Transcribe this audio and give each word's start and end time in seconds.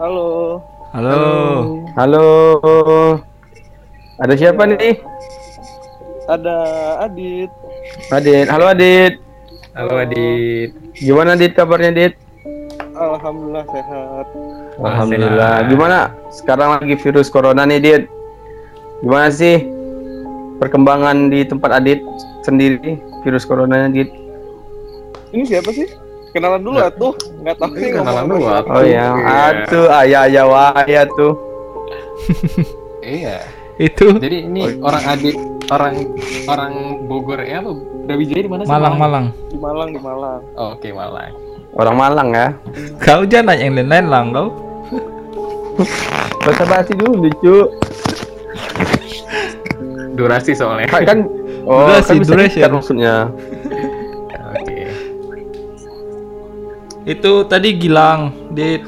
Halo. 0.00 0.60
Halo. 0.96 1.20
Halo. 1.92 2.26
Ada 4.16 4.34
siapa 4.40 4.64
nih? 4.64 5.04
Ada 6.24 6.56
Adit. 7.04 7.50
Adit. 8.08 8.46
Halo 8.48 8.72
Adit. 8.72 9.20
Halo 9.76 10.00
Adit. 10.00 10.72
Gimana 10.96 11.36
Adit 11.36 11.52
kabarnya 11.52 11.92
Adit? 11.92 12.14
Alhamdulillah 12.96 13.64
sehat. 13.68 14.26
Alhamdulillah. 14.80 15.54
Gimana? 15.68 15.98
Sekarang 16.32 16.80
lagi 16.80 16.96
virus 16.96 17.28
corona 17.28 17.68
nih 17.68 17.76
Adit. 17.84 18.02
Gimana 19.04 19.28
sih 19.28 19.60
perkembangan 20.56 21.28
di 21.28 21.44
tempat 21.44 21.84
Adit 21.84 22.00
sendiri 22.40 22.96
virus 23.20 23.44
corona 23.44 23.92
Adit? 23.92 24.08
Ini 25.36 25.44
siapa 25.44 25.68
sih? 25.68 25.88
Kenalan 26.32 26.60
dulu 26.64 26.78
atuh. 26.80 27.12
Enggak 27.44 27.56
tahu 27.60 27.70
Ini 27.76 27.80
sih 27.84 27.90
kenalan 27.92 28.24
dulu, 28.24 28.44
atuh. 28.48 28.72
Oh 28.72 28.84
ya, 28.84 29.06
atuh 29.20 29.86
ayah 30.00 30.20
ayah 30.24 30.44
waya 30.48 31.02
tuh. 31.12 31.32
Iya. 33.04 33.44
Itu 33.80 34.14
Jadi 34.20 34.46
ini 34.46 34.78
orang 34.84 35.04
Adit, 35.10 35.36
orang 35.72 35.94
orang 36.46 36.72
Bogor 37.08 37.40
ya 37.40 37.64
apa? 37.64 37.72
Brawijaya 38.04 38.42
di 38.44 38.50
mana 38.50 38.62
sih? 38.62 38.70
Malang 38.70 38.94
Malang. 39.00 39.26
Di 39.48 39.58
Malang, 39.58 39.88
di 39.90 40.00
Malang. 40.00 40.40
Oh, 40.54 40.76
Oke, 40.76 40.88
Malang. 40.92 41.32
Orang 41.72 41.96
Malang 41.96 42.28
ya. 42.30 42.46
Kau 43.00 43.24
jangan 43.24 43.56
nanya 43.56 43.64
yang 43.64 43.74
lain-lain 43.80 44.06
lang 44.06 44.26
kau. 44.30 44.48
Bahasa 46.44 46.64
basi 46.68 46.92
dulu 46.94 47.26
lucu. 47.28 47.56
Durasi 50.14 50.52
soalnya. 50.52 50.86
Kan, 50.92 51.02
kan 51.08 51.18
oh, 51.64 51.88
Durasi, 51.88 52.12
kan 52.12 52.16
bisa 52.20 52.32
durasi 52.36 52.58
ya. 52.60 52.68
maksudnya. 52.68 53.14
Itu 57.02 57.42
tadi 57.50 57.74
Gilang, 57.74 58.30
Dit. 58.54 58.86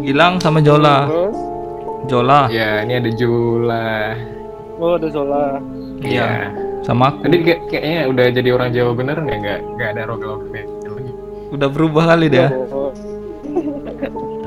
Gilang 0.00 0.36
sama 0.40 0.60
Jola. 0.60 1.08
Jola. 2.04 2.48
Ya, 2.52 2.84
ini 2.84 3.00
ada 3.00 3.10
Jula. 3.12 4.16
oh 4.80 4.96
ada 4.96 5.08
Zola. 5.12 5.60
Iya. 6.00 6.52
Sama 6.80 7.12
aku. 7.12 7.28
Tadi 7.28 7.36
kayak- 7.44 7.62
kayaknya 7.68 8.00
udah 8.08 8.26
jadi 8.32 8.48
orang 8.56 8.70
Jawa 8.72 8.90
bener 8.96 9.16
nggak? 9.20 9.38
Nggak 9.40 9.58
nggak 9.76 9.88
ada 9.92 10.02
rogal-rogalnya 10.08 10.64
lagi. 10.88 11.12
Udah 11.52 11.68
berubah 11.68 12.04
kali 12.16 12.26
dia. 12.32 12.48
Oh, 12.72 12.88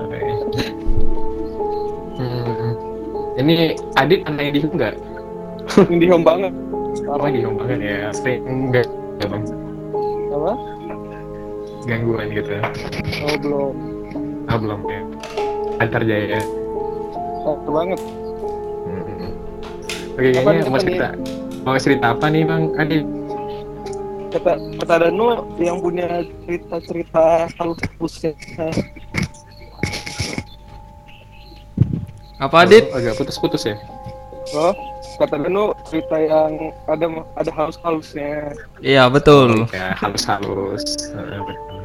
Oke. 0.01 0.19
Hmm. 2.17 2.71
Ini 3.37 3.53
Adit 3.97 4.21
anaknya 4.25 4.51
di 4.53 4.59
nggak? 4.65 4.93
Ini 5.93 6.05
home 6.09 6.25
banget. 6.25 6.53
Oh, 7.05 7.25
di 7.29 7.41
banget 7.45 7.77
ya. 7.81 7.97
Sering 8.13 8.73
nggak 8.73 8.85
ya, 9.21 9.25
Bang? 9.29 9.43
Apa? 10.33 10.51
Gangguan 11.85 12.27
gitu. 12.31 12.59
Oh 13.23 13.35
belum. 13.39 13.75
Ah 14.47 14.57
belum 14.59 14.79
ya. 14.87 15.01
Antar 15.83 16.01
jaya. 16.07 16.39
Oh 17.43 17.59
banget. 17.67 17.99
Hmm. 18.87 19.31
Oke, 20.13 20.29
kayaknya 20.29 20.61
nih, 20.61 20.69
mau 20.69 20.79
cerita 20.79 21.07
mau 21.63 21.79
cerita 21.79 22.05
apa 22.11 22.25
nih 22.27 22.43
Bang 22.43 22.75
Adit? 22.75 23.05
Kata 24.35 24.57
kata 24.81 24.95
Danu 25.07 25.45
yang 25.61 25.77
punya 25.79 26.25
cerita-cerita 26.43 27.47
halus-halusnya. 27.55 28.33
Apa 32.41 32.67
Dit? 32.67 32.91
Oh, 32.91 32.99
agak 32.99 33.15
putus-putus 33.15 33.63
ya? 33.63 33.79
Oh, 34.51 34.75
kata 35.15 35.35
Danu 35.37 35.71
cerita 35.83 36.15
yang 36.15 36.51
ada 36.85 37.05
ada 37.35 37.51
halus-halusnya. 37.51 38.53
Iya 38.79 39.07
betul. 39.07 39.65
Ya, 39.69 39.93
halus-halus. 39.95 40.83
Eh, 41.09 41.39
betul. 41.39 41.79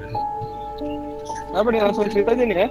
Apa 1.51 1.69
nih 1.69 1.81
langsung 1.81 2.06
cerita 2.06 2.33
aja 2.33 2.45
nih 2.45 2.59
ya? 2.65 2.69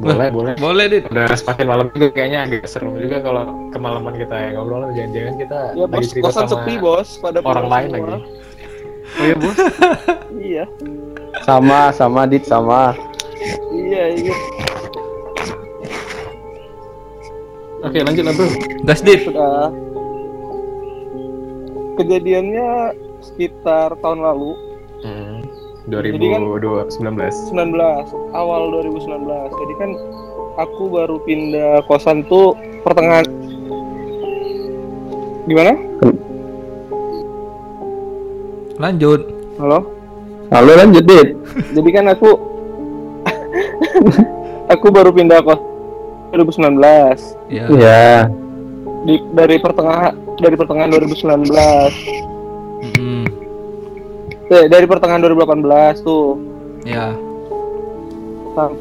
Boleh, 0.00 0.28
boleh. 0.32 0.52
Boleh 0.56 0.84
Dit. 0.88 1.04
Udah 1.06 1.28
semakin 1.32 1.66
malam 1.68 1.86
juga 1.92 2.08
kayaknya 2.12 2.48
agak 2.48 2.64
seru 2.64 2.96
juga 2.96 3.20
kalau 3.20 3.44
kemalaman 3.70 4.14
kita 4.16 4.32
ya 4.32 4.48
ngobrol 4.56 4.88
jangan-jangan 4.90 5.34
kita 5.36 5.58
Ya 5.76 5.84
lagi 5.84 5.92
bos, 5.92 6.06
cerita 6.08 6.24
kosan 6.26 6.40
sama 6.42 6.50
sepi 6.56 6.74
bos, 6.80 7.08
pada 7.20 7.38
orang 7.44 7.66
lain 7.68 7.88
semua. 7.88 8.00
lagi. 8.08 8.20
Oh 9.12 9.22
iya 9.22 9.36
bos. 9.36 9.56
Iya, 10.42 10.64
Sama 11.44 11.94
sama 11.94 12.26
Adit 12.26 12.42
sama. 12.44 12.96
iya, 13.70 14.10
iya. 14.10 14.34
Oke 17.82 17.98
lanjut 18.00 18.24
lah 18.24 18.32
bro. 18.32 18.46
Gas 18.82 19.00
Dit. 19.02 19.22
Sudah. 19.22 19.70
Kejadiannya 21.94 22.68
sekitar 23.20 23.94
tahun 24.00 24.20
lalu, 24.20 24.52
Hmm. 25.02 25.42
Jadi 25.82 26.14
kan- 26.14 26.40
2019. 26.40 27.34
19, 27.50 28.06
awal 28.32 28.70
2019. 28.70 29.50
Jadi 29.50 29.74
kan 29.76 29.90
aku 30.56 30.86
baru 30.86 31.18
pindah 31.20 31.82
kosan 31.84 32.22
tuh 32.24 32.54
pertengahan 32.82 33.26
Gimana? 35.42 35.74
Lanjut. 38.78 39.20
Halo? 39.58 39.90
Halo 40.48 40.72
lanjut 40.76 41.02
Dit. 41.02 41.34
Jadi 41.76 41.90
kan 41.90 42.06
aku 42.06 42.30
aku 44.72 44.86
baru 44.88 45.10
pindah 45.10 45.42
kos 45.42 45.58
2019 46.30 46.78
Ya. 47.50 47.66
Ya. 47.68 48.06
di 49.02 49.18
dari 49.34 49.58
pertengahan 49.58 50.14
dari 50.42 50.56
pertengahan 50.58 50.90
2019 50.90 51.94
Mm, 52.82 53.24
eh, 54.50 54.66
dari 54.66 54.90
pertengahan 54.90 55.22
2018 55.22 56.02
tuh 56.02 56.34
ya. 56.82 57.14
Sam- 58.52 58.74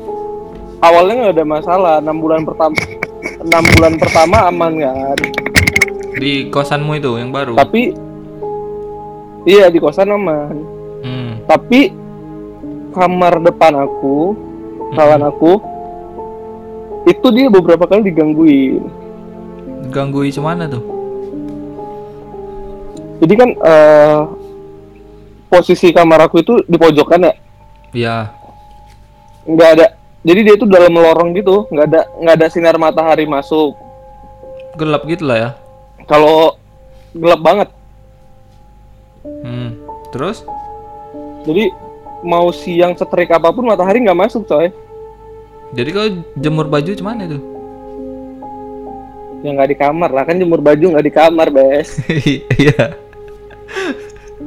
awalnya 0.82 1.14
nggak 1.22 1.36
ada 1.38 1.46
masalah 1.46 1.96
enam 2.02 2.18
bulan 2.18 2.42
pertama 2.42 2.74
enam 3.40 3.64
bulan 3.78 3.94
pertama 4.02 4.38
aman 4.50 4.74
kan 4.82 5.18
Di 6.18 6.50
kosanmu 6.50 6.98
itu 6.98 7.14
yang 7.16 7.30
baru. 7.30 7.54
tapi 7.54 7.94
iya 9.46 9.70
di 9.70 9.78
kosan 9.78 10.10
aman 10.10 10.56
Hmm. 11.02 11.34
tapi 11.46 11.94
kamar 12.94 13.42
depan 13.42 13.74
aku 13.80 14.34
kawan 14.94 15.24
aku 15.24 15.62
itu 17.06 17.28
dia 17.34 17.50
beberapa 17.50 17.86
kali 17.86 18.06
digangguin 18.06 18.86
Ganggu 19.90 20.24
mana 20.38 20.70
tuh? 20.70 21.01
Jadi 23.22 23.34
kan 23.36 23.50
eh, 23.54 24.20
posisi 25.48 25.92
kamar 25.92 26.26
aku 26.26 26.42
itu 26.42 26.54
di 26.64 26.76
pojokan 26.76 27.22
ya 27.22 27.34
Ya. 27.92 28.18
nggak 29.44 29.70
ada 29.74 29.86
jadi 30.22 30.40
dia 30.42 30.56
itu 30.56 30.64
dalam 30.64 30.92
lorong 30.92 31.34
gitu 31.34 31.68
nggak 31.68 31.86
ada 31.86 32.02
nggak 32.16 32.36
ada 32.36 32.48
sinar 32.48 32.76
matahari 32.76 33.24
masuk 33.26 33.76
Gelap 34.74 35.04
gitu 35.04 35.24
lah 35.24 35.38
ya. 35.38 35.50
kalau 36.06 36.56
gelap 37.12 37.42
banget 37.42 37.70
Hmm. 39.22 39.78
Terus? 40.10 40.42
jadi 41.44 41.70
mau 42.22 42.50
siang 42.50 42.94
seterik 42.94 43.30
apa 43.30 43.50
pun 43.50 43.62
matahari 43.64 44.00
nggak 44.00 44.18
masuk 44.20 44.46
coy 44.46 44.70
Jadi 45.72 45.90
kau 45.90 46.08
jemur 46.36 46.66
baju 46.66 46.90
cuman 46.92 47.22
itu? 47.22 47.38
ya 49.42 49.50
nggak 49.52 49.70
di 49.70 49.78
kamar 49.78 50.10
lah 50.10 50.24
kan 50.24 50.38
jemur 50.38 50.58
baju 50.58 50.86
nggak 50.88 51.02
di 51.04 51.12
kamar 51.12 51.48
bes 51.50 51.98
Iya. 52.62 52.94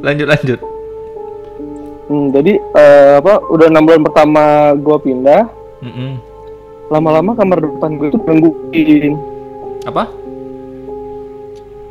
Lanjut 0.01 0.27
lanjut. 0.27 0.61
Hmm, 2.05 2.29
jadi 2.31 2.53
eh, 2.59 3.13
apa 3.17 3.41
udah 3.49 3.67
enam 3.67 3.85
bulan 3.85 4.03
pertama 4.03 4.43
gua 4.77 4.99
pindah 4.99 5.49
Mm-mm. 5.81 6.21
lama-lama 6.87 7.33
kamar 7.33 7.61
depan 7.61 7.97
gue 7.97 8.09
itu 8.09 8.19
digangguin 8.19 9.15
Apa? 9.85 10.05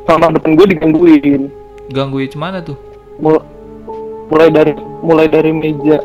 kamar 0.04 0.30
depan 0.32 0.54
gue 0.54 0.66
digangguin 0.70 1.42
Ganggu 1.90 2.22
mana 2.34 2.62
tuh? 2.62 2.78
Mul- 3.18 3.42
mulai 4.26 4.48
dari 4.48 4.72
mulai 5.00 5.26
dari 5.26 5.50
meja 5.50 5.98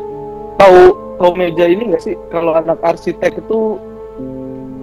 tahu 0.56 0.82
tahu 1.16 1.32
meja 1.34 1.64
ini 1.64 1.88
nggak 1.88 2.02
sih 2.02 2.14
kalau 2.28 2.52
anak 2.52 2.82
arsitek 2.82 3.38
itu 3.38 3.78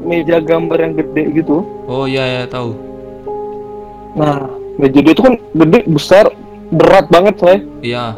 meja 0.02 0.40
gambar 0.40 0.80
yang 0.80 0.94
gede 0.96 1.24
gitu 1.36 1.68
Oh 1.86 2.08
iya 2.08 2.24
ya 2.24 2.44
tahu. 2.48 2.72
nah 4.14 4.48
meja 4.78 5.00
dia 5.02 5.14
itu 5.14 5.22
kan 5.22 5.36
gede 5.54 5.80
besar 5.88 6.26
berat 6.70 7.06
banget 7.10 7.34
coy 7.38 7.58
Iya. 7.82 8.14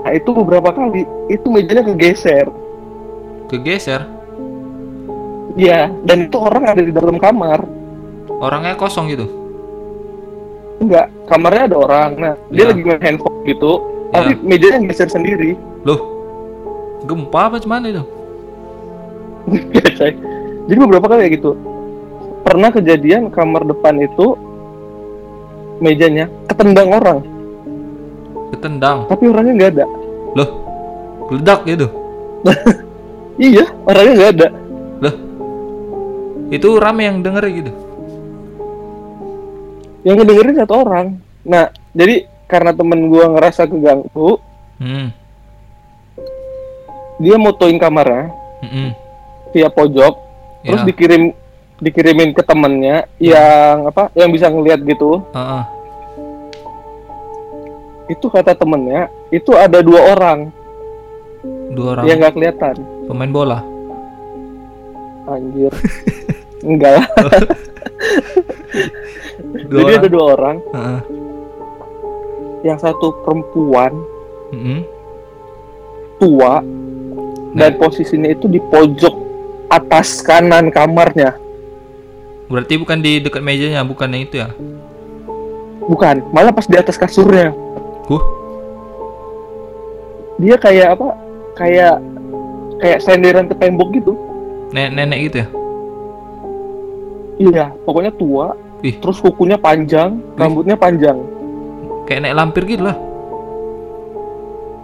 nah 0.00 0.12
itu 0.12 0.30
beberapa 0.32 0.68
kali 0.70 1.02
itu 1.28 1.46
mejanya 1.48 1.84
kegeser 1.84 2.48
Kegeser. 3.44 4.00
Iya, 5.54 5.92
dan 6.02 6.26
itu 6.26 6.34
orang 6.34 6.64
ada 6.66 6.82
di 6.82 6.90
dalam 6.90 7.20
kamar. 7.20 7.62
Orangnya 8.40 8.74
kosong 8.74 9.12
gitu. 9.12 9.28
Enggak, 10.80 11.12
kamarnya 11.28 11.70
ada 11.70 11.76
orang. 11.78 12.10
Nah, 12.18 12.32
dia 12.50 12.66
Iya. 12.66 12.70
lagi 12.72 12.82
main 12.82 13.02
handphone 13.04 13.36
gitu, 13.46 13.72
Iya. 13.78 14.10
tapi 14.10 14.32
mejanya 14.42 14.78
geser 14.88 15.06
sendiri. 15.06 15.54
Loh. 15.84 16.00
Gempa 17.04 17.52
apa 17.52 17.56
cuman 17.60 17.84
itu? 17.86 18.02
Iya. 19.76 20.16
Jadi 20.64 20.78
beberapa 20.80 21.06
kali 21.06 21.28
kayak 21.28 21.34
gitu. 21.38 21.52
Pernah 22.42 22.72
kejadian 22.72 23.28
kamar 23.28 23.68
depan 23.68 24.00
itu 24.00 24.34
mejanya 25.84 26.24
ketendang 26.48 26.88
orang, 26.88 27.18
Ketendang. 28.50 29.04
tapi 29.06 29.28
orangnya 29.28 29.52
nggak 29.54 29.70
ada. 29.76 29.84
Loh. 30.32 30.48
Geledak 31.28 31.60
gitu. 31.64 31.86
Iya, 33.34 33.66
orangnya 33.82 34.12
nggak 34.14 34.32
ada. 34.32 34.48
Loh. 35.00 35.14
Itu 36.48 36.78
rame 36.78 37.02
yang 37.02 37.18
denger 37.18 37.44
gitu. 37.50 37.72
Yang 40.02 40.14
ngedengerin 40.20 40.54
satu 40.54 40.74
orang. 40.78 41.06
Nah, 41.42 41.66
jadi 41.90 42.24
karena 42.46 42.70
temen 42.70 43.08
gua 43.08 43.26
ngerasa 43.28 43.66
keganggu, 43.66 44.38
Hmm. 44.74 45.10
dia 47.16 47.34
motoin 47.34 47.74
kamarnya 47.74 48.30
Mm-mm. 48.60 48.90
via 49.50 49.66
pojok, 49.66 50.14
terus 50.62 50.82
Ya. 50.82 50.86
dikirim 50.86 51.22
dikirimin 51.76 52.30
ke 52.30 52.42
temennya 52.42 53.10
yang 53.18 53.86
apa? 53.86 54.14
Yang 54.14 54.30
bisa 54.32 54.46
ngelihat 54.46 54.78
gitu. 54.80 55.26
Heeh. 55.30 55.62
Itu 58.06 58.28
kata 58.28 58.52
temennya, 58.52 59.08
itu 59.28 59.56
ada 59.56 59.80
dua 59.80 60.12
orang 60.12 60.52
Dua 61.72 61.98
orang 61.98 62.04
yang 62.06 62.20
nggak 62.20 62.34
kelihatan. 62.34 62.74
pemain 63.04 63.28
bola. 63.28 63.58
Anjir. 65.24 65.72
Enggak 66.68 66.92
lah. 66.96 67.06
Dua 69.68 69.80
Jadi 69.80 69.84
orang. 69.84 70.00
ada 70.00 70.08
dua 70.08 70.24
orang, 70.36 70.56
Heeh. 70.72 71.00
yang 72.64 72.78
satu 72.80 73.12
perempuan 73.22 73.92
Mm-mm. 74.50 74.80
tua 76.16 76.64
dan 77.54 77.70
posisinya 77.76 78.28
itu 78.28 78.48
di 78.48 78.58
pojok 78.58 79.14
atas 79.68 80.20
kanan 80.20 80.68
kamarnya. 80.68 81.36
Berarti 82.48 82.76
bukan 82.76 82.98
di 83.00 83.20
dekat 83.20 83.40
mejanya, 83.40 83.84
bukan 83.84 84.08
yang 84.08 84.24
itu 84.24 84.36
ya? 84.40 84.48
Bukan, 85.84 86.24
malah 86.32 86.52
pas 86.52 86.64
di 86.64 86.76
atas 86.76 86.96
kasurnya. 86.96 87.52
Huh. 88.10 88.24
Dia 90.42 90.56
kayak 90.58 90.98
apa? 90.98 91.08
Kayak 91.54 91.96
kayak 92.82 92.98
senderan 93.00 93.48
ke 93.48 93.54
tembok 93.56 93.88
gitu. 93.94 94.12
Nenek-nenek 94.74 95.18
gitu 95.30 95.36
ya? 95.40 95.48
Iya, 97.34 97.64
pokoknya 97.82 98.12
tua, 98.14 98.54
Ih. 98.86 98.94
terus 99.02 99.18
kukunya 99.18 99.58
panjang, 99.58 100.22
rambutnya 100.38 100.78
panjang. 100.78 101.18
Kayak 102.06 102.20
naik 102.28 102.36
lampir 102.36 102.62
gitu 102.68 102.86
lah. 102.86 102.96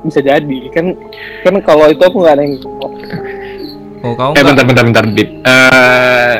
Bisa 0.01 0.25
jadi 0.25 0.59
kan 0.73 0.97
kan 1.45 1.55
kalau 1.61 1.93
itu 1.93 2.01
aku 2.01 2.25
nggak 2.25 2.37
nengok. 2.41 2.93
Oh, 4.01 4.17
kau 4.17 4.33
Eh 4.33 4.41
bentar 4.41 4.65
bentar 4.65 4.85
bentar 4.89 5.05
Dit. 5.13 5.29
Eh 5.45 6.37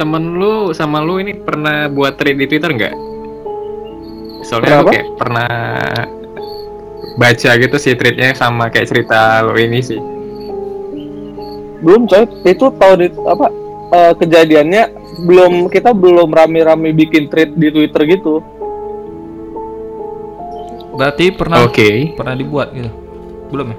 temen 0.00 0.40
lu 0.40 0.72
sama 0.72 1.04
lu 1.04 1.20
ini 1.20 1.36
pernah 1.36 1.88
buat 1.92 2.16
thread 2.16 2.40
di 2.40 2.48
Twitter 2.48 2.72
nggak? 2.72 2.94
Soalnya 4.46 4.78
Pernah 4.78 4.80
aku 4.80 4.90
kayak 4.94 5.06
pernah 5.18 5.50
baca 7.16 7.50
gitu 7.58 7.76
sih 7.76 7.98
threadnya 7.98 8.30
sama 8.32 8.70
kayak 8.70 8.86
cerita 8.86 9.42
lo 9.42 9.58
ini 9.58 9.82
sih. 9.82 9.98
Belum 11.82 12.06
coy, 12.06 12.24
itu 12.46 12.66
tahun 12.78 13.00
itu 13.10 13.20
apa? 13.26 13.46
eh, 13.86 14.12
kejadiannya 14.18 14.82
belum 15.22 15.70
kita 15.70 15.94
belum 15.94 16.30
rame-rame 16.30 16.90
bikin 16.90 17.30
thread 17.30 17.54
di 17.54 17.70
Twitter 17.70 18.02
gitu. 18.06 18.42
Berarti 20.96 21.30
pernah 21.30 21.62
Oke. 21.62 22.16
pernah 22.16 22.34
dibuat 22.34 22.72
gitu. 22.72 22.90
Belum 23.52 23.66
ya? 23.70 23.78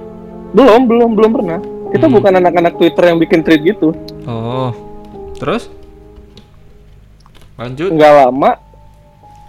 Belum, 0.54 0.82
belum, 0.88 1.10
belum 1.18 1.32
pernah. 1.34 1.60
Kita 1.92 2.06
Hmm. 2.08 2.16
bukan 2.20 2.34
anak-anak 2.40 2.74
Twitter 2.78 3.04
yang 3.10 3.18
bikin 3.20 3.42
thread 3.44 3.62
gitu. 3.64 3.92
Oh. 4.24 4.72
Terus? 5.36 5.68
Lanjut. 7.58 7.90
Nggak 7.92 8.14
lama, 8.16 8.52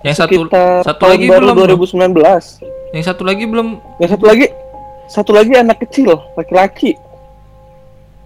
Yang 0.06 0.16
satu 0.22 0.40
satu 0.86 1.04
lagi 1.04 1.26
baru 1.26 1.52
belum. 1.52 1.78
2019. 1.80 2.94
Yang 2.94 3.04
satu 3.04 3.22
lagi 3.26 3.44
belum 3.44 3.68
Yang 3.98 4.10
satu 4.16 4.24
lagi, 4.24 4.46
satu 5.10 5.30
lagi 5.34 5.52
anak 5.56 5.78
kecil, 5.82 6.16
laki-laki. 6.34 6.94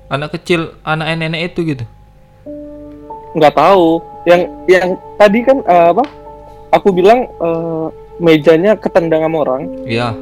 anak 0.06 0.36
kecil, 0.36 0.76
anak 0.84 1.16
nenek 1.16 1.52
itu 1.52 1.72
gitu. 1.72 1.84
Nggak 3.32 3.56
tahu. 3.56 4.04
Yang 4.28 4.40
yang 4.68 4.88
tadi 5.16 5.38
kan 5.40 5.58
eh, 5.64 5.86
apa? 5.96 6.04
Aku 6.72 6.92
bilang 6.92 7.24
eh, 7.26 7.86
mejanya 8.20 8.76
ketendang 8.76 9.24
sama 9.24 9.36
orang. 9.40 9.62
Iya. 9.88 10.12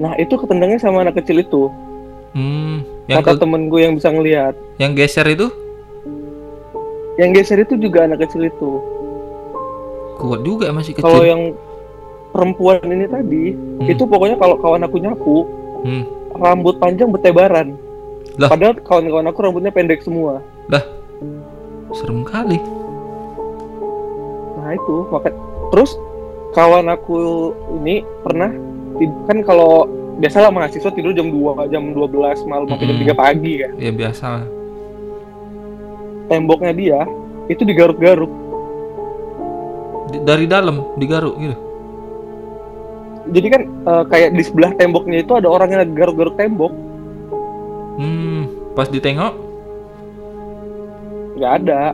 Nah 0.00 0.16
itu 0.16 0.36
ketendangnya 0.36 0.80
sama 0.80 1.04
anak 1.04 1.20
kecil 1.20 1.44
itu. 1.44 1.68
Hmm, 2.32 2.80
yang 3.08 3.20
Kata 3.20 3.36
ke, 3.36 3.40
temen 3.44 3.68
gue 3.68 3.80
yang 3.80 3.94
bisa 3.96 4.08
ngelihat. 4.08 4.52
yang 4.76 4.92
geser 4.92 5.24
itu 5.24 5.48
Yang 7.16 7.30
geser 7.40 7.58
itu 7.64 7.80
juga 7.80 8.04
anak 8.04 8.24
kecil 8.24 8.44
itu. 8.44 8.76
Kuat 10.16 10.40
juga 10.40 10.68
masih 10.70 10.92
Kalau 10.94 11.20
kecil. 11.20 11.28
yang 11.28 11.42
perempuan 12.30 12.80
ini 12.82 13.06
tadi, 13.06 13.44
Hmm. 13.52 13.86
itu 13.86 14.02
pokoknya 14.02 14.36
kalau 14.36 14.56
kawan 14.56 14.82
aku 14.82 14.96
nyapu, 14.96 15.36
Hmm. 15.80 16.04
rambut 16.34 16.76
panjang 16.76 17.08
bertebaran. 17.08 17.76
Lah. 18.36 18.48
Padahal 18.48 18.76
kawan-kawan 18.78 19.26
aku 19.26 19.38
rambutnya 19.40 19.70
pendek 19.70 20.00
semua. 20.00 20.44
Serem 21.94 22.20
kali. 22.22 22.60
Nah 24.54 24.74
itu 24.74 24.96
maka 25.08 25.32
terus 25.70 25.96
kawan 26.52 26.86
aku 26.86 27.16
ini 27.76 28.04
pernah 28.20 28.52
kan 29.24 29.40
kalau 29.40 29.86
biasalah 30.16 30.48
mahasiswa 30.50 30.90
tidur 30.90 31.12
jam 31.12 31.28
2, 31.28 31.68
jam 31.68 31.94
12 31.94 32.12
malam 32.44 32.66
sampai 32.66 32.84
jam 32.84 32.96
Mm-mm. 32.96 33.08
3 33.08 33.16
pagi 33.16 33.52
kan. 33.56 33.72
Ya 33.76 33.92
biasa 33.92 34.24
lah. 34.26 34.44
Temboknya 36.26 36.72
dia 36.72 37.00
itu 37.46 37.62
digaruk-garuk. 37.62 38.28
Di- 40.12 40.22
dari 40.22 40.44
dalam 40.46 40.82
digaruk 40.96 41.34
gitu. 41.36 41.56
Jadi 43.26 43.46
kan 43.50 43.62
eh, 43.66 44.04
kayak 44.06 44.30
di 44.34 44.42
sebelah 44.46 44.70
temboknya 44.78 45.18
itu 45.20 45.32
ada 45.34 45.50
orang 45.50 45.68
yang 45.74 45.80
lagi 45.82 45.94
garuk-garuk 45.98 46.34
tembok. 46.38 46.72
Hmm, 47.96 48.46
pas 48.76 48.86
ditengok 48.86 49.34
nggak 51.36 51.52
ada. 51.62 51.92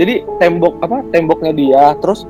Jadi 0.00 0.24
tembok 0.40 0.80
apa? 0.80 1.04
Temboknya 1.12 1.52
dia, 1.52 1.84
terus 2.00 2.24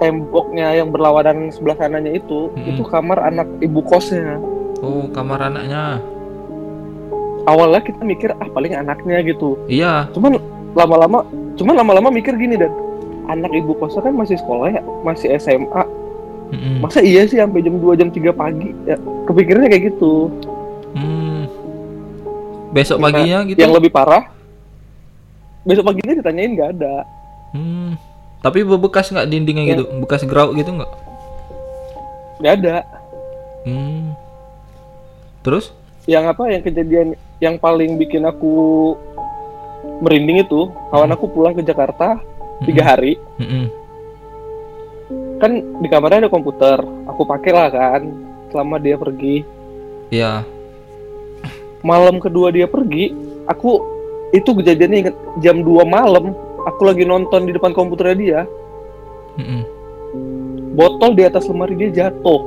temboknya 0.00 0.72
yang 0.72 0.88
berlawanan 0.88 1.52
sebelah 1.52 1.76
kanannya 1.76 2.16
itu, 2.16 2.48
Mm-mm. 2.56 2.70
itu 2.72 2.82
kamar 2.88 3.20
anak 3.20 3.46
ibu 3.60 3.84
kosnya. 3.84 4.40
oh 4.80 5.04
kamar 5.12 5.44
anaknya. 5.52 6.00
Awalnya 7.44 7.84
kita 7.84 8.00
mikir 8.00 8.32
ah 8.32 8.48
paling 8.48 8.72
anaknya 8.72 9.20
gitu. 9.24 9.60
Iya. 9.68 10.08
cuman 10.16 10.40
lama-lama 10.72 11.26
cuman 11.58 11.74
lama-lama 11.76 12.08
mikir 12.08 12.32
gini 12.38 12.54
dan 12.56 12.70
anak 13.30 13.50
ibu 13.52 13.72
kosnya 13.74 14.02
kan 14.02 14.12
masih 14.12 14.36
sekolah 14.36 14.66
ya 14.70 14.80
masih 15.00 15.28
SMA 15.36 15.82
Mm-mm. 16.50 16.82
masa 16.82 16.98
iya 17.00 17.22
sih 17.24 17.38
sampai 17.38 17.60
jam 17.60 17.74
2 17.74 17.94
jam 17.94 18.08
3 18.08 18.18
pagi 18.32 18.74
ya 18.84 18.96
kepikirannya 19.24 19.68
kayak 19.68 19.84
gitu 19.88 20.28
Hmm. 20.90 21.46
Besok 22.70 22.98
Nah, 22.98 23.06
paginya 23.08 23.38
gitu. 23.44 23.54
yang 23.56 23.70
lebih 23.70 23.88
parah 23.88 24.26
besok 25.62 25.86
paginya 25.86 26.18
ditanyain 26.18 26.50
nggak 26.52 26.70
ada 26.74 26.94
Hmm. 27.50 27.94
Tapi 28.40 28.62
bebekas 28.62 29.06
nggak 29.06 29.26
dindingnya 29.26 29.64
Ya. 29.64 29.70
gitu? 29.72 29.84
Bekas 30.00 30.22
grauk 30.22 30.54
gitu 30.54 30.70
nggak? 30.72 30.90
nggak 32.38 32.54
ada 32.58 32.76
Hmm. 33.62 34.16
Terus? 35.40 35.70
yang 36.04 36.26
apa 36.26 36.48
yang 36.48 36.58
kejadian 36.60 37.08
yang 37.38 37.54
paling 37.54 37.94
bikin 37.94 38.24
aku 38.24 38.96
merinding 40.00 40.40
itu 40.40 40.60
kawan 40.88 41.12
aku 41.12 41.28
pulang 41.28 41.52
ke 41.52 41.62
Jakarta 41.62 42.18
tiga 42.62 42.82
hari 42.84 43.16
kan 45.40 45.52
di 45.80 45.88
kamarnya 45.88 46.26
ada 46.26 46.30
komputer 46.30 46.76
aku 47.06 47.22
pakai 47.24 47.50
lah 47.50 47.68
kan 47.68 48.02
selama 48.48 48.76
dia 48.76 48.94
pergi 48.94 49.42
Iya. 50.10 50.42
malam 51.80 52.18
kedua 52.18 52.50
dia 52.50 52.66
pergi, 52.66 53.14
aku 53.46 53.78
itu 54.34 54.50
kejadiannya 54.52 54.98
inget 55.06 55.16
jam 55.38 55.62
2 55.62 55.86
malam, 55.86 56.34
aku 56.66 56.82
lagi 56.82 57.06
nonton 57.06 57.46
di 57.46 57.54
depan 57.54 57.70
komputernya 57.70 58.16
dia, 58.18 58.40
Mm-mm. 59.38 59.62
botol 60.74 61.14
di 61.14 61.22
atas 61.22 61.46
lemari 61.46 61.78
dia 61.78 61.90
jatuh. 62.04 62.42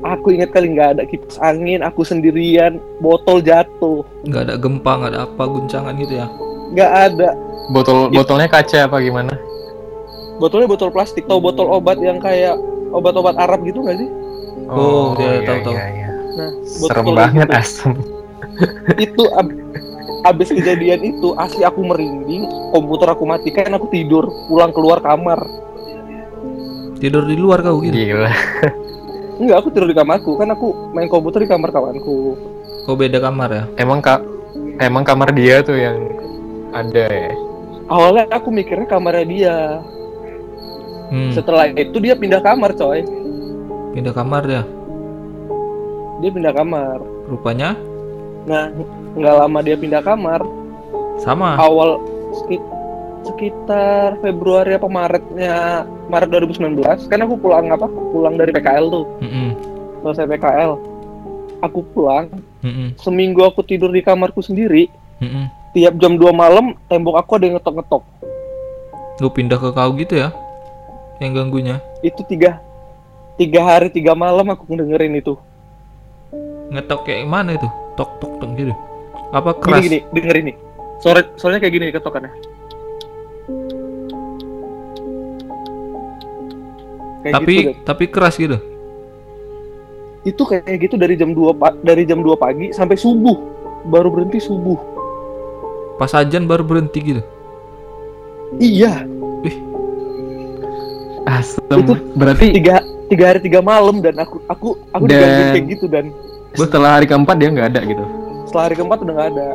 Aku 0.00 0.32
ingat 0.32 0.48
kali 0.48 0.72
nggak 0.72 0.96
ada 0.96 1.02
kipas 1.04 1.36
angin, 1.38 1.84
aku 1.84 2.02
sendirian, 2.02 2.80
botol 2.98 3.44
jatuh, 3.44 4.00
Nggak 4.24 4.42
ada 4.48 4.54
gempa, 4.56 4.92
nggak 4.96 5.12
ada 5.12 5.20
apa 5.28 5.42
guncangan 5.44 5.92
gitu 6.00 6.14
ya? 6.16 6.26
nggak 6.72 6.92
ada. 7.12 7.28
Botol 7.68 8.08
botolnya 8.08 8.48
kaca 8.48 8.88
apa 8.88 8.96
gimana? 9.04 9.34
Botolnya 10.40 10.68
botol 10.70 10.88
plastik, 10.94 11.26
tahu 11.28 11.42
botol 11.42 11.68
obat 11.68 11.98
yang 12.00 12.22
kayak 12.22 12.56
obat-obat 12.94 13.36
Arab 13.36 13.60
gitu 13.66 13.84
nggak 13.84 13.98
sih? 14.00 14.08
Oh, 14.68 15.16
dia 15.16 15.40
iya, 15.40 15.40
tahu, 15.44 15.58
tahu. 15.64 15.74
iya, 15.74 15.84
iya. 15.92 16.08
Nah, 16.38 16.50
Serem 16.64 17.04
botol 17.04 17.14
banget 17.16 17.48
gitu. 17.48 17.60
asem. 17.60 17.92
itu 19.04 19.22
ab- 19.34 19.58
abis 20.28 20.48
kejadian 20.52 21.00
itu 21.04 21.28
asli 21.36 21.62
aku 21.64 21.80
merinding, 21.84 22.48
komputer 22.72 23.08
aku 23.12 23.24
matikan, 23.26 23.72
aku 23.74 23.86
tidur, 23.92 24.28
pulang 24.46 24.72
keluar 24.72 25.00
kamar. 25.02 25.40
Tidur 26.98 27.24
di 27.28 27.36
luar 27.38 27.62
kau 27.62 27.78
gitu? 27.82 27.94
Gila. 27.94 28.32
Enggak, 29.38 29.56
aku 29.62 29.68
tidur 29.70 29.86
di 29.86 29.96
kamarku. 29.96 30.34
Kan 30.34 30.50
aku 30.50 30.74
main 30.90 31.06
komputer 31.06 31.46
di 31.46 31.48
kamar 31.48 31.70
kawanku. 31.70 32.34
Kau 32.82 32.98
beda 32.98 33.22
kamar 33.22 33.48
ya? 33.54 33.64
Emang 33.78 34.02
kak 34.02 34.26
emang 34.82 35.06
kamar 35.06 35.30
dia 35.30 35.62
tuh 35.62 35.78
yang 35.78 35.94
ada 36.74 37.06
ya. 37.06 37.32
Awalnya 37.88 38.28
aku 38.30 38.48
mikirnya 38.48 38.84
kamarnya 38.84 39.24
dia. 39.24 39.56
Hmm. 41.08 41.32
Setelah 41.32 41.72
itu 41.72 41.96
dia 41.98 42.12
pindah 42.12 42.44
kamar, 42.44 42.76
coy. 42.76 43.00
Pindah 43.96 44.12
kamar 44.12 44.44
ya. 44.44 44.62
Dia 46.20 46.30
pindah 46.30 46.52
kamar. 46.52 46.98
Rupanya 47.28 47.72
Nah, 48.44 48.72
nggak 49.12 49.34
lama 49.36 49.58
dia 49.60 49.76
pindah 49.76 50.00
kamar. 50.00 50.40
Sama. 51.20 51.56
Awal 51.56 52.00
sekit- 52.34 52.70
sekitar 53.24 54.16
Februari 54.20 54.72
apa 54.72 54.88
Maretnya 54.88 55.84
Maret 56.08 56.28
2019 56.30 56.80
kan 57.06 57.20
aku 57.20 57.36
pulang 57.36 57.68
apa? 57.68 57.84
Pulang 57.88 58.40
dari 58.40 58.52
PKL 58.52 58.88
tuh. 58.88 59.04
Mm-mm. 59.20 59.48
Selesai 60.00 60.24
PKL. 60.28 60.72
Aku 61.58 61.82
pulang, 61.90 62.30
Mm-mm. 62.62 62.94
seminggu 62.96 63.42
aku 63.42 63.60
tidur 63.60 63.90
di 63.90 64.00
kamarku 64.00 64.40
sendiri. 64.40 64.88
Mm-mm. 65.18 65.50
Tiap 65.70 65.94
jam 66.00 66.16
2 66.16 66.32
malam 66.32 66.74
tembok 66.88 67.20
aku 67.20 67.36
ada 67.36 67.44
yang 67.44 67.56
ngetok-ngetok. 67.60 68.02
Lu 69.18 69.28
pindah 69.28 69.58
ke 69.58 69.68
kau 69.70 69.90
gitu 69.94 70.14
ya? 70.16 70.32
Yang 71.18 71.32
ganggunya. 71.36 71.76
Itu 72.00 72.22
tiga 72.24 72.62
tiga 73.34 73.60
hari 73.62 73.90
tiga 73.90 74.14
malam 74.14 74.48
aku 74.48 74.64
ngedengerin 74.66 75.14
itu. 75.14 75.34
Ngetok 76.68 77.04
kayak 77.04 77.26
mana 77.26 77.54
itu? 77.54 77.68
Tok 77.94 78.10
tok 78.18 78.32
tok 78.38 78.50
gitu. 78.54 78.72
Apa 79.28 79.52
Gini 79.52 79.60
keras? 79.60 79.82
gini, 79.82 79.98
dengerin 80.10 80.44
nih. 80.48 80.56
Sore, 80.98 81.20
soalnya 81.36 81.60
kayak 81.60 81.74
gini 81.74 81.84
ketokannya. 81.90 82.32
Kayak 87.18 87.34
Tapi 87.34 87.54
gitu, 87.54 87.70
tapi 87.84 88.04
keras 88.08 88.36
gitu. 88.36 88.58
itu 90.26 90.42
kayak 90.44 90.76
gitu 90.82 91.00
dari 91.00 91.14
jam 91.16 91.32
2 91.32 91.56
pa- 91.56 91.78
dari 91.80 92.04
jam 92.04 92.20
2 92.20 92.36
pagi 92.36 92.68
sampai 92.70 92.94
subuh. 92.94 93.36
Baru 93.86 94.10
berhenti 94.10 94.36
subuh. 94.38 94.76
Pas 95.98 96.14
ajan 96.14 96.46
baru 96.46 96.62
berhenti 96.62 96.98
gitu. 97.02 97.22
Iya, 98.56 99.04
Asem. 101.28 101.60
Itu 101.76 101.92
Berarti 102.16 102.56
tiga 102.56 102.80
tiga 103.08 103.24
hari 103.28 103.40
tiga 103.40 103.60
malam 103.60 104.00
dan 104.00 104.16
aku 104.16 104.40
aku 104.46 104.68
aku 104.90 105.04
Dan- 105.04 105.12
digangguin 105.12 105.48
kayak 105.52 105.66
gitu 105.68 105.86
dan 105.86 106.04
setelah 106.54 106.96
hari 106.96 107.04
keempat 107.04 107.36
dia 107.36 107.48
nggak 107.50 107.68
ada 107.76 107.80
gitu. 107.84 108.04
setelah 108.48 108.64
hari 108.64 108.76
keempat 108.80 108.98
udah 109.04 109.12
nggak 109.12 109.30
ada. 109.36 109.48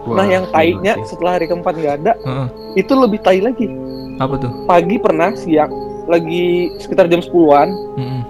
Wah, 0.00 0.16
nah 0.16 0.24
yang 0.24 0.44
tainya 0.48 0.96
setelah 1.04 1.36
hari 1.36 1.44
keempat 1.44 1.74
nggak 1.76 1.94
ada, 2.00 2.12
Heeh. 2.16 2.46
itu 2.74 2.92
lebih 2.96 3.20
tai 3.20 3.36
lagi. 3.36 3.68
Apa 4.16 4.40
tuh? 4.40 4.48
Pagi 4.64 4.96
pernah, 4.96 5.36
siang 5.36 5.68
lagi 6.08 6.72
sekitar 6.80 7.04
jam 7.06 7.20
10-an, 7.20 7.68
Mm-mm. 7.94 8.20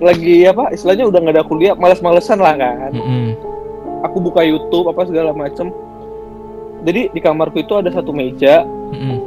lagi 0.00 0.48
apa 0.48 0.72
istilahnya 0.72 1.06
udah 1.06 1.18
nggak 1.20 1.34
ada 1.36 1.44
kuliah, 1.44 1.76
males-malesan 1.76 2.40
lah 2.40 2.56
kan. 2.56 2.90
Mm-mm. 2.90 3.36
Aku 4.02 4.18
buka 4.18 4.42
YouTube 4.42 4.90
apa 4.90 5.06
segala 5.06 5.30
macem. 5.30 5.70
Jadi 6.82 7.14
di 7.14 7.20
kamarku 7.22 7.62
itu 7.62 7.70
ada 7.78 7.86
satu 7.88 8.10
meja, 8.10 8.66
Mm-mm. 8.90 9.18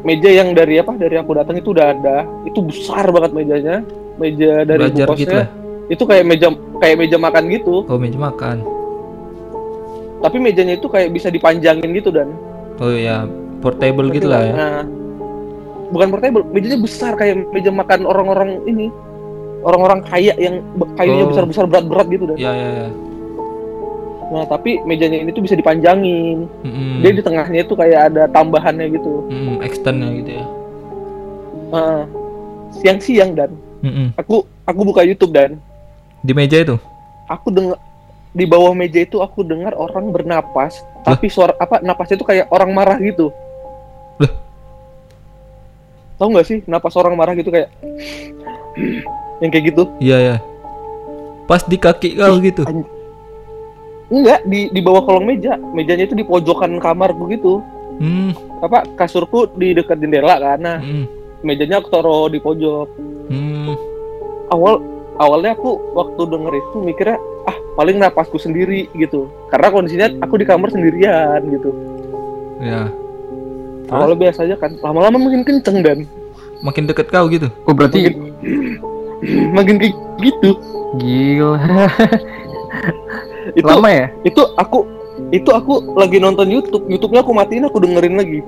meja 0.00 0.30
yang 0.32 0.56
dari 0.56 0.80
apa 0.80 0.96
dari 0.96 1.20
aku 1.20 1.36
datang 1.36 1.60
itu 1.60 1.76
udah 1.76 1.92
ada, 1.92 2.24
itu 2.48 2.64
besar 2.64 3.12
banget 3.12 3.36
mejanya, 3.36 3.76
meja 4.16 4.64
dari 4.64 4.88
Belajar 4.88 5.04
ibu 5.04 5.12
gitu 5.14 5.34
lah. 5.36 5.48
Itu 5.88 6.02
kayak 6.04 6.24
meja 6.24 6.48
kayak 6.80 6.96
meja 6.96 7.16
makan 7.20 7.44
gitu, 7.52 7.84
Oh 7.84 8.00
meja 8.00 8.16
makan. 8.16 8.64
tapi 10.18 10.42
mejanya 10.42 10.74
itu 10.74 10.90
kayak 10.90 11.14
bisa 11.14 11.30
dipanjangin 11.30 11.94
gitu 11.94 12.10
dan 12.10 12.34
Oh 12.82 12.90
ya 12.90 13.22
portable 13.60 14.10
gitu 14.10 14.26
lah 14.26 14.42
ya. 14.42 14.54
Nah, 14.54 14.80
bukan 15.90 16.08
portable, 16.10 16.42
mejanya 16.48 16.78
besar 16.78 17.14
kayak 17.14 17.46
meja 17.50 17.70
makan 17.70 18.02
orang-orang 18.02 18.64
ini, 18.64 18.88
orang-orang 19.60 20.00
kaya 20.02 20.32
yang 20.40 20.64
kayunya 20.96 21.22
Oh. 21.22 21.30
besar-besar 21.30 21.64
berat-berat 21.66 22.06
gitu 22.08 22.24
dan. 22.32 22.36
Ya 22.40 22.50
ya 22.50 22.68
ya. 22.82 22.88
Nah, 24.28 24.44
tapi 24.44 24.76
mejanya 24.84 25.24
ini 25.24 25.32
tuh 25.32 25.40
bisa 25.40 25.56
dipanjangin. 25.56 26.44
Mm-mm. 26.60 27.00
Dia 27.00 27.16
di 27.16 27.22
tengahnya 27.24 27.64
itu 27.64 27.72
kayak 27.72 28.12
ada 28.12 28.28
tambahannya 28.28 28.92
gitu. 28.92 29.24
Mm-mm, 29.26 29.64
extendnya 29.64 30.08
gitu 30.14 30.30
ya. 30.36 30.44
Heeh. 31.68 32.02
siang-siang 32.70 33.32
dan 33.32 33.50
Mm-mm. 33.80 34.12
aku 34.14 34.44
aku 34.62 34.80
buka 34.84 35.00
YouTube 35.00 35.32
dan 35.32 35.56
Di 36.20 36.36
meja 36.36 36.60
itu. 36.60 36.76
aku 37.24 37.48
dengar 37.48 37.80
di 38.30 38.44
bawah 38.44 38.72
meja 38.72 39.00
itu 39.00 39.18
aku 39.18 39.40
dengar 39.40 39.72
orang 39.72 40.12
bernapas, 40.12 40.76
tapi 41.00 41.28
suara 41.28 41.56
apa 41.56 41.80
napasnya 41.80 42.16
itu 42.16 42.24
kayak 42.24 42.48
orang 42.48 42.70
marah 42.72 43.00
gitu. 43.00 43.32
Lah? 44.16 44.32
Tahu 46.16 46.28
nggak 46.28 46.46
sih 46.46 46.58
napas 46.64 46.92
orang 46.92 47.16
marah 47.16 47.32
gitu 47.32 47.48
kayak 47.48 47.72
yang 49.40 49.48
kayak 49.48 49.72
gitu? 49.72 49.88
Iya 49.98 50.16
ya. 50.20 50.36
Pas 51.44 51.64
di 51.64 51.80
kaki 51.80 52.16
kau 52.16 52.36
gitu. 52.38 52.62
Enggak, 54.08 54.40
di 54.48 54.72
di 54.72 54.80
bawah 54.80 55.04
kolong 55.04 55.28
meja. 55.28 55.60
Mejanya 55.76 56.08
itu 56.08 56.16
di 56.16 56.24
pojokan 56.24 56.80
kamar 56.80 57.12
begitu. 57.12 57.60
Hmm. 58.00 58.32
Apa 58.64 58.88
kasurku 58.96 59.52
di 59.60 59.76
dekat 59.76 60.00
jendela 60.00 60.40
kan. 60.40 60.58
Nah, 60.58 60.78
mm, 60.80 61.04
mejanya 61.44 61.82
aku 61.82 61.88
taruh 61.92 62.30
di 62.32 62.40
pojok. 62.40 62.88
mm. 63.28 63.74
Awal 64.48 64.80
awalnya 65.20 65.52
aku 65.52 65.76
waktu 65.92 66.22
denger 66.24 66.52
itu 66.56 66.76
mikirnya 66.80 67.18
ah 67.44 67.56
paling 67.76 68.00
napasku 68.00 68.40
sendiri 68.40 68.88
gitu. 68.96 69.28
Karena 69.52 69.68
kondisinya 69.68 70.08
aku 70.24 70.40
di 70.40 70.46
kamar 70.48 70.72
sendirian 70.72 71.44
gitu. 71.52 71.70
Ya. 72.64 72.88
Terus? 73.88 73.92
Awalnya 73.92 74.16
biasa 74.24 74.38
aja 74.48 74.56
kan. 74.56 74.72
Lama-lama 74.80 75.20
makin 75.20 75.44
kenceng 75.44 75.84
dan 75.84 76.08
Makin 76.58 76.90
deket 76.90 77.06
kau 77.12 77.30
gitu. 77.30 77.46
Oh 77.68 77.74
berarti 77.76 78.10
makin 79.54 79.76
kayak 79.84 79.94
gitu. 80.24 80.50
gila. 80.96 81.60
Itu 83.54 83.66
Lama 83.66 83.88
ya? 83.88 84.06
itu 84.22 84.42
aku 84.54 84.78
itu 85.30 85.50
aku 85.50 85.94
lagi 85.94 86.18
nonton 86.18 86.46
YouTube. 86.46 86.86
YouTube-nya 86.86 87.20
aku 87.20 87.32
matiin 87.32 87.64
aku 87.64 87.78
dengerin 87.78 88.14
lagi. 88.14 88.40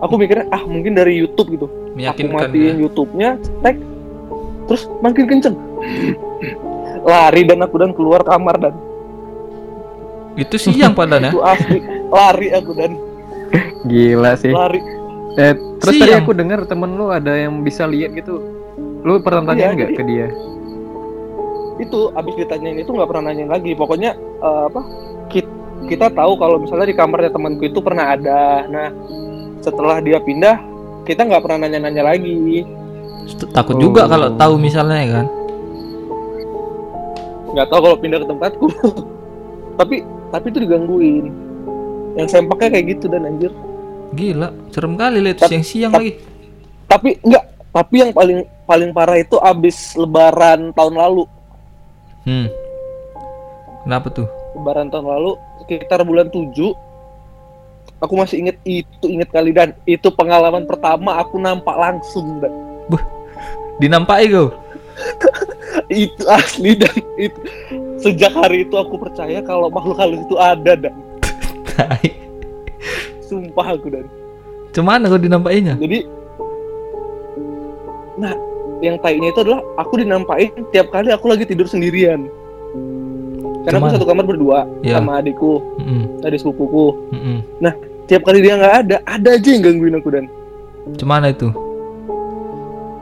Aku 0.00 0.16
mikirnya 0.16 0.48
ah 0.48 0.62
mungkin 0.62 0.94
dari 0.94 1.16
YouTube 1.16 1.52
gitu. 1.52 1.66
aku 1.92 2.24
matiin 2.26 2.78
ya. 2.78 2.80
YouTube-nya, 2.80 3.30
tek, 3.60 3.76
terus 4.64 4.88
makin 4.98 5.24
kenceng. 5.26 5.56
Lari 7.02 7.42
dan 7.44 7.60
aku 7.60 7.76
dan 7.76 7.92
keluar 7.92 8.20
kamar 8.20 8.56
dan 8.56 8.74
Itu 10.34 10.56
siang 10.56 10.94
padahal 10.94 11.20
ya. 11.20 11.30
itu 11.32 11.40
asli 11.42 11.78
lari 12.08 12.48
aku 12.50 12.70
dan 12.72 12.92
Gila 13.82 14.32
sih. 14.36 14.52
lari. 14.52 14.78
Eh, 15.32 15.54
terus 15.78 15.94
tadi 15.96 16.10
Siang. 16.10 16.22
aku 16.22 16.32
dengar 16.32 16.62
temen 16.64 16.90
lu 16.92 17.08
ada 17.08 17.34
yang 17.34 17.60
bisa 17.60 17.84
lihat 17.84 18.14
gitu. 18.14 18.38
Lu 19.00 19.18
pernah 19.20 19.42
Iya, 19.42 19.48
tanya 19.48 19.66
nggak 19.74 19.90
jadi- 19.90 19.98
ke 19.98 20.02
dia? 20.06 20.26
Itu 21.80 22.12
abis 22.12 22.34
ditanyain 22.36 22.78
itu 22.78 22.90
nggak 22.92 23.08
pernah 23.08 23.32
nanya 23.32 23.56
lagi. 23.56 23.72
Pokoknya 23.72 24.12
eh, 24.18 24.62
apa? 24.68 24.80
Kita, 25.32 25.50
kita 25.88 26.06
tahu 26.12 26.32
kalau 26.36 26.60
misalnya 26.60 26.92
di 26.92 26.96
kamarnya 26.96 27.32
temanku 27.32 27.64
itu 27.64 27.80
pernah 27.80 28.12
ada. 28.12 28.68
Nah 28.68 28.88
setelah 29.64 29.98
dia 30.00 30.20
pindah 30.20 30.60
kita 31.04 31.24
nggak 31.24 31.42
pernah 31.42 31.66
nanya-nanya 31.66 32.04
lagi. 32.04 32.64
Takut 33.52 33.76
juga 33.80 34.04
Oh. 34.04 34.10
kalau 34.12 34.28
tahu 34.36 34.54
misalnya 34.60 34.98
ya 35.00 35.10
kan. 35.22 35.26
Nggak 37.50 37.66
tahu 37.66 37.80
kalau 37.82 37.96
pindah 37.98 38.18
ke 38.22 38.26
tempatku. 38.30 38.66
tapi 39.80 39.96
tapi 40.30 40.46
itu 40.52 40.58
digangguin. 40.62 41.26
Yang 42.14 42.28
sempaknya 42.30 42.68
kayak 42.78 42.86
gitu 42.98 43.06
dan 43.10 43.26
anjir. 43.26 43.52
Gila, 44.10 44.50
serem 44.74 44.98
kali 44.98 45.22
lihat 45.22 45.38
siang-siang 45.46 45.94
lagi. 45.94 46.18
tapi 46.90 47.14
enggak 47.22 47.46
tapi 47.70 48.02
yang 48.02 48.10
paling 48.10 48.42
paling 48.66 48.90
parah 48.90 49.22
itu 49.22 49.38
abis 49.38 49.94
lebaran 49.94 50.74
tahun 50.74 50.98
lalu 50.98 51.22
Hmm. 52.28 52.48
Kenapa 53.84 54.12
tuh? 54.12 54.28
lebaran 54.54 54.90
tahun 54.90 55.06
lalu 55.06 55.32
sekitar 55.62 56.02
bulan 56.02 56.28
7 56.28 56.50
aku 58.02 58.14
masih 58.16 58.42
inget 58.42 58.56
itu 58.66 59.06
inget 59.06 59.30
kali 59.30 59.54
dan 59.54 59.76
itu 59.86 60.08
pengalaman 60.10 60.66
pertama 60.66 61.20
aku 61.20 61.38
nampak 61.38 61.76
langsung 61.76 62.40
dan 62.42 62.52
Dinampai 63.80 64.28
kau. 64.28 64.52
itu 65.88 66.24
asli 66.28 66.76
dan 66.76 66.92
itu 67.16 67.40
sejak 67.96 68.28
hari 68.36 68.68
itu 68.68 68.76
aku 68.76 69.00
percaya 69.00 69.40
kalau 69.40 69.72
makhluk 69.72 69.96
halus 69.96 70.20
itu 70.20 70.36
ada 70.36 70.76
dan 70.76 70.92
sumpah 73.24 73.72
aku 73.72 73.88
dan 73.88 74.04
Cuman 74.70 75.08
kau 75.08 75.16
dinampainya? 75.16 75.80
jadi 75.80 76.04
nah 78.20 78.36
yang 78.80 78.96
tainya 78.98 79.28
itu 79.28 79.40
adalah 79.40 79.60
aku 79.76 80.00
dinampain 80.00 80.48
tiap 80.70 80.88
kali 80.88 81.08
aku 81.08 81.26
lagi 81.26 81.44
tidur 81.44 81.64
sendirian 81.64 82.26
karena 83.60 83.76
aku 83.76 83.86
Cuman? 83.86 83.94
satu 83.94 84.06
kamar 84.06 84.24
berdua 84.24 84.64
Ya. 84.80 84.96
sama 84.96 85.20
adikku 85.20 85.60
Mm-mm, 85.76 86.24
adik 86.24 86.40
sepupuku 86.40 86.96
mm-mm. 87.12 87.38
tiap 88.04 88.24
kali 88.24 88.40
dia 88.40 88.56
nggak 88.56 88.74
ada 88.80 88.96
ada 89.04 89.28
aja 89.32 89.48
yang 89.48 89.62
gangguin 89.62 89.94
aku 89.94 90.08
dan 90.10 90.26
Cuman 90.96 91.28
itu? 91.28 91.52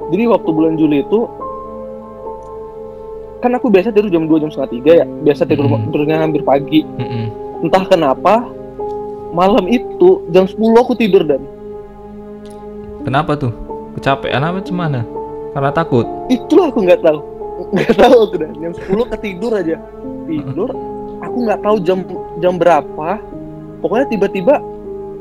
jadi 0.08 0.24
waktu 0.26 0.50
bulan 0.50 0.74
Juli 0.74 1.00
itu 1.00 1.30
kan 3.38 3.54
aku 3.54 3.70
biasa 3.70 3.94
tidur 3.94 4.10
jam 4.10 4.26
2 4.26 4.42
jam 4.42 4.50
setengah 4.50 4.70
tiga 4.72 4.92
ya 4.96 5.06
biasa 5.22 5.46
tidur 5.46 5.70
Hmm. 5.70 5.86
tidurnya 5.86 6.18
hampir 6.18 6.42
pagi 6.42 6.82
Mm-mm. 6.82 7.24
entah 7.62 7.86
kenapa 7.86 8.42
malam 9.30 9.64
itu 9.64 10.26
jam 10.28 10.42
10 10.42 10.58
aku 10.76 10.92
tidur 10.94 11.22
dan 11.22 11.38
Kenapa 12.98 13.38
tuh? 13.38 13.54
Kecapean 13.94 14.42
apa 14.42 14.60
cuman? 14.60 15.00
Karena 15.52 15.70
takut. 15.72 16.06
itulah 16.28 16.68
aku 16.70 16.80
nggak 16.84 17.00
tahu. 17.02 17.20
Nggak 17.74 17.94
tahu 17.98 18.16
aku 18.30 18.36
dan 18.38 18.52
jam 18.62 18.72
10 18.72 19.12
ketidur 19.16 19.52
aja. 19.56 19.76
Tidur 20.28 20.70
aku 21.18 21.36
nggak 21.46 21.60
tahu 21.64 21.76
jam 21.82 21.98
jam 22.38 22.54
berapa. 22.56 23.18
Pokoknya 23.82 24.06
tiba-tiba 24.10 24.62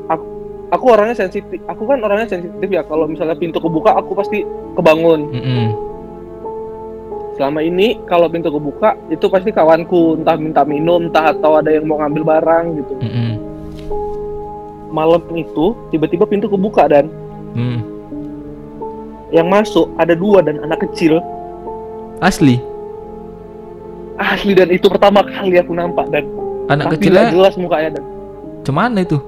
aku 0.06 0.26
aku 0.70 0.84
orangnya 0.92 1.16
sensitif. 1.18 1.58
Aku 1.66 1.88
kan 1.88 1.98
orangnya 2.02 2.28
sensitif 2.30 2.68
ya. 2.68 2.82
Kalau 2.86 3.10
misalnya 3.10 3.34
pintu 3.34 3.58
kebuka 3.58 3.96
aku 3.98 4.14
pasti 4.14 4.46
kebangun. 4.78 5.20
Mm-mm. 5.34 5.68
selama 7.38 7.62
ini 7.62 7.94
kalau 8.10 8.26
pintu 8.26 8.50
kebuka 8.50 8.98
itu 9.14 9.26
pasti 9.30 9.50
kawanku. 9.54 10.18
Entah 10.22 10.34
minta 10.34 10.62
minum 10.66 11.06
entah 11.06 11.30
atau 11.34 11.58
ada 11.58 11.70
yang 11.70 11.86
mau 11.86 12.02
ngambil 12.02 12.22
barang 12.26 12.64
gitu. 12.82 12.94
Mm-mm. 13.02 13.32
malam 14.88 15.20
itu 15.36 15.76
tiba-tiba 15.92 16.24
pintu 16.24 16.48
kebuka 16.48 16.88
dan. 16.88 17.12
Hmm. 17.52 17.97
Yang 19.28 19.46
masuk 19.46 19.90
ada 19.96 20.16
dua 20.16 20.40
dan 20.40 20.60
anak 20.62 20.84
kecil 20.88 21.20
Asli. 22.18 22.58
asli 24.18 24.50
dan 24.50 24.72
itu 24.74 24.90
pertama 24.90 25.22
kali 25.22 25.54
aku 25.62 25.70
nampak 25.70 26.10
dan 26.10 26.26
Anak 26.68 26.90
tapi 26.92 27.06
nggak 27.08 27.30
kecilnya 27.30 27.30
jelas 27.32 27.54
mukanya 27.56 27.90
dan 27.96 28.04
cuman 28.66 28.98
itu? 28.98 29.18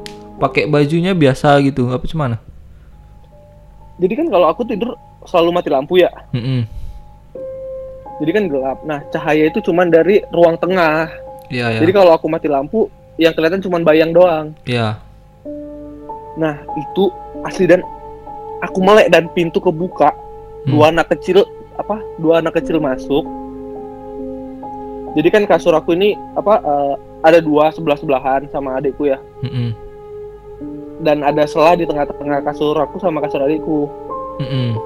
Pakai 0.40 0.64
bajunya 0.66 1.12
biasa 1.12 1.60
gitu, 1.60 1.92
apa 1.92 2.04
cuman? 2.08 2.40
jadi 4.00 4.14
kan 4.16 4.26
kalau 4.32 4.48
aku 4.48 4.64
tidur 4.64 4.96
selalu 5.28 5.50
mati 5.52 5.68
lampu 5.68 6.00
ya 6.00 6.08
Mm-mm. 6.32 6.64
jadi 8.24 8.30
kan 8.32 8.44
gelap 8.48 8.78
nah 8.82 9.04
cahaya 9.12 9.52
itu 9.52 9.60
cuman 9.60 9.92
dari 9.92 10.24
ruang 10.32 10.56
tengah 10.56 11.12
Iya, 11.50 11.76
ya. 11.76 11.78
jadi 11.82 11.92
kalau 11.92 12.14
aku 12.16 12.26
mati 12.30 12.48
lampu 12.48 12.88
yang 13.20 13.36
kelihatan 13.36 13.60
cuman 13.60 13.84
bayang 13.84 14.16
doang 14.16 14.56
Iya. 14.64 14.96
nah 16.40 16.56
itu 16.80 17.12
asli 17.44 17.68
dan 17.68 17.84
aku 18.60 18.78
melek 18.78 19.08
dan 19.08 19.28
pintu 19.30 19.58
kebuka 19.58 20.12
Hmm. 20.60 20.76
dua 20.76 20.92
anak 20.92 21.08
kecil 21.08 21.40
apa 21.74 21.96
dua 22.20 22.44
anak 22.44 22.60
kecil 22.60 22.76
masuk 22.78 23.24
jadi 25.16 25.28
kan 25.32 25.48
kasur 25.48 25.72
aku 25.72 25.96
ini 25.96 26.12
apa 26.36 26.60
eh, 26.60 26.94
ada 27.24 27.40
dua 27.40 27.72
sebelah 27.72 27.96
sebelahan 27.96 28.44
sama 28.48 28.76
adikku 28.76 29.08
ya 29.08 29.16
Mm-mm. 29.40 29.72
dan 31.00 31.24
ada 31.24 31.48
selah 31.48 31.74
di 31.74 31.88
tengah-tengah 31.88 32.44
kasur 32.44 32.76
aku 32.76 33.00
sama 33.00 33.24
kasur 33.24 33.40
adikku 33.40 33.88
Mm-mm. 34.38 34.76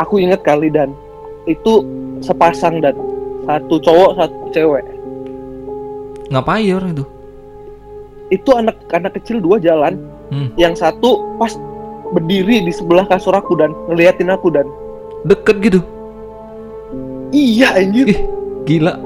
aku 0.00 0.18
ingat 0.18 0.40
kali 0.40 0.72
dan 0.72 0.96
itu 1.44 1.84
sepasang 2.18 2.80
dan 2.80 2.96
satu 3.44 3.76
cowok 3.76 4.10
satu 4.16 4.36
cewek 4.50 4.84
Ngapain 6.32 6.64
orang 6.72 6.96
itu? 6.96 7.04
itu 8.32 8.50
anak 8.56 8.80
anak 8.88 9.12
kecil 9.20 9.36
dua 9.36 9.60
jalan 9.60 10.00
Hmm. 10.32 10.48
yang 10.56 10.72
satu 10.72 11.20
pas 11.36 11.52
berdiri 12.12 12.60
di 12.60 12.70
sebelah 12.70 13.04
kasur 13.04 13.32
aku 13.32 13.54
dan 13.54 13.72
ngeliatin 13.86 14.28
aku 14.28 14.48
dan 14.48 14.68
Deket 15.22 15.56
gitu. 15.62 15.80
iya 17.30 17.72
anjir 17.72 18.10
Ih, 18.10 18.20
gila. 18.64 18.98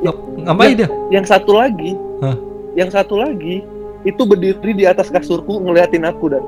Ngap- 0.00 0.24
ngapain 0.40 0.74
dia? 0.74 0.88
yang 1.08 1.22
satu 1.22 1.54
lagi 1.54 1.94
Hah? 2.18 2.34
yang 2.74 2.88
satu 2.88 3.14
lagi 3.16 3.62
itu 4.02 4.22
berdiri 4.22 4.72
di 4.72 4.84
atas 4.84 5.08
kasurku 5.08 5.58
ngeliatin 5.58 6.02
aku 6.02 6.26
dan 6.28 6.42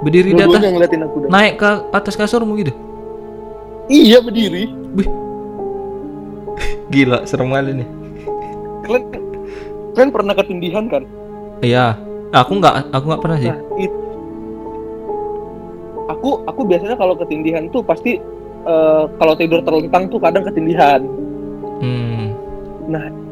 Berdiri 0.00 0.32
di 0.32 0.40
atas, 0.40 0.60
ngeliatin 0.62 1.02
aku 1.02 1.16
dan 1.20 1.28
naik 1.28 1.54
ke 1.56 1.70
atas 1.90 2.14
kasurmu 2.14 2.56
gitu. 2.56 2.72
iya 3.86 4.20
berdiri 4.20 4.72
Gila, 6.88 7.22
serem 7.22 7.48
kali 7.48 7.70
nih. 7.76 7.88
kalian 8.82 9.04
kalian 9.92 10.10
pernah 10.10 10.34
ketindihan 10.34 10.86
kan 10.86 11.04
Iya. 11.60 11.94
Aku 12.32 12.56
nggak, 12.56 12.88
aku 12.88 13.04
nggak 13.04 13.20
pernah 13.20 13.38
sih. 13.38 13.50
nah 13.50 13.58
itu 13.76 13.99
aku 16.10 16.42
aku 16.44 16.60
biasanya 16.66 16.94
kalau 16.94 17.14
ketindihan 17.14 17.70
tuh 17.70 17.80
pasti 17.80 18.18
eh, 18.66 19.04
kalau 19.16 19.34
tidur 19.34 19.62
terlentang 19.62 20.10
tuh 20.10 20.18
kadang 20.18 20.44
ketindihan 20.44 21.00
Hmm. 21.80 22.36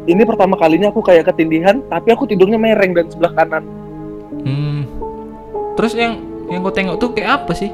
ini 0.08 0.25
pertama 0.25 0.56
kalinya 0.56 0.88
aku 0.88 1.04
kayak 1.04 1.28
ketindihan 1.28 1.85
tapi 1.92 2.16
aku 2.16 2.25
tidurnya 2.25 2.56
mereng 2.56 2.97
dan 2.97 3.04
sebelah 3.12 3.35
kanan 3.37 3.64
Hmm. 4.38 4.87
Terus 5.75 5.92
yang 5.99 6.23
yang 6.49 6.64
kau 6.64 6.73
tengok 6.73 6.97
tuh 6.97 7.11
kayak 7.12 7.44
apa 7.44 7.52
sih? 7.52 7.68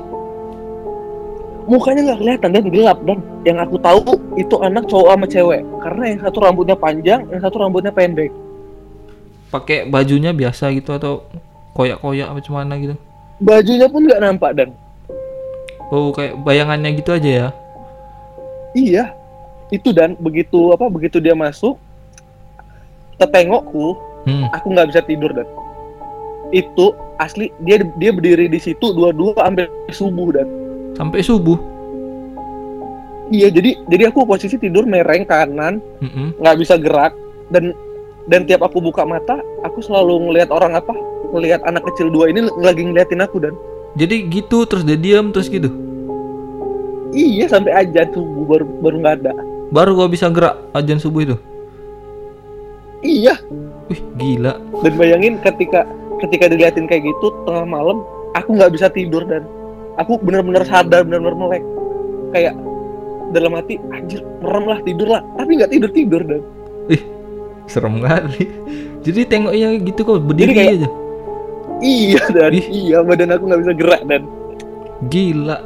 mukanya 1.64 2.12
nggak 2.12 2.20
kelihatan 2.20 2.50
dan 2.52 2.64
gelap 2.68 2.98
dan 3.08 3.18
yang 3.40 3.56
aku 3.56 3.80
tahu 3.80 4.20
itu 4.36 4.54
anak 4.60 4.84
cowok 4.84 5.16
sama 5.16 5.26
cewek 5.26 5.60
karena 5.80 6.02
yang 6.12 6.20
satu 6.20 6.38
rambutnya 6.44 6.76
panjang 6.76 7.20
yang 7.32 7.40
satu 7.40 7.56
rambutnya 7.56 7.88
pendek 7.88 8.28
Pakai 9.48 9.88
bajunya 9.88 10.36
biasa 10.36 10.74
gitu 10.76 10.92
atau 10.92 11.24
koyak-koyak 11.72 12.28
apa 12.28 12.38
gimana 12.44 12.76
gitu? 12.76 12.94
bajunya 13.40 13.88
pun 13.88 14.04
nggak 14.04 14.20
nampak 14.20 14.50
dan 14.52 14.68
Oh, 15.88 16.10
kayak 16.10 16.40
bayangannya 16.40 16.94
gitu 16.94 17.12
aja 17.12 17.30
ya. 17.30 17.48
iya 18.72 19.04
itu 19.68 19.90
dan 19.90 20.14
begitu 20.16 20.70
apa 20.70 20.86
begitu 20.86 21.18
dia 21.18 21.32
masuk 21.32 21.78
tetengokku 23.16 23.94
Hmm. 24.24 24.48
aku 24.50 24.72
nggak 24.72 24.88
bisa 24.88 25.04
tidur 25.04 25.28
dan 25.30 25.44
itu 26.48 26.96
asli 27.18 27.52
dia 27.60 27.84
dia 28.00 28.08
berdiri 28.08 28.48
di 28.48 28.56
situ 28.56 28.96
dua-dua 28.96 29.36
sampai 29.36 29.68
subuh 29.90 30.32
dan 30.32 30.48
Sampai 30.96 31.20
subuh. 31.20 31.60
iya 33.28 33.52
jadi 33.52 33.76
jadi 33.84 34.08
aku 34.08 34.24
posisi 34.24 34.56
tidur 34.56 34.84
mereng 34.84 35.22
kanan 35.22 35.84
nggak 36.40 36.56
bisa 36.56 36.80
gerak 36.80 37.12
dan 37.52 37.76
dan 38.24 38.48
tiap 38.48 38.64
aku 38.64 38.80
buka 38.80 39.04
mata 39.04 39.36
aku 39.60 39.78
selalu 39.78 40.24
ngelihat 40.24 40.48
orang 40.48 40.72
apa 40.72 40.96
ngelihat 41.30 41.60
anak 41.62 41.84
kecil 41.84 42.08
dua 42.08 42.32
ini 42.32 42.48
lagi 42.56 42.80
ngeliatin 42.80 43.20
aku 43.20 43.44
dan 43.44 43.52
Jadi 43.94 44.26
gitu 44.26 44.66
terus 44.66 44.82
dia 44.82 44.98
diam 44.98 45.30
terus 45.30 45.46
gitu. 45.46 45.70
iya 47.10 47.46
sampai 47.46 47.70
aja 47.70 48.10
subuh 48.10 48.42
baru 48.44 48.66
baru 48.80 48.96
nggak 48.98 49.16
ada 49.22 49.32
Baru 49.70 49.94
gua 49.94 50.06
bisa 50.06 50.26
gerak 50.28 50.58
ajan 50.72 50.98
subuh 50.98 51.22
itu. 51.22 51.36
iya 53.00 53.38
Wih, 53.86 54.00
gila. 54.16 54.58
dan 54.82 54.92
bayangin 54.96 55.38
ketika 55.38 55.86
ketika 56.18 56.48
diliatin 56.48 56.84
kayak 56.84 57.04
gitu 57.04 57.30
tengah 57.44 57.62
malam 57.62 58.02
aku 58.32 58.56
nggak 58.56 58.72
bisa 58.72 58.88
tidur 58.88 59.22
dan 59.22 59.46
aku 59.94 60.18
benar-benar 60.18 60.64
sadar 60.64 61.04
benar-benar 61.04 61.36
melek 61.36 61.62
kayak 62.32 62.56
dalam 63.30 63.54
hati 63.54 63.78
anjir 63.90 64.18
merem 64.40 64.64
lah 64.64 64.78
tidur 64.82 65.06
lah 65.06 65.22
tapi 65.36 65.50
nggak 65.54 65.70
tidur 65.70 65.90
tidur 65.90 66.22
dan 66.24 66.42
Serem 67.64 67.96
kali. 67.96 68.44
Jadi 69.00 69.24
tengoknya 69.24 69.72
gitu 69.80 70.04
kok 70.04 70.20
berdiri 70.20 70.52
Jadi 70.52 70.54
kayak- 70.54 70.74
aja. 70.76 70.88
Iya 71.80 72.22
dan 72.30 72.50
Ih. 72.52 72.66
iya 72.68 72.98
badan 73.00 73.32
aku 73.32 73.44
nggak 73.46 73.60
bisa 73.62 73.72
gerak 73.74 74.02
dan 74.04 74.22
Gila. 75.04 75.58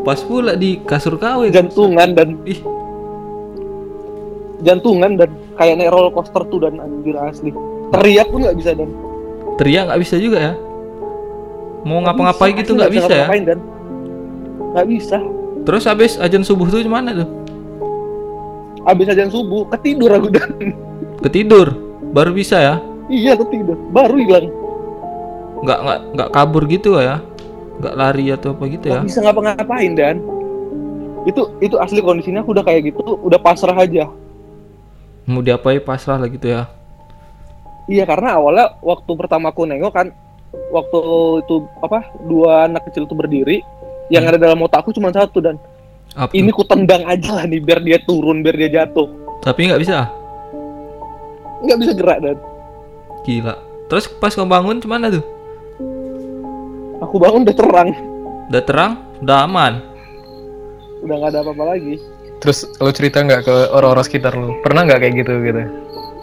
Pas 0.00 0.22
pula 0.22 0.54
di 0.54 0.80
kasur 0.80 1.18
kau 1.18 1.44
ya. 1.44 1.52
jantungan 1.52 2.14
dan 2.14 2.38
Ih, 2.44 2.62
jantungan 4.60 5.14
dan 5.14 5.28
kayak 5.54 5.76
naik 5.76 5.90
roller 5.92 6.10
coaster 6.10 6.42
tuh 6.48 6.62
dan 6.62 6.78
anjir 6.78 7.14
asli 7.14 7.50
teriak 7.90 8.28
pun 8.28 8.42
nggak 8.42 8.56
bisa 8.56 8.70
dan 8.72 8.88
teriak 9.56 9.86
nggak 9.88 10.00
bisa 10.00 10.16
juga 10.16 10.38
ya. 10.40 10.54
Mau 11.84 12.02
ngapa-ngapain 12.02 12.52
Bisa, 12.52 12.60
gitu 12.60 12.72
nggak 12.74 12.90
bisa 12.90 13.06
ya. 13.06 13.26
ngapa-ngapain, 13.26 13.42
dan 13.44 13.58
nggak 14.74 14.86
bisa 14.88 15.18
Terus 15.62 15.84
habis 15.84 16.12
ajan 16.16 16.42
subuh 16.42 16.66
tuh 16.66 16.80
gimana 16.80 17.12
tuh? 17.14 17.28
abis 18.84 19.12
ajan 19.12 19.28
subuh 19.28 19.68
ketidur 19.68 20.08
aku 20.08 20.32
dan 20.32 20.72
Ketidur. 21.20 21.76
Baru 22.08 22.32
bisa 22.32 22.56
ya. 22.56 22.74
iya 23.06 23.36
ketidur 23.36 23.76
baru 23.90 24.16
hilang 24.16 24.48
Nggak 25.60 25.78
nggak 25.80 25.98
nggak 26.14 26.28
kabur 26.30 26.62
gitu 26.64 26.96
ya. 26.96 27.18
Nggak 27.78 27.94
lari 27.94 28.26
atau 28.28 28.52
apa 28.52 28.64
gitu 28.66 28.86
ya. 28.86 28.98
nggak 28.98 29.06
bisa 29.06 29.20
ngapa-ngapain 29.20 29.92
dan 29.94 30.16
itu 31.24 31.42
itu 31.58 31.76
asli 31.76 31.98
kondisinya 31.98 32.40
aku 32.40 32.50
udah 32.50 32.64
kayak 32.64 32.88
gitu 32.88 33.02
udah 33.20 33.36
pasrah 33.36 33.76
aja 33.76 34.10
Mau 35.24 35.38
diapain 35.38 35.78
pasrah 35.78 36.16
lah 36.16 36.26
gitu 36.26 36.48
ya. 36.48 36.66
iya 37.84 38.02
karena 38.02 38.34
awalnya 38.34 38.76
waktu 38.80 39.10
pertama 39.12 39.48
aku 39.48 39.62
nengok 39.62 39.92
kan 39.92 40.06
waktu 40.68 40.98
itu 41.40 41.54
apa 41.78 41.98
dua 42.22 42.64
anak 42.64 42.88
kecil 42.88 43.04
itu 43.04 43.12
berdiri 43.12 43.58
yang 44.08 44.24
Hmm. 44.24 44.32
ada 44.32 44.38
dalam 44.40 44.58
otakku 44.58 44.90
cuma 44.90 45.08
satu 45.08 45.38
dan 45.38 45.54
Apa 46.12 46.32
ini 46.32 46.48
ku 46.48 46.64
tendang 46.64 47.04
aja 47.04 47.30
lah 47.30 47.44
nih 47.44 47.60
biar 47.60 47.78
dia 47.78 48.00
turun 48.00 48.40
biar 48.40 48.56
dia 48.56 48.70
jatuh 48.74 49.06
Tapi 49.38 49.68
nggak 49.68 49.78
bisa. 49.78 50.08
nggak 51.60 51.78
bisa 51.78 51.92
gerak 51.92 52.18
dan 52.20 52.36
Gila. 53.20 53.54
Terus 53.86 54.04
pas 54.10 54.30
kau 54.30 54.44
bangun 54.44 54.78
gimana 54.78 55.08
tuh? 55.08 55.24
Aku 56.98 57.14
bangun 57.16 57.42
udah 57.42 57.56
terang 57.56 57.90
Udah 58.48 58.62
terang, 58.62 58.92
udah 59.20 59.38
aman. 59.44 59.72
udah 60.98 61.14
nggak 61.14 61.30
ada 61.30 61.40
apa-apa 61.42 61.64
lagi 61.70 62.00
Terus 62.38 62.62
lu 62.74 62.90
cerita 62.90 63.18
nggak 63.18 63.42
ke 63.44 63.56
orang-orang 63.72 64.02
sekitar 64.02 64.30
lu? 64.32 64.54
Pernah 64.62 64.86
nggak 64.86 65.00
kayak 65.00 65.14
gitu 65.16 65.32
gitu? 65.42 65.62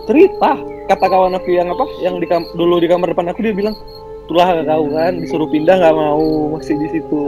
cerita 0.05 0.53
kata 0.85 1.05
kawan 1.07 1.33
aku 1.33 1.49
yang 1.49 1.65
apa 1.67 1.81
yang 1.99 2.15
di 2.15 2.25
kam- 2.25 2.45
dulu 2.53 2.77
di 2.77 2.85
kamar 2.85 3.09
depan 3.09 3.25
aku 3.27 3.41
dia 3.41 3.51
bilang 3.51 3.73
itulah 4.21 4.53
kau 4.63 4.85
kan 4.87 5.17
disuruh 5.17 5.49
pindah 5.49 5.75
nggak 5.75 5.93
mau 5.93 6.21
masih 6.51 6.77
di 6.77 6.87
situ 6.91 7.21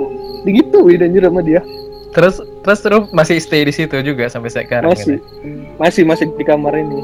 digituin 0.44 1.02
anjir 1.02 1.26
sama 1.26 1.42
dia 1.42 1.62
Terus 2.08 2.38
terus 2.62 2.80
terus 2.80 3.04
masih 3.12 3.38
stay 3.38 3.62
di 3.62 3.72
situ 3.72 3.98
juga 4.00 4.26
sampai 4.28 4.50
sekarang. 4.50 4.88
masih 4.88 5.18
gitu? 5.18 5.26
masih 5.76 6.04
masih 6.06 6.26
di 6.32 6.42
kamar 6.42 6.74
ini 6.76 7.02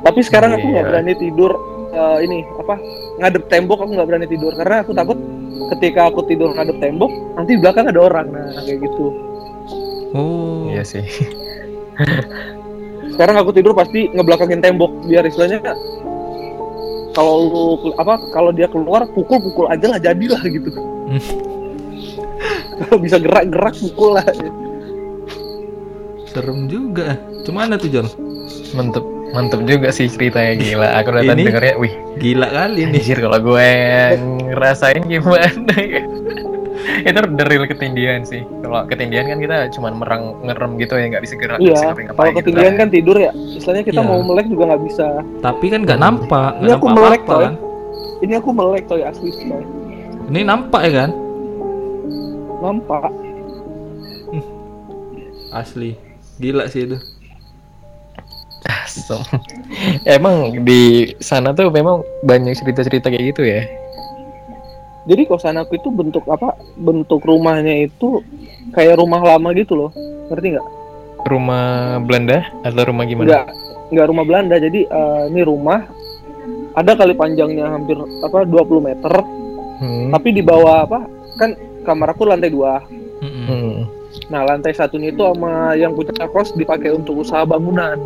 tapi 0.00 0.20
sekarang 0.20 0.56
aku 0.56 0.64
nggak 0.66 0.84
Iya. 0.84 0.90
berani 0.90 1.12
tidur 1.14 1.52
eh, 1.90 2.18
ini 2.24 2.38
apa 2.56 2.74
ngadep 3.18 3.44
tembok 3.46 3.78
aku 3.78 3.92
nggak 3.92 4.08
berani 4.08 4.26
tidur 4.26 4.52
karena 4.52 4.80
aku 4.80 4.92
takut 4.92 5.20
ketika 5.76 6.10
aku 6.10 6.26
tidur 6.26 6.50
ngadep 6.54 6.76
tembok 6.82 7.12
nanti 7.38 7.56
di 7.56 7.60
belakang 7.60 7.86
ada 7.88 8.00
orang. 8.00 8.26
Nah 8.30 8.62
kayak 8.62 8.78
gitu. 8.84 9.06
Oh. 10.14 10.66
Iya 10.70 10.82
sih. 10.82 11.04
sekarang 13.20 13.36
aku 13.36 13.52
tidur 13.52 13.76
pasti 13.76 14.08
ngebelakangin 14.16 14.64
tembok 14.64 14.88
biar 15.04 15.28
istilahnya 15.28 15.60
kalau 17.12 17.34
lu 17.52 17.92
apa 18.00 18.16
kalau 18.32 18.48
dia 18.48 18.64
keluar 18.70 19.04
pukul 19.12 19.36
pukul 19.44 19.66
aja 19.68 19.92
lah 19.92 19.98
jadilah 20.00 20.40
gitu. 20.46 20.70
Kalau 22.80 22.96
bisa 22.96 23.20
gerak 23.20 23.52
gerak 23.52 23.76
pukul 23.76 24.16
lah. 24.16 24.24
Serem 26.24 26.64
juga. 26.64 27.20
Cuman 27.44 27.76
tuh 27.76 27.92
Jon 27.92 28.08
Mantep, 28.72 29.04
mantep 29.30 29.60
juga 29.62 29.88
sih 29.88 30.06
ceritanya 30.06 30.54
gila. 30.54 30.88
Aku 30.96 31.08
udah 31.08 31.22
tadi 31.22 31.32
Ini- 31.36 31.46
dengernya, 31.46 31.74
wih, 31.76 31.92
gila 32.16 32.48
kali 32.48 32.80
nih 32.84 32.98
anjir 32.98 33.18
kalau 33.18 33.38
gue 33.40 33.70
ngerasain 34.48 35.02
gimana 35.02 35.46
ya. 35.76 36.02
Itu 37.02 37.20
the 37.30 37.44
real 37.44 37.64
ketindihan 37.64 38.24
sih. 38.24 38.40
Kalau 38.60 38.82
ketindihan 38.84 39.28
kan 39.28 39.38
kita 39.38 39.56
cuma 39.70 39.88
merang 39.90 40.32
ngerem 40.42 40.74
gitu 40.76 40.94
ya 40.94 41.06
nggak 41.08 41.22
bisa 41.22 41.34
gerak, 41.36 41.58
Iya, 41.58 41.92
kalau 42.10 42.30
gitu. 42.32 42.38
ketinggian 42.40 42.74
kan 42.74 42.88
tidur 42.88 43.16
ya. 43.16 43.30
Istilahnya 43.52 43.84
kita 43.84 44.00
Iya. 44.00 44.08
mau 44.08 44.20
melek 44.20 44.46
juga 44.46 44.64
nggak 44.66 44.82
bisa. 44.84 45.06
tapi 45.38 45.66
kan 45.68 45.80
nggak 45.82 46.00
nampak 46.00 46.50
Ini 46.56 46.70
aku 46.70 46.86
nampak 46.86 46.96
melek, 46.98 47.20
apa 47.20 47.28
coy. 47.30 47.42
kan 47.42 47.54
Ini 48.20 48.32
aku 48.34 48.48
melek 48.50 48.84
coy 48.86 49.00
asli 49.02 49.28
coy. 49.30 49.62
ini 50.26 50.40
nampak 50.42 50.80
ya 50.82 50.92
kan 50.96 51.10
Nampak. 52.60 53.10
asli 55.50 55.98
gila 56.36 56.64
sih 56.64 56.86
itu 56.86 56.96
Asem. 58.66 59.20
Emang 60.18 60.64
di 60.66 61.14
sana 61.20 61.54
tuh 61.56 61.72
memang 61.72 62.04
banyak 62.24 62.56
cerita-cerita 62.56 63.08
kayak 63.08 63.24
gitu 63.34 63.42
ya. 63.46 63.62
Jadi 65.08 65.22
kosan 65.24 65.56
aku 65.56 65.80
itu 65.80 65.88
bentuk 65.88 66.28
apa? 66.28 66.54
Bentuk 66.76 67.24
rumahnya 67.24 67.88
itu 67.88 68.20
kayak 68.76 69.00
rumah 69.00 69.24
lama 69.24 69.48
gitu 69.56 69.74
loh. 69.74 69.90
Ngerti 70.28 70.56
nggak? 70.56 70.66
Rumah 71.24 71.64
Belanda 72.04 72.44
atau 72.62 72.82
rumah 72.84 73.04
gimana? 73.08 73.26
Nggak, 73.28 73.46
nggak 73.96 74.06
rumah 74.12 74.24
Belanda. 74.28 74.56
Jadi 74.60 74.80
eh, 74.84 75.22
ini 75.32 75.40
rumah 75.40 75.88
ada 76.76 76.92
kali 76.94 77.16
panjangnya 77.16 77.66
hampir 77.74 77.96
apa 77.98 78.46
20 78.46 78.80
meter, 78.80 79.14
Hmm. 79.80 80.12
tapi 80.12 80.36
di 80.36 80.44
bawah 80.44 80.84
apa? 80.84 81.08
Kan 81.40 81.56
kamar 81.88 82.12
aku 82.12 82.28
lantai 82.28 82.52
dua. 82.52 82.84
Hmm. 83.24 83.88
Nah 84.28 84.44
lantai 84.44 84.76
satunya 84.76 85.08
itu 85.08 85.24
sama 85.24 85.72
yang 85.72 85.96
punya 85.96 86.28
kos 86.28 86.52
dipakai 86.52 86.92
untuk 86.92 87.24
usaha 87.24 87.48
bangunan. 87.48 87.96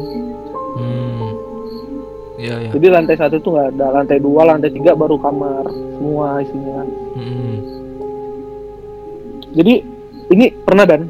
Hmm. 2.45 2.53
Iya 2.53 2.57
ya. 2.61 2.71
Jadi 2.73 2.87
lantai 2.91 3.17
satu 3.17 3.35
itu 3.35 3.49
nggak 3.49 3.69
ada, 3.73 3.87
lantai 3.91 4.19
dua, 4.19 4.43
lantai 4.45 4.69
tiga 4.69 4.93
baru 4.93 5.17
kamar 5.17 5.65
semua 5.95 6.29
isinya. 6.39 6.85
Mm-mm. 7.15 7.55
Jadi 9.55 9.75
ini 10.31 10.47
pernah 10.61 10.85
dan 10.85 11.09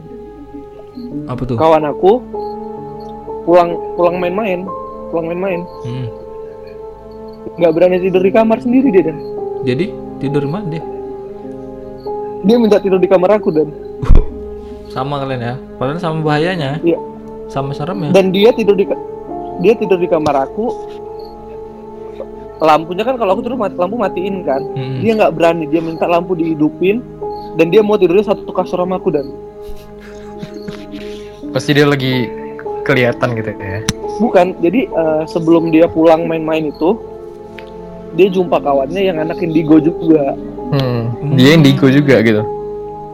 Apa 1.27 1.43
tuh? 1.43 1.57
kawan 1.57 1.85
aku 1.85 2.23
pulang 3.43 3.71
pulang 3.95 4.17
main-main, 4.17 4.63
pulang 5.09 5.27
main-main, 5.27 5.61
Mm. 5.83 6.07
nggak 7.57 7.73
berani 7.73 7.99
tidur 7.99 8.21
di 8.21 8.31
kamar 8.31 8.59
sendiri 8.59 8.89
dia 8.91 9.05
dan 9.05 9.19
Jadi 9.65 9.91
tidur 10.19 10.45
mana 10.45 10.69
dia? 10.71 10.85
dia 12.43 12.57
minta 12.57 12.77
tidur 12.77 13.01
di 13.01 13.09
kamar 13.09 13.39
aku 13.39 13.49
dan 13.49 13.69
Sama 14.95 15.19
kalian 15.19 15.43
ya. 15.43 15.55
Padahal 15.75 15.99
sama 15.99 16.23
bahayanya. 16.23 16.79
Iya. 16.79 17.01
Sama 17.47 17.73
seremnya. 17.73 18.11
dan 18.11 18.31
dia 18.31 18.53
tidur 18.53 18.73
di 18.73 18.87
dia 19.61 19.75
tidur 19.75 19.97
di 19.97 20.07
kamar 20.07 20.45
aku 20.45 20.71
lampunya 22.59 23.03
kan 23.03 23.19
kalau 23.19 23.35
aku 23.35 23.43
tidur 23.43 23.59
mati, 23.59 23.75
lampu 23.75 23.97
matiin 23.99 24.47
kan 24.47 24.63
Mm-mm. 24.75 25.03
dia 25.03 25.13
nggak 25.15 25.35
berani 25.35 25.65
dia 25.67 25.81
minta 25.83 26.07
lampu 26.07 26.35
dihidupin 26.35 27.03
dan 27.59 27.71
dia 27.71 27.83
mau 27.83 27.99
tidurnya 27.99 28.27
satu 28.27 28.51
kasur 28.51 28.79
sama 28.83 28.99
aku 28.99 29.11
dan 29.11 29.27
Pasti 31.55 31.71
dia 31.71 31.87
lagi 31.87 32.27
kelihatan 32.83 33.39
gitu 33.39 33.51
ya. 33.55 33.79
bukan 34.19 34.55
jadi 34.59 34.87
eh, 34.87 35.23
sebelum 35.27 35.71
dia 35.71 35.87
pulang 35.87 36.27
main-main 36.27 36.69
itu 36.69 36.99
dia 38.15 38.31
jumpa 38.31 38.59
kawannya 38.59 39.03
yang 39.03 39.19
anak 39.19 39.43
indigo 39.43 39.79
juga 39.79 40.35
Hmm. 40.65 41.37
Dia 41.39 41.55
indigo 41.55 41.87
juga 41.87 42.19
gitu. 42.25 42.43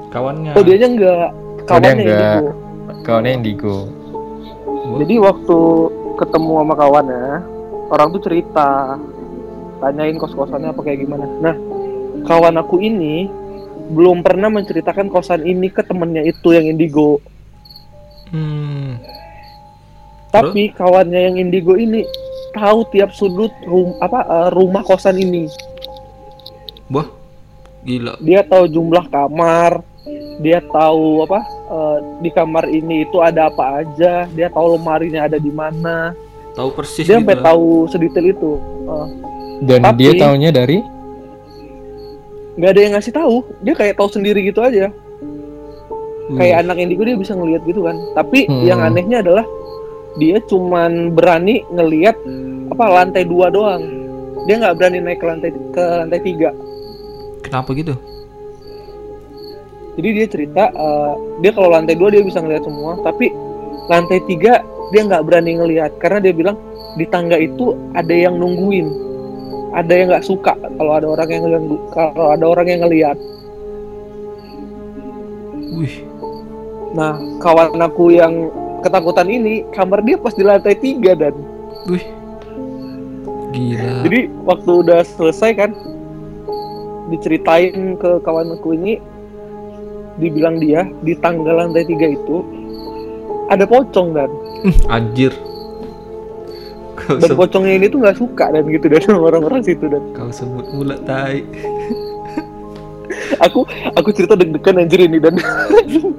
Kawannya. 0.08 0.54
oh 0.56 0.62
dianya 0.64 0.88
enggak 0.88 1.28
kawannya 1.66 1.92
enggak. 1.92 2.08
indigo 2.08 2.48
Kawannya 3.00 3.32
indigo. 3.36 3.76
Jadi 5.02 5.14
waktu 5.18 5.58
ketemu 6.16 6.52
sama 6.56 6.74
kawannya, 6.74 7.24
orang 7.88 8.06
tuh 8.10 8.22
cerita, 8.22 8.96
tanyain 9.80 10.16
kos-kosannya 10.20 10.70
apa 10.70 10.80
kayak 10.84 11.08
gimana. 11.08 11.26
Nah, 11.40 11.54
kawan 12.28 12.60
aku 12.60 12.78
ini 12.84 13.28
belum 13.90 14.22
pernah 14.22 14.46
menceritakan 14.52 15.10
kosan 15.10 15.42
ini 15.42 15.66
ke 15.72 15.82
temennya 15.82 16.22
itu 16.22 16.54
yang 16.54 16.70
indigo. 16.70 17.18
Hmm. 18.30 19.02
Tapi 20.30 20.70
kawannya 20.70 21.20
yang 21.26 21.36
indigo 21.42 21.74
ini 21.74 22.06
tahu 22.54 22.86
tiap 22.94 23.10
sudut 23.10 23.50
rum 23.66 23.98
apa 23.98 24.22
eh, 24.22 24.48
rumah 24.54 24.86
kosan 24.86 25.18
ini. 25.18 25.50
Wah. 26.90 27.06
Gila. 27.80 28.20
Dia 28.20 28.44
tahu 28.44 28.68
jumlah 28.68 29.08
kamar, 29.08 29.80
dia 30.38 30.60
tahu 30.62 31.24
apa 31.24 31.40
eh, 31.48 31.98
di 32.22 32.30
kamar 32.30 32.68
ini 32.70 33.08
itu 33.08 33.18
ada 33.18 33.50
apa 33.50 33.82
aja, 33.82 34.28
dia 34.30 34.48
tahu 34.52 34.78
lemarinya 34.78 35.26
ada 35.26 35.40
di 35.40 35.50
mana. 35.50 36.14
Tahu 36.54 36.68
persis 36.76 37.06
Dia 37.06 37.18
gitu. 37.18 37.26
sampai 37.26 37.36
tahu 37.42 37.66
sedetail 37.90 38.26
itu. 38.30 38.52
Eh, 38.86 39.08
Dan 39.60 39.84
Tapi- 39.84 40.00
dia 40.00 40.12
taunya 40.16 40.50
dari? 40.50 40.80
Nggak 42.56 42.70
ada 42.72 42.80
yang 42.80 42.92
ngasih 42.96 43.14
tahu. 43.14 43.36
Dia 43.60 43.74
kayak 43.76 43.94
tahu 43.96 44.08
sendiri 44.10 44.40
gitu 44.44 44.60
aja. 44.60 44.88
Wih. 46.30 46.38
kayak 46.38 46.62
anak 46.62 46.78
indigo 46.78 47.02
dia 47.02 47.18
bisa 47.18 47.34
ngelihat 47.34 47.66
gitu 47.66 47.82
kan. 47.82 47.98
Tapi 48.14 48.46
Hmm. 48.46 48.62
yang 48.62 48.78
anehnya 48.78 49.18
adalah 49.18 49.42
dia 50.14 50.38
cuman 50.46 51.10
berani 51.10 51.66
ngelihat 51.74 52.14
apa 52.70 52.84
lantai 52.86 53.26
dua 53.26 53.50
doang. 53.50 53.82
Dia 54.46 54.62
nggak 54.62 54.78
berani 54.78 55.02
naik 55.02 55.18
ke 55.18 55.26
lantai 55.26 55.50
ke 55.50 55.82
lantai 55.82 56.20
tiga. 56.22 56.50
Kenapa 57.42 57.74
gitu? 57.74 57.94
jadi 59.90 60.16
dia 60.16 60.26
cerita 60.32 60.62
eh, 60.70 61.12
dia 61.42 61.50
kalau 61.52 61.74
lantai 61.74 61.98
dua 61.98 62.14
dia 62.14 62.22
bisa 62.22 62.38
ngelihat 62.38 62.62
semua. 62.62 62.94
Tapi 63.02 63.26
lantai 63.90 64.22
tiga 64.24 64.62
dia 64.94 65.02
nggak 65.02 65.26
berani 65.26 65.58
ngelihat 65.58 65.98
karena 65.98 66.22
dia 66.22 66.30
bilang 66.30 66.56
di 66.94 67.04
tangga 67.04 67.36
itu 67.36 67.74
ada 67.92 68.14
yang 68.14 68.38
nungguin 68.38 68.86
ada 69.70 69.92
yang 69.92 70.10
nggak 70.10 70.26
suka 70.26 70.52
kalau 70.78 70.92
ada 70.98 71.06
orang 71.06 71.28
yang 71.30 71.42
ngeliat 71.46 71.64
kalau 71.94 72.28
ada 72.34 72.44
orang 72.46 72.66
yang 72.66 72.80
ngelihat 72.86 73.16
Wih. 75.70 76.02
Nah, 76.98 77.14
kawan 77.38 77.78
aku 77.78 78.10
yang 78.10 78.50
ketakutan 78.82 79.30
ini, 79.30 79.62
kamar 79.70 80.02
dia 80.02 80.18
pas 80.18 80.34
di 80.34 80.42
lantai 80.42 80.74
tiga 80.74 81.14
dan 81.14 81.34
Wih. 81.86 82.04
Gila. 83.50 84.06
jadi 84.06 84.30
waktu 84.46 84.70
udah 84.86 85.02
selesai 85.02 85.58
kan, 85.58 85.70
diceritain 87.10 87.98
ke 87.98 88.22
kawan 88.22 88.54
aku 88.54 88.78
ini, 88.78 89.02
dibilang 90.22 90.62
dia 90.62 90.86
di 91.02 91.18
tangga 91.18 91.50
lantai 91.50 91.82
tiga 91.82 92.14
itu 92.14 92.46
ada 93.50 93.66
pocong 93.66 94.14
dan 94.14 94.30
Anjir. 94.86 95.34
Dan 97.08 97.30
pocongnya 97.36 97.74
ini 97.80 97.86
tuh 97.88 97.98
nggak 98.02 98.18
suka 98.18 98.44
dan 98.52 98.64
gitu 98.68 98.86
dan 98.90 99.02
orang-orang 99.28 99.60
situ 99.64 99.84
dan 99.88 100.02
kau 100.12 100.30
sebut 100.30 100.66
mula 100.74 100.96
tai. 101.02 101.42
aku 103.40 103.64
aku 103.96 104.08
cerita 104.12 104.36
deg-degan 104.36 104.84
anjir 104.84 105.00
ini 105.04 105.18
dan 105.18 105.36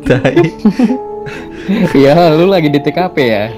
Tai. 0.08 0.38
Ya, 1.94 2.34
lu 2.34 2.50
lagi 2.50 2.74
di 2.74 2.82
TKP 2.82 3.15
ya. 3.22 3.54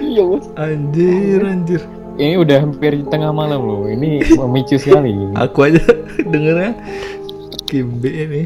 iya 0.00 0.24
bos 0.24 0.48
Anjir, 0.56 1.44
anjir. 1.44 1.84
Ini 2.16 2.40
udah 2.40 2.64
hampir 2.64 3.04
tengah 3.12 3.30
malam 3.30 3.60
loh. 3.62 3.84
Ini 3.84 4.24
memicu 4.32 4.80
sekali. 4.80 5.12
Aku 5.36 5.68
aja 5.68 5.78
dengernya 6.32 6.72
Kimbe 7.68 8.08
ini. 8.08 8.42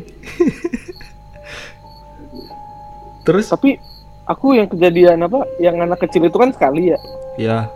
Terus 3.22 3.46
tapi 3.46 3.78
aku 4.26 4.58
yang 4.58 4.66
kejadian 4.66 5.22
apa 5.24 5.46
yang 5.62 5.78
anak 5.78 6.02
kecil 6.02 6.26
itu 6.26 6.36
kan 6.36 6.50
sekali 6.50 6.90
ya 6.90 6.98
ya, 7.40 7.68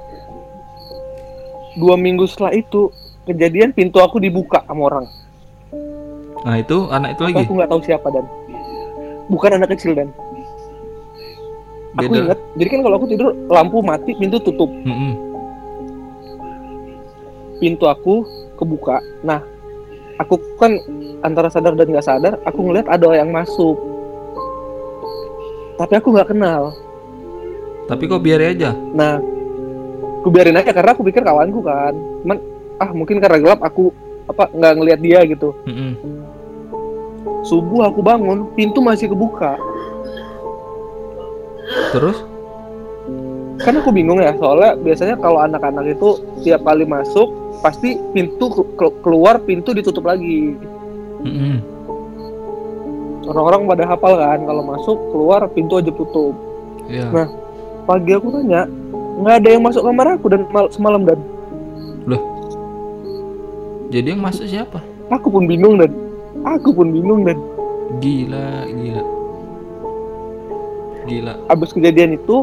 dua 1.76 1.94
minggu 1.94 2.24
setelah 2.24 2.52
itu 2.52 2.88
kejadian 3.24 3.70
pintu 3.70 3.98
aku 3.98 4.16
dibuka 4.16 4.64
sama 4.64 4.82
orang 4.86 5.06
nah 6.42 6.56
itu 6.56 6.86
anak 6.88 7.14
itu 7.14 7.22
Tapi 7.22 7.32
lagi. 7.32 7.42
aku 7.42 7.52
nggak 7.54 7.70
tahu 7.70 7.80
siapa 7.82 8.08
dan 8.10 8.24
bukan 9.26 9.50
anak 9.54 9.68
kecil 9.74 9.92
dan 9.92 10.08
aku 11.94 12.06
Beda. 12.08 12.22
ingat 12.22 12.38
jadi 12.54 12.68
kan 12.70 12.80
kalau 12.80 12.96
aku 12.96 13.06
tidur 13.06 13.28
lampu 13.46 13.78
mati 13.80 14.10
pintu 14.14 14.38
tutup 14.38 14.70
Mm-mm. 14.70 15.12
pintu 17.58 17.84
aku 17.84 18.22
kebuka 18.54 19.00
nah 19.20 19.40
aku 20.16 20.38
kan 20.56 20.76
antara 21.20 21.48
sadar 21.48 21.74
dan 21.74 21.88
nggak 21.88 22.04
sadar 22.04 22.34
aku 22.42 22.60
ngeliat 22.62 22.86
ada 22.86 23.10
yang 23.12 23.28
masuk 23.28 23.76
tapi 25.76 25.92
aku 25.94 26.08
nggak 26.10 26.30
kenal 26.30 26.72
Tapi 27.86 28.02
kok 28.04 28.18
biar 28.18 28.42
aja. 28.42 28.74
nah 28.90 29.20
aku 30.26 30.34
biarin 30.34 30.58
aja 30.58 30.74
karena 30.74 30.90
aku 30.90 31.06
pikir 31.06 31.22
kawanku 31.22 31.62
kan 31.62 31.94
cuman 32.26 32.42
ah 32.82 32.90
mungkin 32.90 33.22
karena 33.22 33.38
gelap 33.38 33.62
aku 33.62 33.94
apa 34.26 34.50
nggak 34.50 34.72
ngelihat 34.74 34.98
dia 34.98 35.22
gitu 35.22 35.54
Mm-mm. 35.70 35.94
subuh 37.46 37.86
aku 37.86 38.02
bangun 38.02 38.50
pintu 38.58 38.82
masih 38.82 39.06
kebuka 39.06 39.54
Terus? 41.94 42.26
kan 43.62 43.78
aku 43.78 43.94
bingung 43.94 44.18
ya 44.18 44.34
soalnya 44.34 44.74
biasanya 44.74 45.14
kalau 45.16 45.38
anak-anak 45.38 45.94
itu 45.94 46.18
tiap 46.42 46.66
kali 46.66 46.82
masuk 46.82 47.30
pasti 47.62 47.94
pintu 48.10 48.50
ke- 48.50 48.66
ke- 48.74 48.96
keluar 49.06 49.38
pintu 49.38 49.70
ditutup 49.70 50.10
lagi 50.10 50.58
Mm-mm. 51.22 51.62
orang-orang 53.30 53.62
pada 53.70 53.84
hafal 53.86 54.18
kan 54.18 54.42
kalau 54.42 54.62
masuk 54.66 54.98
keluar 55.14 55.46
pintu 55.54 55.78
aja 55.78 55.94
tutup 55.94 56.34
Iya. 56.90 57.14
Nah. 57.14 57.28
Pagi 57.82 58.14
aku 58.14 58.34
tanya, 58.34 58.66
nggak 59.16 59.34
ada 59.40 59.48
yang 59.48 59.62
masuk 59.62 59.82
kamar 59.82 60.06
aku 60.14 60.26
dan 60.28 60.42
mal- 60.48 60.70
semalam 60.70 61.02
dan 61.02 61.20
Jadi 63.86 64.12
yang 64.12 64.20
masuk 64.20 64.44
siapa? 64.44 64.82
aku 65.08 65.30
pun 65.30 65.46
bingung 65.46 65.78
dan 65.78 65.94
aku 66.42 66.74
pun 66.74 66.90
bingung 66.90 67.22
dan 67.22 67.38
Gila, 68.02 68.66
gila. 68.66 69.02
Gila. 71.06 71.32
abis 71.46 71.70
kejadian 71.70 72.18
itu 72.18 72.42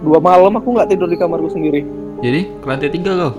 dua 0.00 0.22
malam 0.22 0.54
aku 0.54 0.70
nggak 0.70 0.88
tidur 0.88 1.10
di 1.10 1.18
kamarku 1.18 1.50
sendiri. 1.50 1.82
Jadi 2.22 2.54
ke 2.54 2.66
lantai 2.70 2.86
tiga 2.86 3.12
kau. 3.18 3.32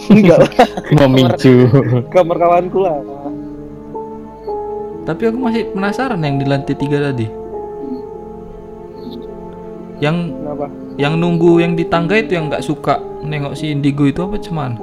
Enggak 0.16 0.38
lah, 0.40 0.50
Memicu. 0.96 1.68
kamar 2.08 2.36
kawanku 2.40 2.78
lah. 2.80 2.96
Tapi 5.04 5.22
aku 5.28 5.38
masih 5.38 5.62
penasaran 5.70 6.24
yang 6.24 6.40
di 6.40 6.48
lantai 6.48 6.72
tiga 6.72 7.04
tadi. 7.04 7.28
Yang 10.00 10.16
Kenapa? 10.32 10.66
yang 10.96 11.14
nunggu 11.20 11.60
yang 11.60 11.72
di 11.76 11.84
tangga 11.84 12.16
itu 12.16 12.32
yang 12.32 12.48
nggak 12.48 12.64
suka 12.64 12.96
nengok 13.20 13.52
si 13.52 13.68
Indigo 13.68 14.08
itu 14.08 14.20
apa 14.24 14.40
cuman? 14.40 14.80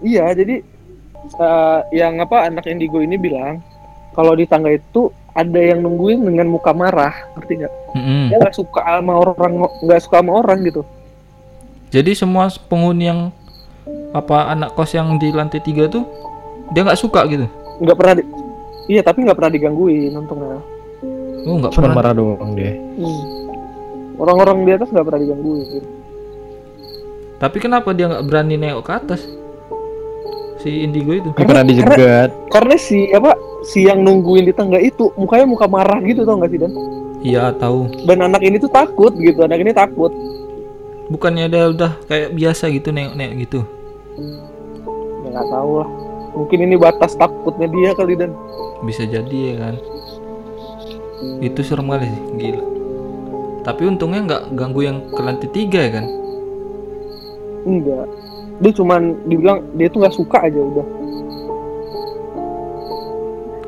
Iya, 0.00 0.32
jadi 0.32 0.64
eh, 1.30 1.78
yang 1.92 2.16
apa 2.18 2.48
anak 2.48 2.64
indigo 2.64 3.04
ini 3.04 3.20
bilang 3.20 3.60
kalau 4.16 4.32
di 4.32 4.48
tangga 4.48 4.72
itu 4.72 5.12
ada 5.36 5.60
yang 5.60 5.84
nungguin 5.84 6.24
dengan 6.24 6.48
muka 6.48 6.72
marah, 6.72 7.12
ngerti 7.36 7.60
nggak? 7.60 7.74
Mm-mm. 7.94 8.24
Dia 8.32 8.36
nggak 8.40 8.56
suka 8.56 8.80
sama 8.82 9.12
orang, 9.20 9.52
nggak 9.84 10.00
suka 10.00 10.16
sama 10.24 10.32
orang 10.40 10.58
gitu. 10.64 10.82
Jadi 11.92 12.16
semua 12.16 12.48
penghuni 12.66 13.04
yang 13.06 13.20
apa 14.16 14.50
anak 14.50 14.74
kos 14.74 14.96
yang 14.96 15.20
di 15.20 15.30
lantai 15.30 15.60
tiga 15.62 15.86
tuh 15.86 16.02
dia 16.72 16.82
nggak 16.82 16.98
suka 16.98 17.28
gitu. 17.28 17.46
Nggak 17.84 17.96
pernah, 18.00 18.14
di- 18.18 18.28
iya 18.88 19.04
tapi 19.04 19.22
nggak 19.22 19.36
pernah 19.36 19.52
digangguin 19.52 20.16
untungnya. 20.16 20.58
Oh 21.44 21.56
nggak 21.60 21.72
Cuma 21.76 21.92
pernah. 21.92 21.96
marah 22.00 22.14
doang 22.16 22.52
dia. 22.56 22.72
Hmm. 22.96 23.39
Orang-orang 24.20 24.68
di 24.68 24.72
atas 24.76 24.92
nggak 24.92 25.06
pernah 25.08 25.20
digangguin. 25.24 25.84
Tapi 27.40 27.56
kenapa 27.56 27.96
dia 27.96 28.04
nggak 28.04 28.24
berani 28.28 28.60
nengok 28.60 28.84
ke 28.84 28.92
atas? 28.92 29.24
Si 30.60 30.84
Indigo 30.84 31.16
itu. 31.16 31.32
Dia 31.40 31.48
pernah 31.48 31.64
dijegat. 31.64 32.28
Karena 32.52 32.76
si 32.76 33.08
apa 33.16 33.32
si 33.64 33.88
yang 33.88 34.04
nungguin 34.04 34.44
di 34.44 34.52
tangga 34.52 34.76
itu 34.76 35.08
mukanya 35.16 35.48
muka 35.48 35.64
marah 35.64 36.04
gitu 36.04 36.28
tau 36.28 36.36
nggak 36.36 36.52
sih 36.52 36.60
dan? 36.60 36.72
Iya 37.24 37.56
tahu. 37.56 37.88
Dan 38.04 38.28
anak 38.28 38.44
ini 38.44 38.60
tuh 38.60 38.68
takut 38.68 39.16
gitu, 39.16 39.40
anak 39.40 39.64
ini 39.64 39.72
takut. 39.72 40.12
Bukannya 41.08 41.48
dia 41.48 41.72
udah 41.72 41.96
kayak 42.04 42.36
biasa 42.36 42.68
gitu 42.76 42.92
nengok-nengok 42.92 43.34
gitu. 43.40 43.60
Ya 45.24 45.28
nggak 45.32 45.48
tahu 45.48 45.72
lah. 45.80 45.88
Mungkin 46.36 46.58
ini 46.68 46.76
batas 46.76 47.16
takutnya 47.16 47.66
dia 47.72 47.90
kali 47.96 48.20
dan. 48.20 48.36
Bisa 48.84 49.08
jadi 49.08 49.38
ya 49.48 49.54
kan. 49.64 49.74
Itu 51.40 51.64
serem 51.64 51.88
kali 51.88 52.04
sih, 52.04 52.22
gila. 52.36 52.79
Tapi 53.60 53.82
untungnya 53.84 54.20
nggak 54.24 54.42
ganggu 54.56 54.80
yang 54.84 54.98
ke 55.12 55.20
lantai 55.20 55.48
tiga 55.52 55.80
ya 55.84 55.90
kan. 56.00 56.06
Enggak. 57.68 58.06
Dia 58.60 58.72
cuman 58.76 59.16
dibilang 59.28 59.58
dia 59.76 59.88
tuh 59.92 60.00
nggak 60.04 60.16
suka 60.16 60.38
aja 60.44 60.60
udah. 60.60 60.86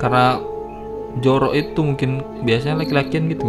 Karena 0.01 0.25
jorok 1.21 1.53
itu 1.53 1.81
mungkin 1.85 2.25
biasanya 2.43 2.83
laki-lakian 2.83 3.29
gitu. 3.29 3.47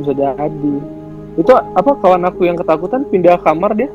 Bisa 0.00 0.12
jadi. 0.12 0.74
Itu 1.36 1.52
apa 1.52 1.90
kawan 2.00 2.28
aku 2.28 2.48
yang 2.48 2.56
ketakutan 2.56 3.08
pindah 3.08 3.40
kamar 3.40 3.72
dia 3.76 3.88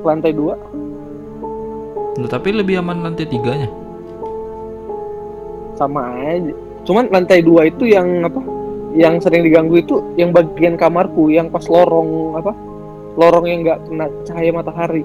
ke 0.00 0.04
lantai 0.04 0.32
dua. 0.32 0.56
Nah, 2.14 2.28
tapi 2.30 2.54
lebih 2.54 2.78
aman 2.78 3.02
lantai 3.02 3.26
tiganya. 3.26 3.68
sama 5.74 6.06
aja. 6.22 6.54
Cuman 6.86 7.10
lantai 7.10 7.42
dua 7.42 7.66
itu 7.66 7.90
yang 7.90 8.06
apa? 8.22 8.40
Yang 8.94 9.26
sering 9.26 9.42
diganggu 9.42 9.82
itu 9.82 9.98
yang 10.14 10.30
bagian 10.30 10.78
kamarku 10.78 11.26
yang 11.34 11.50
pas 11.50 11.66
lorong 11.66 12.38
apa? 12.38 12.54
Lorong 13.18 13.46
yang 13.50 13.66
nggak 13.66 13.90
kena 13.90 14.06
cahaya 14.22 14.50
matahari. 14.54 15.02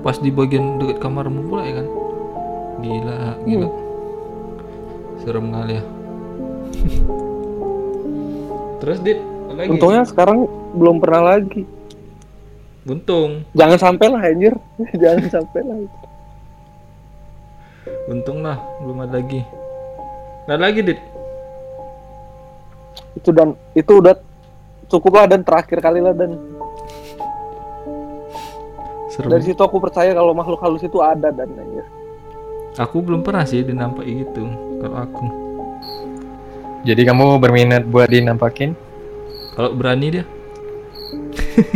Pas 0.00 0.16
di 0.16 0.32
bagian 0.32 0.80
dekat 0.80 1.04
kamarmu 1.04 1.52
pula 1.52 1.68
ya 1.68 1.84
kan. 1.84 1.86
Gila, 2.80 3.18
gila. 3.44 3.68
Serem 5.20 5.52
kali 5.52 5.76
ya. 5.76 5.84
Terus 8.80 8.98
dit, 9.04 9.20
lagi? 9.52 9.76
Untungnya 9.76 10.08
sekarang 10.08 10.48
belum 10.72 11.04
pernah 11.04 11.36
lagi. 11.36 11.68
Untung, 12.88 13.44
Jangan 13.52 13.76
sampai 13.76 14.08
lah 14.08 14.24
anjir. 14.24 14.56
Jangan 15.04 15.28
sampai 15.28 15.60
lah. 15.60 15.76
untung 18.10 18.42
lah 18.42 18.58
belum 18.82 19.06
ada 19.06 19.22
lagi. 19.22 19.46
Nggak 20.48 20.56
ada 20.56 20.64
lagi 20.64 20.80
dit. 20.82 21.00
Itu 23.12 23.30
dan 23.30 23.54
itu 23.72 23.92
udah 23.96 24.14
cukup 24.86 25.12
lah 25.14 25.26
dan 25.26 25.40
terakhir 25.40 25.78
kali 25.78 25.98
lah 25.98 26.12
dan 26.12 26.34
Serem. 29.08 29.26
dari 29.28 29.42
situ 29.42 29.58
aku 29.58 29.78
percaya 29.78 30.10
kalau 30.10 30.30
makhluk 30.30 30.60
halus 30.60 30.80
itu 30.80 30.98
ada 30.98 31.28
dan 31.28 31.50
anjir. 31.50 31.86
Aku 32.78 33.02
belum 33.02 33.20
pernah 33.20 33.42
sih 33.42 33.60
dinampaki 33.60 34.22
gitu. 34.22 34.46
Kalau 34.78 34.96
aku, 34.96 35.24
Jadi 36.80 37.02
kamu 37.02 37.36
berminat 37.36 37.84
buat 37.84 38.08
dinampakin? 38.08 38.72
kalau 39.52 39.74
berani 39.74 40.06
dia. 40.10 40.24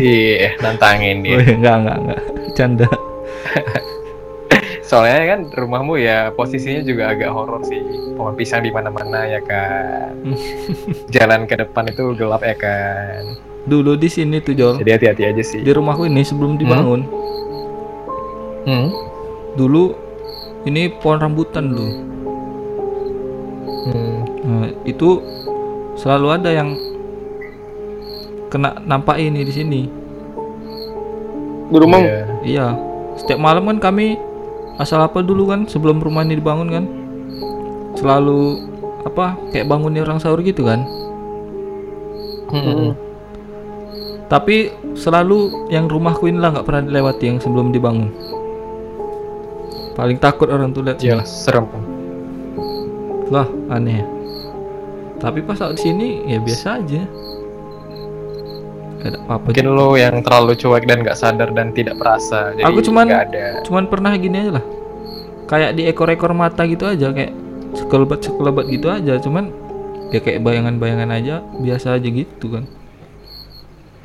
Iya, 0.01 0.57
nantangin 0.59 1.21
Oh, 1.21 1.25
dia. 1.27 1.37
iya, 1.37 1.53
enggak, 1.53 1.77
enggak, 1.77 1.97
enggak. 1.99 2.21
Canda. 2.55 2.89
Soalnya 4.85 5.25
kan 5.33 5.41
rumahmu 5.49 5.97
ya 5.97 6.29
posisinya 6.37 6.85
juga 6.85 7.09
agak 7.09 7.33
horor 7.33 7.65
sih. 7.65 7.81
Pohon 8.15 8.37
pisang 8.37 8.61
di 8.61 8.69
mana-mana 8.69 9.25
ya 9.25 9.41
kan. 9.41 10.13
Jalan 11.15 11.49
ke 11.49 11.57
depan 11.57 11.89
itu 11.89 12.13
gelap 12.15 12.45
ya 12.45 12.53
kan. 12.53 13.41
Dulu 13.65 13.97
di 13.97 14.13
sini 14.13 14.45
tuh 14.45 14.53
Jol. 14.53 14.77
Jadi 14.77 14.91
hati-hati 14.93 15.23
aja 15.25 15.43
sih. 15.43 15.65
Di 15.65 15.73
rumahku 15.73 16.05
ini 16.05 16.21
sebelum 16.21 16.61
dibangun, 16.61 17.01
Hmm. 18.65 18.89
dulu 19.57 19.93
ini 20.65 20.89
pohon 21.01 21.21
rambutan 21.21 21.73
dulu. 21.73 21.89
Hmm. 23.89 24.17
Nah, 24.45 24.69
itu 24.85 25.21
selalu 25.97 26.27
ada 26.33 26.53
yang 26.53 26.77
kena 28.49 28.81
nampak 28.85 29.17
ini 29.17 29.45
di 29.45 29.53
sini. 29.53 29.83
Di 31.69 31.77
rumah 31.77 32.01
Iya. 32.01 32.21
Iya. 32.45 32.67
Setiap 33.17 33.41
malam 33.41 33.65
kan 33.65 33.81
kami 33.81 34.17
asal 34.79 35.03
apa 35.03 35.23
dulu 35.23 35.51
kan 35.51 35.67
sebelum 35.71 36.03
rumah 36.03 36.27
ini 36.27 36.39
dibangun 36.39 36.69
kan 36.71 36.85
selalu 37.95 38.67
apa 39.07 39.39
kayak 39.55 39.69
bangunnya 39.71 40.03
orang 40.03 40.19
sahur 40.19 40.41
gitu 40.43 40.67
kan. 40.67 40.83
Hmm. 42.51 42.95
Tapi 44.31 44.73
selalu 44.97 45.69
yang 45.69 45.87
rumahku 45.87 46.27
inilah 46.27 46.59
nggak 46.59 46.67
pernah 46.67 46.83
dilewati 46.87 47.25
yang 47.29 47.39
sebelum 47.39 47.71
dibangun. 47.71 48.11
Paling 49.95 50.19
takut 50.19 50.51
orang 50.51 50.75
tuh 50.75 50.83
lihat. 50.83 50.99
Iyalah, 50.99 51.27
serem. 51.27 51.71
Lah, 53.31 53.47
aneh. 53.71 54.03
ya. 54.03 54.07
Tapi 55.23 55.41
pas 55.47 55.57
saat 55.57 55.79
di 55.79 55.87
sini 55.87 56.27
ya 56.27 56.43
biasa 56.43 56.83
aja. 56.83 57.03
Gak 59.05 59.13
ada 59.13 59.19
apa-apa. 59.21 59.47
Mungkin 59.53 59.67
lo 59.69 59.89
yang 59.95 60.17
terlalu 60.25 60.53
cuek 60.57 60.89
dan 60.89 61.05
nggak 61.05 61.13
sadar 61.15 61.53
dan 61.53 61.77
tidak 61.77 62.01
perasa. 62.01 62.57
Jadi 62.57 62.65
Aku 62.65 62.81
cuman- 62.81 63.13
ada. 63.13 63.61
Cuman 63.61 63.85
pernah 63.85 64.17
gini 64.17 64.37
aja 64.41 64.57
lah. 64.57 64.65
Kayak 65.45 65.77
di 65.77 65.85
ekor-ekor 65.85 66.33
mata 66.33 66.65
gitu 66.65 66.89
aja 66.89 67.13
kayak 67.13 67.37
sekelebat-sekelebat 67.77 68.65
gitu 68.73 68.89
aja. 68.89 69.21
Cuman 69.21 69.53
ya 70.09 70.25
kayak 70.25 70.41
bayangan-bayangan 70.41 71.11
aja 71.13 71.45
biasa 71.61 72.01
aja 72.01 72.09
gitu 72.09 72.49
kan. 72.49 72.65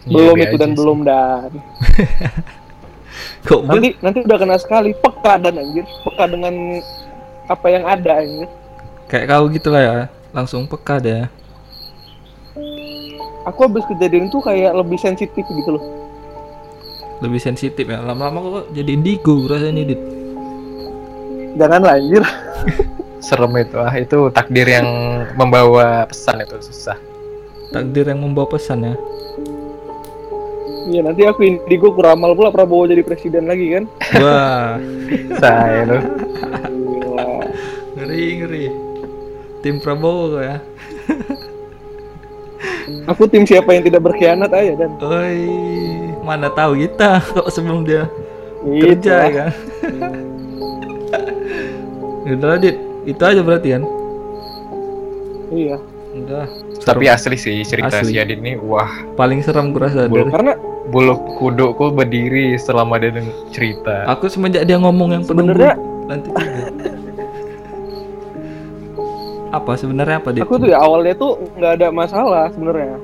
belum 0.03 0.35
Iya, 0.35 0.47
itu 0.47 0.55
dan 0.57 0.71
aja 0.71 0.77
belum 0.79 0.99
dan. 1.07 1.49
Kok 3.47 3.61
Nanti 3.67 3.89
nanti 3.99 4.19
udah 4.19 4.37
kena 4.37 4.57
sekali 4.59 4.91
peka 4.95 5.39
dan 5.39 5.55
anjir, 5.55 5.87
peka 6.03 6.23
dengan 6.27 6.53
apa 7.47 7.67
yang 7.67 7.83
ada 7.87 8.19
anjir. 8.19 8.47
kayak 9.07 9.25
kau 9.25 9.47
gitu 9.47 9.71
lah 9.71 9.81
ya. 9.81 9.95
Langsung 10.29 10.67
peka 10.67 10.99
deh. 10.99 11.23
Aku 13.47 13.63
habis 13.63 13.87
kejadian 13.87 14.27
itu 14.27 14.43
kayak 14.43 14.75
lebih 14.75 14.99
sensitif 14.99 15.45
gitu 15.47 15.79
loh. 15.79 15.83
Lebih 17.23 17.39
sensitif 17.39 17.87
ya. 17.87 18.03
Lama-lama 18.03 18.63
kok 18.63 18.65
jadi 18.75 18.91
indigo 18.95 19.47
rasanya 19.47 19.83
dit. 19.95 20.01
Janganlah 21.55 21.99
anjir. 21.99 22.23
Serem 23.25 23.51
itu 23.59 23.75
ah 23.75 23.91
itu 23.99 24.31
takdir 24.31 24.63
yang 24.63 24.87
membawa 25.35 26.07
pesan 26.07 26.39
itu 26.39 26.55
susah. 26.71 26.95
Takdir 27.75 28.07
yang 28.15 28.23
membawa 28.23 28.47
pesan 28.55 28.87
ya. 28.87 28.95
Iya 30.89 31.05
nanti 31.05 31.21
aku 31.27 31.43
indigo 31.45 31.93
kuramal 31.93 32.33
pula 32.33 32.49
Prabowo 32.49 32.87
jadi 32.87 33.03
presiden 33.03 33.45
lagi 33.45 33.75
kan. 33.75 33.83
Wah, 34.17 34.79
Saya 35.43 35.85
lo. 35.85 35.99
Gila. 35.99 37.27
ngeri 37.99 38.23
ngeri. 38.41 38.65
Tim 39.61 39.83
Prabowo 39.83 40.39
ya. 40.39 40.63
Aku 43.05 43.25
tim 43.25 43.43
siapa 43.43 43.69
yang 43.69 43.81
tidak 43.81 44.01
berkhianat 44.01 44.49
aja 44.49 44.73
dan. 44.75 44.91
Oi, 44.99 45.39
mana 46.21 46.47
tahu 46.47 46.77
kita 46.77 47.19
kok 47.19 47.49
sebelum 47.49 47.83
dia 47.83 48.05
Gitu 48.61 48.85
kerja 48.99 49.13
lah. 49.13 49.23
ya 49.23 49.31
kan. 49.33 49.51
Udah 52.27 52.47
lah, 52.47 52.57
Dit. 52.57 52.75
Itu 53.03 53.21
aja 53.21 53.39
berarti 53.39 53.69
kan. 53.71 53.83
Iya. 55.49 55.77
Udah. 56.11 56.45
Tapi 56.79 57.05
serem. 57.05 57.15
asli 57.15 57.37
sih 57.37 57.55
cerita 57.63 57.95
Asli. 57.95 58.11
si 58.11 58.15
Adit 58.15 58.37
ini 58.37 58.55
wah 58.55 58.87
paling 59.13 59.39
serem 59.39 59.71
kurasa 59.71 60.05
Bulu. 60.05 60.25
dari. 60.25 60.31
karena 60.31 60.53
bulu 60.89 61.13
kudukku 61.37 61.91
berdiri 61.91 62.57
selama 62.57 62.97
dia 62.97 63.13
cerita. 63.49 64.05
Aku 64.07 64.25
semenjak 64.25 64.63
dia 64.63 64.75
ngomong 64.75 65.11
yang 65.11 65.23
penuh 65.23 65.45
Sebenarnya- 65.45 65.77
nanti. 66.05 66.29
Apa 69.49 69.71
sebenarnya 69.73 70.17
apa 70.17 70.29
dia? 70.29 70.43
aku 70.43 70.55
tuh 70.57 70.69
ya 70.69 70.77
awalnya 70.77 71.13
tuh 71.13 71.37
nggak 71.57 71.71
ada 71.75 71.87
masalah 71.89 72.49
sebenarnya 72.49 72.97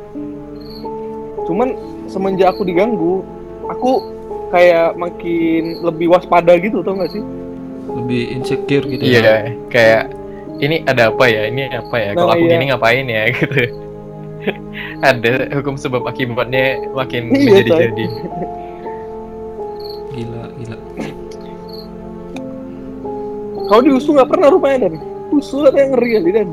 cuman 1.46 1.74
semenjak 2.06 2.54
aku 2.54 2.62
diganggu 2.64 3.22
aku 3.66 4.02
kayak 4.50 4.94
makin 4.96 5.82
lebih 5.82 6.10
waspada 6.10 6.54
gitu 6.58 6.82
tau 6.82 6.94
gak 6.96 7.10
sih 7.10 7.22
lebih 7.86 8.22
insecure 8.32 8.86
gitu 8.86 9.02
Iya, 9.02 9.22
ya. 9.22 9.36
kayak 9.70 10.04
ini 10.58 10.82
ada 10.84 11.12
apa 11.12 11.26
ya? 11.26 11.48
Ini 11.48 11.64
apa 11.70 11.96
ya? 11.96 12.10
Kalau 12.12 12.28
Nah, 12.28 12.36
aku 12.36 12.46
iya. 12.46 12.54
gini 12.54 12.64
ngapain 12.68 13.06
ya 13.06 13.24
gitu. 13.34 13.62
ada 15.02 15.32
hukum 15.54 15.76
sebab 15.76 16.02
akibatnya 16.04 16.66
makin 16.92 17.28
Iya, 17.32 17.62
menjadi-jadi. 17.62 18.06
Gila, 20.12 20.44
gila. 20.56 20.78
kau 23.66 23.82
di 23.82 23.90
USU 23.90 24.14
nggak 24.14 24.30
pernah 24.30 24.48
rupanya 24.50 24.78
dan 24.86 24.94
USU 25.34 25.66
ada 25.66 25.78
yang 25.78 25.92
ngeri 25.94 26.10
kali 26.20 26.32
dan 26.32 26.48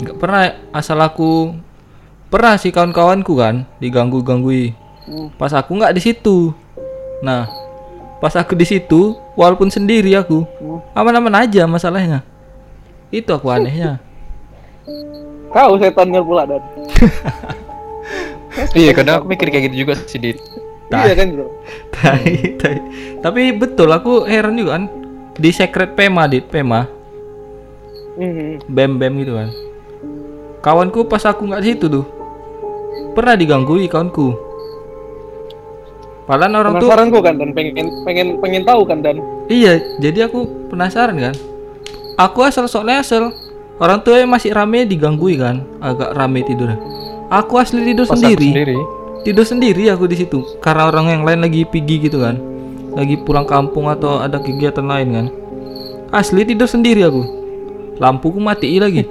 Nggak 0.00 0.16
pernah 0.16 0.42
asal 0.72 0.96
aku 0.96 1.52
pernah 2.32 2.56
sih 2.56 2.72
kawan-kawanku 2.72 3.36
kan 3.36 3.68
diganggu-ganggui. 3.78 4.72
Hmm. 5.04 5.28
Pas 5.36 5.52
aku 5.52 5.76
nggak 5.76 5.92
di 5.92 6.00
situ. 6.00 6.56
Nah, 7.20 7.44
pas 8.16 8.32
aku 8.32 8.56
di 8.56 8.64
situ, 8.64 9.12
walaupun 9.36 9.68
sendiri 9.68 10.16
aku, 10.16 10.48
Hmm. 10.56 10.80
aman-aman 10.96 11.44
aja 11.44 11.68
masalahnya. 11.68 12.24
Itu 13.12 13.36
aku 13.36 13.52
anehnya. 13.52 14.00
kau 15.52 15.76
setannya 15.76 16.22
pula 16.22 16.46
dan 16.46 16.62
Iya, 18.74 18.90
kadang 18.94 19.22
aku 19.22 19.26
mikir 19.30 19.46
kayak 19.50 19.70
gitu 19.70 19.76
juga 19.86 19.94
sih, 20.06 20.18
Dit. 20.18 20.38
iya 20.90 21.14
kan 21.14 21.26
gitu 21.30 21.46
Tai, 21.94 22.34
tai. 22.58 22.76
Tapi 23.22 23.54
betul 23.54 23.90
aku 23.90 24.26
heran 24.26 24.58
juga 24.58 24.78
kan 24.78 24.84
di 25.38 25.50
secret 25.54 25.94
Pema 25.94 26.26
dit 26.26 26.42
Pema 26.42 26.86
Bem 28.66 28.98
bem 28.98 29.12
gitu 29.22 29.36
kan. 29.36 29.48
Kawanku 30.60 31.06
pas 31.06 31.24
aku 31.24 31.46
nggak 31.46 31.62
di 31.62 31.68
situ 31.74 31.86
tuh 31.88 32.04
pernah 33.14 33.34
diganggui 33.36 33.86
kawanku. 33.90 34.34
Padahal 36.30 36.62
orang 36.62 36.78
tuh 36.78 36.88
penasaran 36.94 37.08
kan 37.10 37.34
dan 37.42 37.50
pengen 37.50 37.86
pengen 38.06 38.26
pengen 38.38 38.62
tahu 38.62 38.86
kan 38.86 39.02
dan 39.02 39.18
Iya, 39.50 39.82
jadi 39.98 40.30
aku 40.30 40.70
penasaran 40.70 41.18
kan. 41.18 41.34
Aku 42.14 42.46
asal 42.46 42.70
soalnya 42.70 43.02
asal 43.02 43.34
orang 43.82 43.98
tua 44.06 44.22
masih 44.30 44.54
rame 44.54 44.86
diganggui 44.86 45.34
kan, 45.34 45.66
agak 45.82 46.14
rame 46.14 46.46
tidur. 46.46 46.70
Aku 47.30 47.58
asli 47.58 47.82
tidur 47.82 48.06
Pas 48.06 48.14
aku 48.14 48.26
sendiri. 48.26 48.50
sendiri. 48.50 48.78
Tidur 49.26 49.46
sendiri 49.46 49.84
aku 49.90 50.06
di 50.06 50.18
situ. 50.18 50.42
Karena 50.62 50.90
orang 50.90 51.10
yang 51.10 51.22
lain 51.22 51.40
lagi 51.46 51.62
pergi 51.66 52.10
gitu 52.10 52.22
kan. 52.22 52.38
Lagi 52.94 53.18
pulang 53.22 53.46
kampung 53.46 53.86
atau 53.86 54.18
ada 54.18 54.42
kegiatan 54.42 54.82
lain 54.82 55.08
kan. 55.14 55.26
Asli 56.10 56.42
tidur 56.42 56.66
sendiri 56.66 57.06
aku. 57.06 57.39
Lampuku 58.00 58.40
mati 58.40 58.80
lagi. 58.80 59.04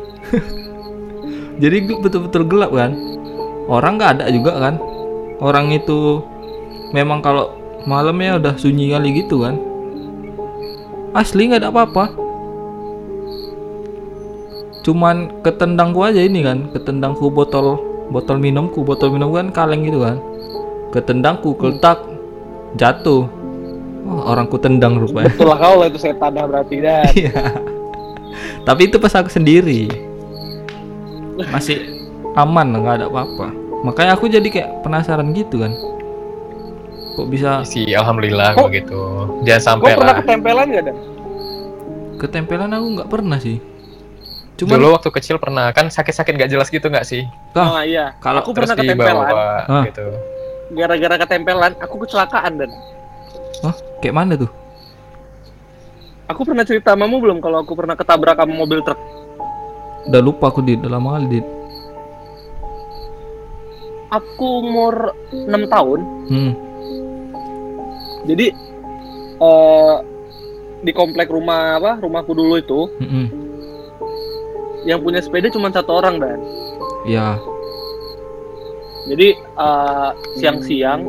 jadi 1.61 1.77
betul-betul 1.85 2.43
gelap 2.49 2.73
kan. 2.73 2.97
Orang 3.69 4.01
nggak 4.01 4.19
ada 4.19 4.25
juga 4.33 4.57
kan. 4.57 4.75
Orang 5.39 5.69
itu 5.71 6.25
memang 6.91 7.21
kalau 7.21 7.53
malamnya 7.87 8.41
udah 8.41 8.53
sunyi 8.59 8.91
kali 8.91 9.23
gitu 9.23 9.45
kan 9.45 9.55
asli 11.13 11.47
nggak 11.49 11.63
ada 11.63 11.69
apa-apa 11.71 12.05
cuman 14.83 15.41
ketendangku 15.45 16.01
aja 16.01 16.21
ini 16.23 16.41
kan 16.41 16.71
ketendangku 16.73 17.29
botol 17.29 17.77
botol 18.09 18.41
minumku 18.41 18.81
botol 18.81 19.13
minum 19.13 19.29
kan 19.31 19.53
kaleng 19.53 19.85
gitu 19.85 20.01
kan 20.01 20.17
ketendangku 20.89 21.53
keletak 21.55 22.01
jatuh 22.75 23.29
Wah, 23.99 24.33
orang 24.33 24.47
ku 24.47 24.57
tendang 24.57 24.97
rupanya 24.97 25.29
betul 25.29 25.51
lah 25.51 25.59
kau 25.59 25.75
lah 25.83 25.87
itu 25.91 25.99
setan 26.01 26.33
dah 26.33 26.45
berarti 26.47 26.77
dan 26.85 27.11
Iya. 27.13 27.41
Tapi 28.61 28.81
itu 28.85 28.97
pas 28.97 29.13
aku 29.13 29.27
sendiri 29.27 29.87
masih 31.47 31.79
aman 32.33 32.67
nggak 32.73 32.95
ada 32.95 33.05
apa-apa 33.07 33.47
makanya 33.81 34.11
aku 34.13 34.27
jadi 34.27 34.43
kayak 34.45 34.69
penasaran 34.81 35.31
gitu 35.31 35.59
kan 35.59 35.71
kok 37.11 37.27
bisa 37.27 37.63
Si 37.63 37.83
alhamdulillah 37.89 38.53
Kok- 38.53 38.65
begitu. 38.65 38.99
Jangan 39.43 39.63
sampai 39.65 39.91
pernah 39.91 40.07
lah. 40.09 40.19
ketempelan 40.21 40.65
gak 40.69 40.83
dan 40.85 40.95
ketempelan 42.17 42.69
aku 42.69 42.85
nggak 42.95 43.09
pernah 43.09 43.37
sih 43.37 43.57
cuman 44.55 44.75
Dulu 44.75 44.87
waktu 44.91 45.09
kecil 45.13 45.35
pernah 45.35 45.71
kan 45.71 45.87
sakit-sakit 45.87 46.35
gak 46.35 46.47
jelas 46.49 46.67
gitu 46.67 46.83
nggak 46.85 47.03
sih? 47.03 47.23
Ah, 47.53 47.79
ah 47.79 47.83
iya 47.83 48.11
kalau 48.19 48.39
aku 48.39 48.51
Terus 48.51 48.67
pernah 48.67 48.75
ketempelan 48.77 49.15
dibawa 49.15 49.47
Ah. 49.65 49.83
gitu. 49.87 50.03
gara-gara 50.69 51.15
ketempelan 51.17 51.71
aku 51.77 51.95
kecelakaan 51.97 52.53
dan 52.57 52.69
Hah? 53.61 53.73
kayak 53.99 54.13
mana 54.13 54.35
tuh 54.35 54.51
aku 56.29 56.41
pernah 56.45 56.61
cerita 56.61 56.93
mamamu 56.93 57.17
belum 57.25 57.37
kalau 57.41 57.65
aku 57.65 57.73
pernah 57.73 57.97
ketabrak 57.97 58.37
sama 58.37 58.53
mobil 58.53 58.85
truk? 58.85 58.99
Udah 60.05 60.21
lupa 60.21 60.53
aku 60.53 60.61
di 60.61 60.77
udah 60.77 60.91
lama 60.93 61.17
kali 61.17 61.27
di 61.27 61.39
aku 64.09 64.47
umur 64.65 65.13
6 65.33 65.49
tahun. 65.69 65.99
Hmm. 66.29 66.53
jadi 68.27 68.53
eh 69.39 69.95
di 70.85 70.91
komplek 70.93 71.33
rumah 71.33 71.81
apa 71.81 71.97
rumahku 71.97 72.31
dulu 72.31 72.55
itu 72.61 72.87
mm-mm. 73.01 73.25
yang 74.85 75.01
punya 75.01 75.19
sepeda 75.19 75.49
cuma 75.49 75.73
satu 75.73 75.97
orang 75.97 76.21
dan. 76.21 76.39
Ya. 77.07 77.39
Jadi 79.09 79.33
eh, 79.39 80.09
siang-siang 80.37 81.01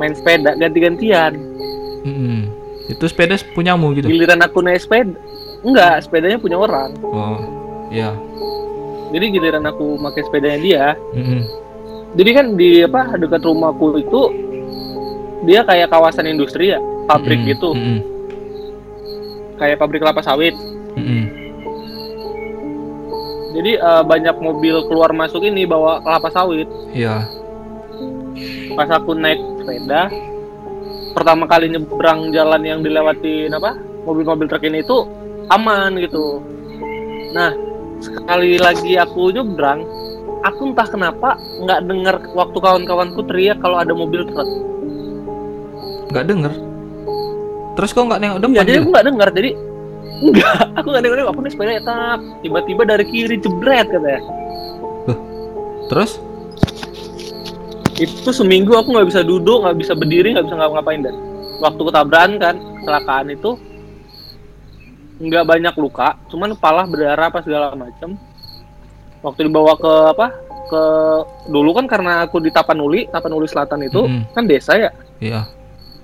main 0.00 0.14
sepeda 0.16 0.58
ganti-gantian. 0.58 1.38
Mm-mm. 2.02 2.61
Itu 2.92 3.04
sepeda 3.08 3.34
punyamu 3.56 3.96
gitu? 3.96 4.06
Giliran 4.08 4.40
aku 4.44 4.60
naik 4.60 4.84
sepeda? 4.84 5.16
Enggak 5.64 6.04
sepedanya 6.04 6.38
punya 6.38 6.60
orang. 6.60 6.92
Oh 7.02 7.40
ya 7.92 8.16
jadi 9.12 9.28
giliran 9.28 9.68
aku 9.68 10.00
pakai 10.00 10.22
sepedanya 10.24 10.58
dia. 10.64 10.84
Mm-mm. 11.12 11.44
jadi 12.16 12.30
kan 12.32 12.46
di 12.56 12.80
apa 12.84 13.16
dekat 13.20 13.44
rumahku 13.44 14.00
itu 14.00 14.22
dia 15.44 15.60
kayak 15.68 15.92
kawasan 15.92 16.28
industri 16.32 16.72
ya 16.72 16.80
pabrik 17.04 17.44
Mm-mm. 17.44 17.52
gitu. 17.52 17.70
Mm-mm. 17.76 17.98
kayak 19.60 19.76
pabrik 19.76 20.00
kelapa 20.00 20.24
sawit. 20.24 20.56
Mm-mm. 20.96 21.24
jadi 23.52 23.72
eh, 23.76 24.02
banyak 24.08 24.36
mobil 24.40 24.80
keluar 24.88 25.12
masuk 25.12 25.44
ini 25.44 25.68
bawa 25.68 26.00
kelapa 26.00 26.32
sawit. 26.32 26.68
Ya 26.96 27.28
pas 28.72 28.88
aku 28.88 29.12
naik 29.12 29.36
sepeda 29.60 30.08
pertama 31.12 31.44
kali 31.46 31.68
nyebrang 31.72 32.32
jalan 32.32 32.62
yang 32.64 32.80
dilewatin 32.80 33.52
apa 33.52 33.76
mobil-mobil 34.04 34.48
truk 34.48 34.64
ini 34.66 34.82
itu 34.82 35.06
aman 35.52 35.94
gitu. 36.00 36.40
Nah 37.36 37.52
sekali 38.02 38.58
lagi 38.58 38.98
aku 38.98 39.30
nyebrang 39.30 39.86
aku 40.42 40.74
entah 40.74 40.88
kenapa 40.90 41.38
nggak 41.62 41.80
dengar 41.86 42.16
waktu 42.34 42.58
kawan-kawanku 42.58 43.20
teriak 43.30 43.62
kalau 43.62 43.78
ada 43.78 43.94
mobil 43.94 44.26
truk. 44.26 44.48
Nggak 46.10 46.24
denger? 46.28 46.52
Terus 47.72 47.90
kok 47.96 48.04
nggak 48.04 48.20
nengok 48.20 48.38
depan 48.44 48.52
Iya, 48.52 48.62
jadi 48.64 48.72
gitu? 48.72 48.82
aku 48.82 48.90
nggak 48.92 49.06
dengar 49.08 49.28
jadi 49.32 49.50
enggak 50.22 50.56
aku 50.78 50.86
nggak 50.92 51.02
dengar 51.02 51.18
aku 51.30 51.40
naik 51.42 51.54
sepeda 51.56 51.96
tiba-tiba 52.44 52.82
dari 52.84 53.04
kiri 53.08 53.36
jebret 53.40 53.86
katanya. 53.88 54.20
Terus 55.92 56.20
itu 58.00 58.30
seminggu 58.32 58.72
aku 58.72 58.94
nggak 58.94 59.08
bisa 59.08 59.20
duduk 59.20 59.64
nggak 59.64 59.76
bisa 59.76 59.92
berdiri 59.92 60.32
nggak 60.32 60.46
bisa 60.48 60.56
ngapa-ngapain 60.56 61.02
dan. 61.04 61.16
Waktu 61.62 61.82
ketabrakan 61.82 62.30
kan 62.40 62.56
kecelakaan 62.82 63.26
itu 63.30 63.50
nggak 65.22 65.44
banyak 65.46 65.74
luka 65.78 66.18
cuman 66.26 66.58
kepala 66.58 66.82
berdarah 66.82 67.30
apa 67.30 67.46
segala 67.46 67.78
macam 67.78 68.18
waktu 69.22 69.46
dibawa 69.46 69.78
ke 69.78 69.92
apa 70.18 70.26
ke 70.66 70.82
dulu 71.46 71.78
kan 71.78 71.86
karena 71.86 72.26
aku 72.26 72.42
di 72.42 72.50
Tapanuli 72.50 73.06
Tapanuli 73.06 73.46
Selatan 73.46 73.86
itu 73.86 74.02
Mm-mm. 74.02 74.34
kan 74.34 74.44
desa 74.50 74.74
ya? 74.74 74.90
Iya. 75.22 75.46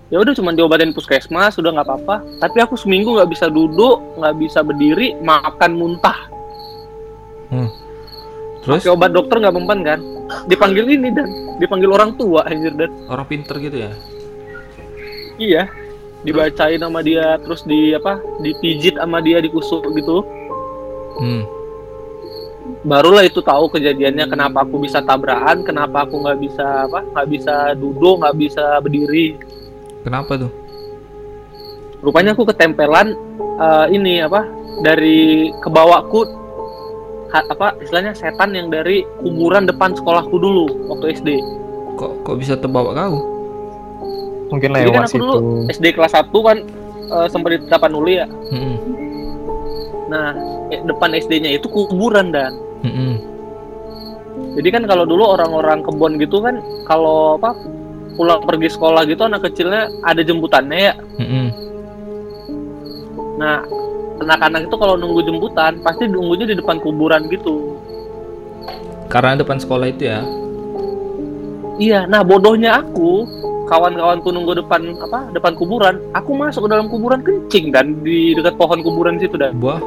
Ya 0.08 0.22
udah 0.22 0.32
cuman 0.32 0.56
diobatin 0.56 0.94
puskesmas 0.96 1.60
udah 1.60 1.68
nggak 1.68 1.84
apa-apa. 1.84 2.16
Tapi 2.40 2.64
aku 2.64 2.80
seminggu 2.80 3.12
nggak 3.18 3.28
bisa 3.28 3.50
duduk 3.52 4.00
nggak 4.16 4.34
bisa 4.40 4.64
berdiri 4.64 5.18
makan 5.20 5.76
muntah 5.76 6.30
terus? 8.68 8.84
Pakai 8.84 8.92
obat 8.92 9.10
dokter 9.16 9.36
nggak 9.40 9.56
mempan 9.56 9.80
kan? 9.80 10.00
Dipanggil 10.44 10.84
ini 10.84 11.08
dan. 11.08 11.28
Dipanggil 11.56 11.88
orang 11.88 12.12
tua 12.20 12.44
anjir 12.44 12.76
dan. 12.76 12.92
Orang 13.08 13.24
pinter 13.24 13.56
gitu 13.56 13.88
ya? 13.88 13.90
Iya. 15.40 15.62
Dibacain 16.20 16.82
sama 16.82 17.00
dia 17.00 17.40
terus 17.40 17.64
di 17.64 17.96
apa 17.96 18.20
dipijit 18.44 19.00
sama 19.00 19.24
dia 19.24 19.40
dikusuk 19.40 19.88
gitu. 19.96 20.20
Hmm. 21.18 21.42
barulah 22.86 23.26
itu 23.26 23.42
tahu 23.42 23.66
kejadiannya 23.74 24.28
kenapa 24.30 24.62
aku 24.62 24.78
bisa 24.78 25.02
tabrakan 25.02 25.66
kenapa 25.66 26.06
aku 26.06 26.20
nggak 26.20 26.38
bisa 26.38 26.86
apa 26.86 27.00
nggak 27.10 27.26
bisa 27.32 27.54
duduk 27.74 28.22
nggak 28.22 28.36
bisa 28.38 28.78
berdiri. 28.78 29.34
Kenapa 30.04 30.38
tuh? 30.38 30.52
Rupanya 32.04 32.36
aku 32.36 32.46
ketempelan 32.46 33.18
eh, 33.58 33.86
ini 33.90 34.22
apa 34.22 34.46
dari 34.82 35.50
kebawaku 35.58 36.47
apa 37.32 37.76
istilahnya 37.84 38.16
setan 38.16 38.56
yang 38.56 38.72
dari 38.72 39.04
kuburan 39.20 39.68
depan 39.68 39.92
sekolahku 39.92 40.36
dulu 40.40 40.88
waktu 40.88 41.16
SD. 41.20 41.28
Kok 42.00 42.24
kok 42.24 42.36
bisa 42.40 42.56
terbawa 42.56 42.96
kau? 42.96 43.20
Mungkin 44.48 44.72
Jadi 44.72 44.90
kan 44.90 45.04
lewat 45.04 45.12
dulu 45.12 45.34
situ. 45.68 45.76
SD 45.76 45.84
kelas 45.92 46.16
1 46.16 46.32
kan 46.32 46.58
eh, 47.12 47.26
sempat 47.28 47.50
di 47.52 47.58
Tapanuli 47.68 48.14
ya. 48.16 48.26
Mm-mm. 48.28 48.76
Nah, 50.08 50.32
eh, 50.72 50.80
depan 50.88 51.12
SD-nya 51.12 51.60
itu 51.60 51.68
kuburan 51.68 52.32
dan. 52.32 52.56
Mm-mm. 52.80 53.20
Jadi 54.56 54.68
kan 54.72 54.82
kalau 54.88 55.04
dulu 55.04 55.36
orang-orang 55.36 55.84
kebon 55.84 56.16
gitu 56.16 56.40
kan 56.40 56.62
kalau 56.88 57.36
apa 57.36 57.52
pulang 58.16 58.42
pergi 58.42 58.72
sekolah 58.72 59.04
gitu 59.06 59.22
anak 59.28 59.44
kecilnya 59.44 59.92
ada 60.02 60.24
jemputannya 60.24 60.80
ya. 60.80 60.94
Mm-mm. 61.20 61.46
Nah, 63.38 63.62
anak-anak 64.18 64.66
itu 64.66 64.76
kalau 64.76 64.94
nunggu 64.94 65.20
jemputan 65.22 65.78
pasti 65.80 66.04
nunggunya 66.06 66.46
di 66.46 66.56
depan 66.58 66.78
kuburan 66.78 67.26
gitu. 67.30 67.78
Karena 69.08 69.40
depan 69.40 69.56
sekolah 69.56 69.86
itu 69.88 70.04
ya. 70.04 70.20
Iya, 71.78 72.10
nah 72.10 72.26
bodohnya 72.26 72.82
aku, 72.82 73.22
kawan-kawanku 73.70 74.28
nunggu 74.34 74.58
depan 74.58 74.82
apa? 74.98 75.30
Depan 75.30 75.54
kuburan, 75.54 76.02
aku 76.10 76.34
masuk 76.34 76.66
ke 76.66 76.74
dalam 76.74 76.90
kuburan 76.90 77.22
kencing 77.22 77.70
dan 77.70 77.94
di 78.02 78.34
dekat 78.34 78.58
pohon 78.58 78.82
kuburan 78.82 79.16
situ 79.16 79.38
dan. 79.38 79.54
Wah, 79.62 79.78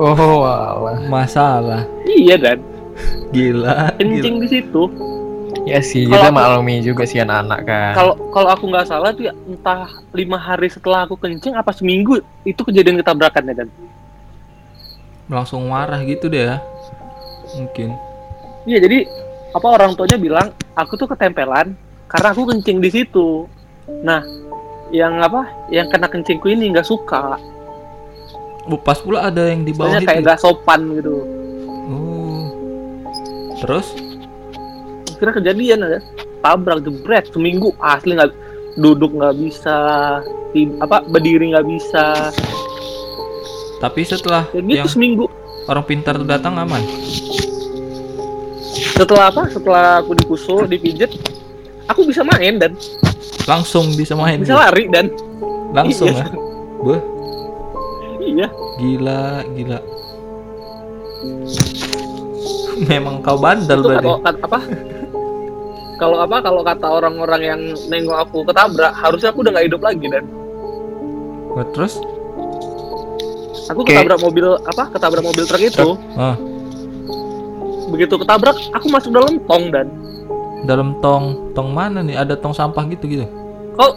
Oh, 0.00 0.44
alah. 0.44 0.96
masalah. 1.12 1.84
Iya 2.08 2.36
dan, 2.40 2.58
Gila. 3.36 3.92
gila. 3.92 4.00
kencing 4.00 4.36
di 4.40 4.48
situ. 4.48 4.88
Ya 5.70 5.78
sih, 5.86 6.02
kita 6.02 6.34
aku- 6.34 6.34
maklumi 6.34 6.82
juga 6.82 7.06
sih 7.06 7.22
anak-anak 7.22 7.60
kan. 7.62 7.92
Kalau 7.94 8.14
kalau 8.34 8.48
aku 8.50 8.64
nggak 8.66 8.90
salah 8.90 9.14
tuh 9.14 9.30
ya 9.30 9.32
entah 9.46 9.86
lima 10.10 10.34
hari 10.34 10.66
setelah 10.66 11.06
aku 11.06 11.14
kencing 11.14 11.54
apa 11.54 11.70
seminggu 11.70 12.18
itu 12.42 12.58
kejadian 12.58 12.98
ketabrakan 12.98 13.46
ya 13.46 13.54
dan. 13.62 13.68
Langsung 15.30 15.70
marah 15.70 16.02
gitu 16.02 16.26
deh 16.26 16.50
ya. 16.50 16.56
Mungkin. 17.54 17.94
Iya 18.66 18.82
jadi 18.82 19.06
apa 19.54 19.66
orang 19.70 19.94
tuanya 19.94 20.18
bilang 20.18 20.50
aku 20.74 20.98
tuh 20.98 21.06
ketempelan 21.06 21.78
karena 22.10 22.28
aku 22.34 22.50
kencing 22.50 22.82
di 22.82 22.90
situ. 22.90 23.46
Nah, 24.02 24.26
yang 24.90 25.22
apa? 25.22 25.46
Yang 25.70 25.86
kena 25.94 26.10
kencingku 26.10 26.50
ini 26.50 26.74
nggak 26.74 26.86
suka. 26.86 27.38
Oh, 28.66 28.78
pas 28.78 28.98
pula 28.98 29.30
ada 29.30 29.46
yang 29.46 29.62
di 29.62 29.70
bawah 29.70 29.94
Soalnya 29.94 30.02
itu. 30.02 30.08
kayak 30.10 30.20
nggak 30.26 30.40
sopan 30.42 30.80
gitu. 30.98 31.14
Oh. 31.90 32.42
Terus? 33.62 33.86
Kira 35.20 35.30
kejadian 35.30 35.84
ada 35.84 36.00
tabrak 36.40 36.80
jebret 36.80 37.28
seminggu 37.28 37.76
asli 37.78 38.16
nggak 38.16 38.32
duduk 38.74 39.12
nggak 39.12 39.36
bisa, 39.36 39.76
ti- 40.50 40.72
apa 40.78 41.04
berdiri 41.04 41.52
nggak 41.52 41.66
bisa. 41.68 42.32
Tapi 43.78 44.00
setelah 44.02 44.44
Kayak 44.46 44.64
gitu 44.64 44.78
yang 44.78 44.88
seminggu. 44.88 45.24
orang 45.66 45.84
pintar 45.84 46.16
tuh 46.16 46.24
datang 46.24 46.56
aman. 46.56 46.80
Setelah 48.94 49.28
apa? 49.28 49.42
Setelah 49.46 50.00
aku 50.00 50.12
dikusul, 50.14 50.64
dipijet, 50.66 51.12
aku 51.84 52.04
bisa 52.04 52.20
main 52.22 52.56
dan 52.56 52.72
Langsung 53.44 53.92
bisa 53.92 54.12
main. 54.14 54.36
bisa 54.38 54.56
lari 54.58 54.88
dan 54.88 55.08
Langsung 55.70 56.08
Iya. 56.10 56.24
ya. 56.82 56.98
Iya. 58.20 58.48
gila, 58.76 59.22
gila. 59.50 59.78
Memang 62.82 63.20
kau 63.20 63.36
bandel 63.36 63.78
itu 63.78 63.88
berarti. 63.90 64.08
kata 64.18 64.38
apa 64.42 64.58
kalau 66.00 66.16
apa 66.18 66.40
kalau 66.40 66.64
kata 66.64 66.86
orang-orang 66.88 67.40
yang 67.44 67.60
nengok 67.86 68.16
aku 68.18 68.42
ketabrak 68.42 68.92
harusnya 68.92 69.28
aku 69.28 69.44
udah 69.44 69.52
nggak 69.52 69.66
hidup 69.68 69.80
lagi 69.80 70.06
dan 70.08 70.24
Nah, 71.50 71.66
terus? 71.70 71.98
aku 73.66 73.82
Oke. 73.82 73.90
ketabrak 73.92 74.18
mobil 74.18 74.46
apa 74.56 74.84
ketabrak 74.88 75.20
mobil 75.20 75.44
truk 75.44 75.60
itu 75.60 75.88
Ah, 76.14 76.34
begitu 77.86 78.14
ketabrak 78.16 78.56
aku 78.70 78.86
masuk 78.88 79.10
dalam 79.12 79.38
tong 79.44 79.68
dan 79.68 79.86
dalam 80.62 80.94
tong 80.98 81.52
tong 81.52 81.70
mana 81.70 82.00
nih? 82.00 82.16
Ada 82.16 82.34
tong 82.34 82.52
sampah 82.52 82.84
gitu 82.86 83.06
gitu. 83.06 83.26
kok 83.72 83.92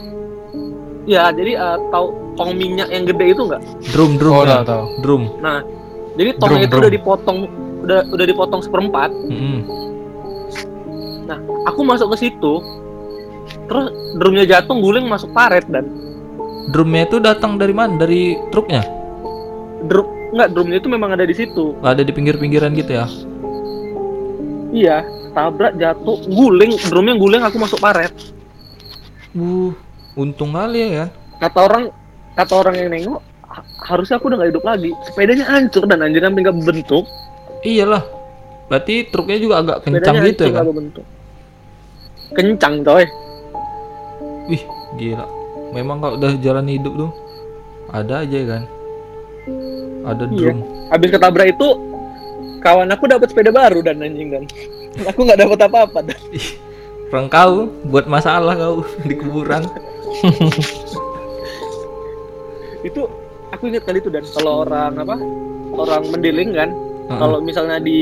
ya 1.04 1.30
jadi 1.30 1.52
eh, 1.56 1.78
tahu 1.90 2.06
tong 2.34 2.52
minyak 2.54 2.88
yang 2.88 3.04
gede 3.04 3.34
itu 3.34 3.42
nggak 3.44 3.62
Drum 3.90 4.18
drum. 4.18 4.34
Oh, 4.34 4.44
ya. 4.44 4.62
tahu. 4.64 4.84
Drum. 5.02 5.24
jadi 6.14 6.30
tongnya 6.38 6.58
Drum, 6.58 6.64
itu 6.64 6.74
drum. 6.74 6.82
udah 6.82 6.92
dipotong 6.92 7.38
udah 7.84 8.00
udah 8.10 8.26
dipotong 8.26 8.62
seperempat 8.62 9.10
Mm-mm. 11.26 11.66
aku 11.66 11.82
masuk 11.82 12.12
ke 12.14 12.28
situ 12.28 12.54
terus 13.66 13.88
drumnya 14.16 14.46
jatuh 14.46 14.76
guling 14.76 15.06
masuk 15.06 15.32
paret 15.32 15.66
dan 15.68 15.88
Drumnya 16.64 17.04
itu 17.04 17.20
datang 17.20 17.60
dari 17.60 17.76
mana? 17.76 18.00
Dari 18.00 18.40
truknya? 18.48 18.88
drum 19.84 20.08
nggak 20.32 20.48
drumnya 20.50 20.80
itu 20.80 20.88
memang 20.88 21.12
ada 21.12 21.28
di 21.28 21.36
situ 21.36 21.76
Ada 21.78 22.02
di 22.02 22.10
pinggir-pinggiran 22.10 22.72
gitu 22.72 22.96
ya? 22.96 23.06
iya 24.72 25.04
tabrak 25.32 25.76
jatuh 25.76 26.24
guling 26.26 26.80
drumnya 26.88 27.16
guling 27.16 27.44
aku 27.44 27.58
masuk 27.58 27.80
paret 27.80 28.12
Uh, 29.34 29.74
untung 30.14 30.54
kali 30.54 30.78
ya 30.78 30.90
kan? 31.04 31.10
kata 31.42 31.60
orang 31.60 31.84
kata 32.34 32.54
orang 32.54 32.76
yang 32.78 32.90
nengok 32.90 33.20
ha- 33.44 33.66
harusnya 33.84 34.16
aku 34.16 34.30
udah 34.30 34.38
gak 34.40 34.50
hidup 34.54 34.64
lagi 34.64 34.92
sepedanya 35.04 35.46
hancur 35.50 35.84
dan 35.84 36.00
anjir 36.00 36.22
sampai 36.22 36.42
nggak 36.42 36.58
berbentuk 36.58 37.06
Iyalah. 37.60 38.04
Berarti 38.68 39.08
truknya 39.08 39.38
juga 39.38 39.56
agak 39.60 39.78
kencang 39.84 40.00
sepedanya 40.16 40.30
gitu 40.32 40.42
ya 40.42 40.48
kan? 40.48 40.54
nggak 40.54 40.68
berbentuk 40.70 41.06
kencang 42.34 42.82
coy 42.82 43.06
Wih, 44.44 44.60
gila. 44.96 45.24
Memang 45.72 45.98
kalau 45.98 46.14
udah 46.20 46.32
jalan 46.38 46.68
hidup 46.68 46.94
tuh 46.94 47.12
ada 47.88 48.22
aja 48.22 48.36
ya 48.36 48.48
kan? 48.50 48.64
Ada 50.04 50.24
Iya. 50.28 50.52
drum. 50.52 50.58
habis 50.92 51.10
ketabrak 51.10 51.48
itu 51.50 51.68
kawan 52.60 52.88
aku 52.88 53.04
dapat 53.08 53.28
sepeda 53.28 53.50
baru 53.50 53.80
dan 53.80 53.98
anjing 53.98 54.30
dan 54.30 54.44
aku 55.08 55.24
nggak 55.24 55.40
dapat 55.40 55.58
apa-apa 55.64 56.00
dan 56.12 56.20
Orang 57.08 57.30
kau 57.30 57.70
buat 57.88 58.04
masalah 58.04 58.54
kau 58.54 58.84
di 59.08 59.14
kuburan. 59.14 59.64
itu 62.84 63.02
aku 63.50 63.70
ingat 63.70 63.84
kali 63.86 63.98
itu 63.98 64.10
dan 64.10 64.22
kalau 64.28 64.62
orang 64.62 64.92
apa 64.98 65.16
orang 65.72 66.04
mendeling 66.10 66.52
kan 66.52 66.70
Heeh. 66.70 67.16
kalau 67.16 67.38
misalnya 67.40 67.80
di 67.80 68.00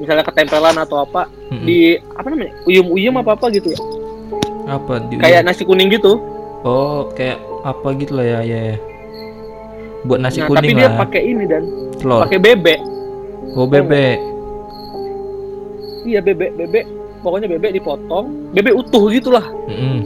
misalnya 0.00 0.24
ketempelan 0.24 0.74
atau 0.74 1.04
apa 1.04 1.28
Mm-mm. 1.50 1.62
di 1.62 1.78
apa 2.10 2.26
namanya 2.26 2.52
uyum-uyum 2.64 3.14
apa 3.16 3.36
apa 3.36 3.46
gitu 3.50 3.68
ya 3.68 3.80
apa 4.66 5.04
di 5.04 5.14
kayak 5.16 5.44
nasi 5.44 5.62
kuning 5.62 5.88
gitu 5.88 6.16
Oh, 6.60 7.08
kayak 7.10 7.36
apa 7.62 7.96
gitu 7.96 8.12
lah 8.12 8.26
ya, 8.26 8.38
ya. 8.42 8.60
ya. 8.66 8.76
Buat 10.02 10.20
nasi 10.20 10.38
nah, 10.38 10.48
tapi 10.50 10.60
kuning 10.60 10.76
dia 10.76 10.88
lah. 10.88 11.00
pakai 11.00 11.22
ini 11.24 11.44
dan 11.44 11.62
telur. 11.96 12.20
pakai 12.20 12.36
bebek 12.36 12.80
Oh, 13.50 13.64
bebek. 13.64 14.18
iya 16.02 16.20
bebek 16.20 16.52
bebek 16.54 16.84
pokoknya 17.20 17.48
bebek 17.48 17.72
dipotong 17.74 18.52
bebek 18.52 18.72
utuh 18.74 19.08
gitulah 19.08 19.44
Mm-mm. 19.66 20.00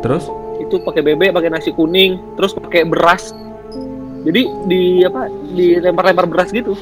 Terus? 0.00 0.26
itu 0.58 0.82
pakai 0.82 1.02
bebek 1.04 1.30
pakai 1.30 1.50
nasi 1.50 1.70
kuning 1.70 2.18
terus 2.34 2.50
pakai 2.50 2.82
beras 2.82 3.30
jadi 4.22 4.42
di 4.66 4.80
apa 5.02 5.26
dilempar-lempar 5.48 6.26
beras 6.26 6.50
gitu 6.50 6.74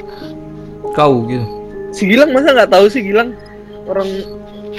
Kau 0.93 1.25
gitu. 1.25 1.47
si 1.91 2.05
Gilang 2.05 2.37
masa 2.37 2.53
nggak 2.53 2.71
tahu 2.71 2.87
sih 2.93 3.01
Gilang 3.01 3.33
orang 3.89 4.09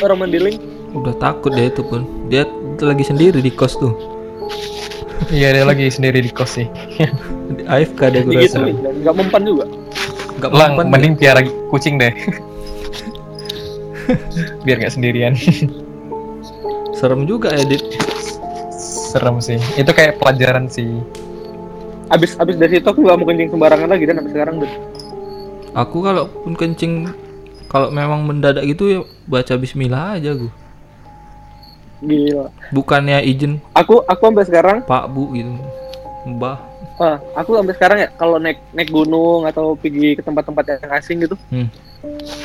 orang 0.05 0.17
Mandiling 0.21 0.57
Udah 0.95 1.11
takut 1.19 1.51
deh 1.51 1.67
itu 1.67 1.83
pun. 1.83 2.07
Dia 2.31 2.47
lagi 2.79 3.03
sendiri 3.03 3.43
di 3.43 3.51
kos 3.51 3.75
tuh. 3.75 3.91
Iya 5.27 5.51
dia 5.51 5.63
lagi 5.67 5.91
sendiri 5.91 6.23
di 6.23 6.31
kos 6.31 6.55
sih. 6.55 6.67
Di 7.51 7.67
AFK 7.67 8.15
dia 8.15 8.23
gue 8.23 8.31
gitu 8.47 8.63
rasa. 8.63 8.71
dan 8.79 8.95
nggak 9.03 9.15
mempan 9.19 9.41
juga 9.43 9.65
Gak 10.39 10.51
Lang, 10.55 10.79
mempan. 10.79 10.87
mending 10.95 11.13
piara 11.19 11.43
kucing 11.67 11.99
deh. 11.99 12.15
Biar 14.63 14.79
nggak 14.79 14.95
sendirian. 14.95 15.35
Serem 16.95 17.27
juga 17.27 17.51
ya, 17.51 17.67
Dit. 17.67 17.83
Serem 19.11 19.43
sih. 19.43 19.59
Itu 19.75 19.91
kayak 19.91 20.15
pelajaran 20.19 20.71
sih. 20.71 21.03
abis 22.05 22.37
abis 22.37 22.55
dari 22.55 22.77
situ 22.77 22.85
aku 22.85 23.01
nggak 23.01 23.17
mau 23.17 23.25
kencing 23.25 23.49
sembarangan 23.49 23.89
lagi 23.89 24.05
dan 24.05 24.21
sampai 24.21 24.29
sekarang 24.31 24.55
tuh 24.61 24.69
Aku 25.75 25.99
kalau 25.99 26.31
pun 26.31 26.55
kencing 26.55 27.11
kalau 27.67 27.91
memang 27.91 28.23
mendadak 28.23 28.63
gitu 28.63 28.83
ya 28.87 28.99
baca 29.25 29.53
bismillah 29.55 30.15
aja 30.15 30.31
gue. 30.31 30.51
gila 31.97 32.51
Bukannya 32.69 33.23
izin 33.23 33.57
aku 33.71 34.03
aku 34.03 34.21
sampai 34.21 34.45
sekarang 34.45 34.77
Pak 34.83 35.03
Bu 35.09 35.31
gitu. 35.31 35.51
Mbah. 36.25 36.57
ah, 36.97 37.17
aku 37.33 37.53
sampai 37.53 37.73
sekarang 37.73 37.97
ya 37.99 38.09
kalau 38.11 38.37
naik 38.37 38.57
naik 38.71 38.89
gunung 38.89 39.43
atau 39.43 39.75
pergi 39.75 40.15
ke 40.15 40.21
tempat-tempat 40.21 40.63
yang 40.65 40.91
asing 40.91 41.17
gitu 41.21 41.35
Hmm. 41.49 41.67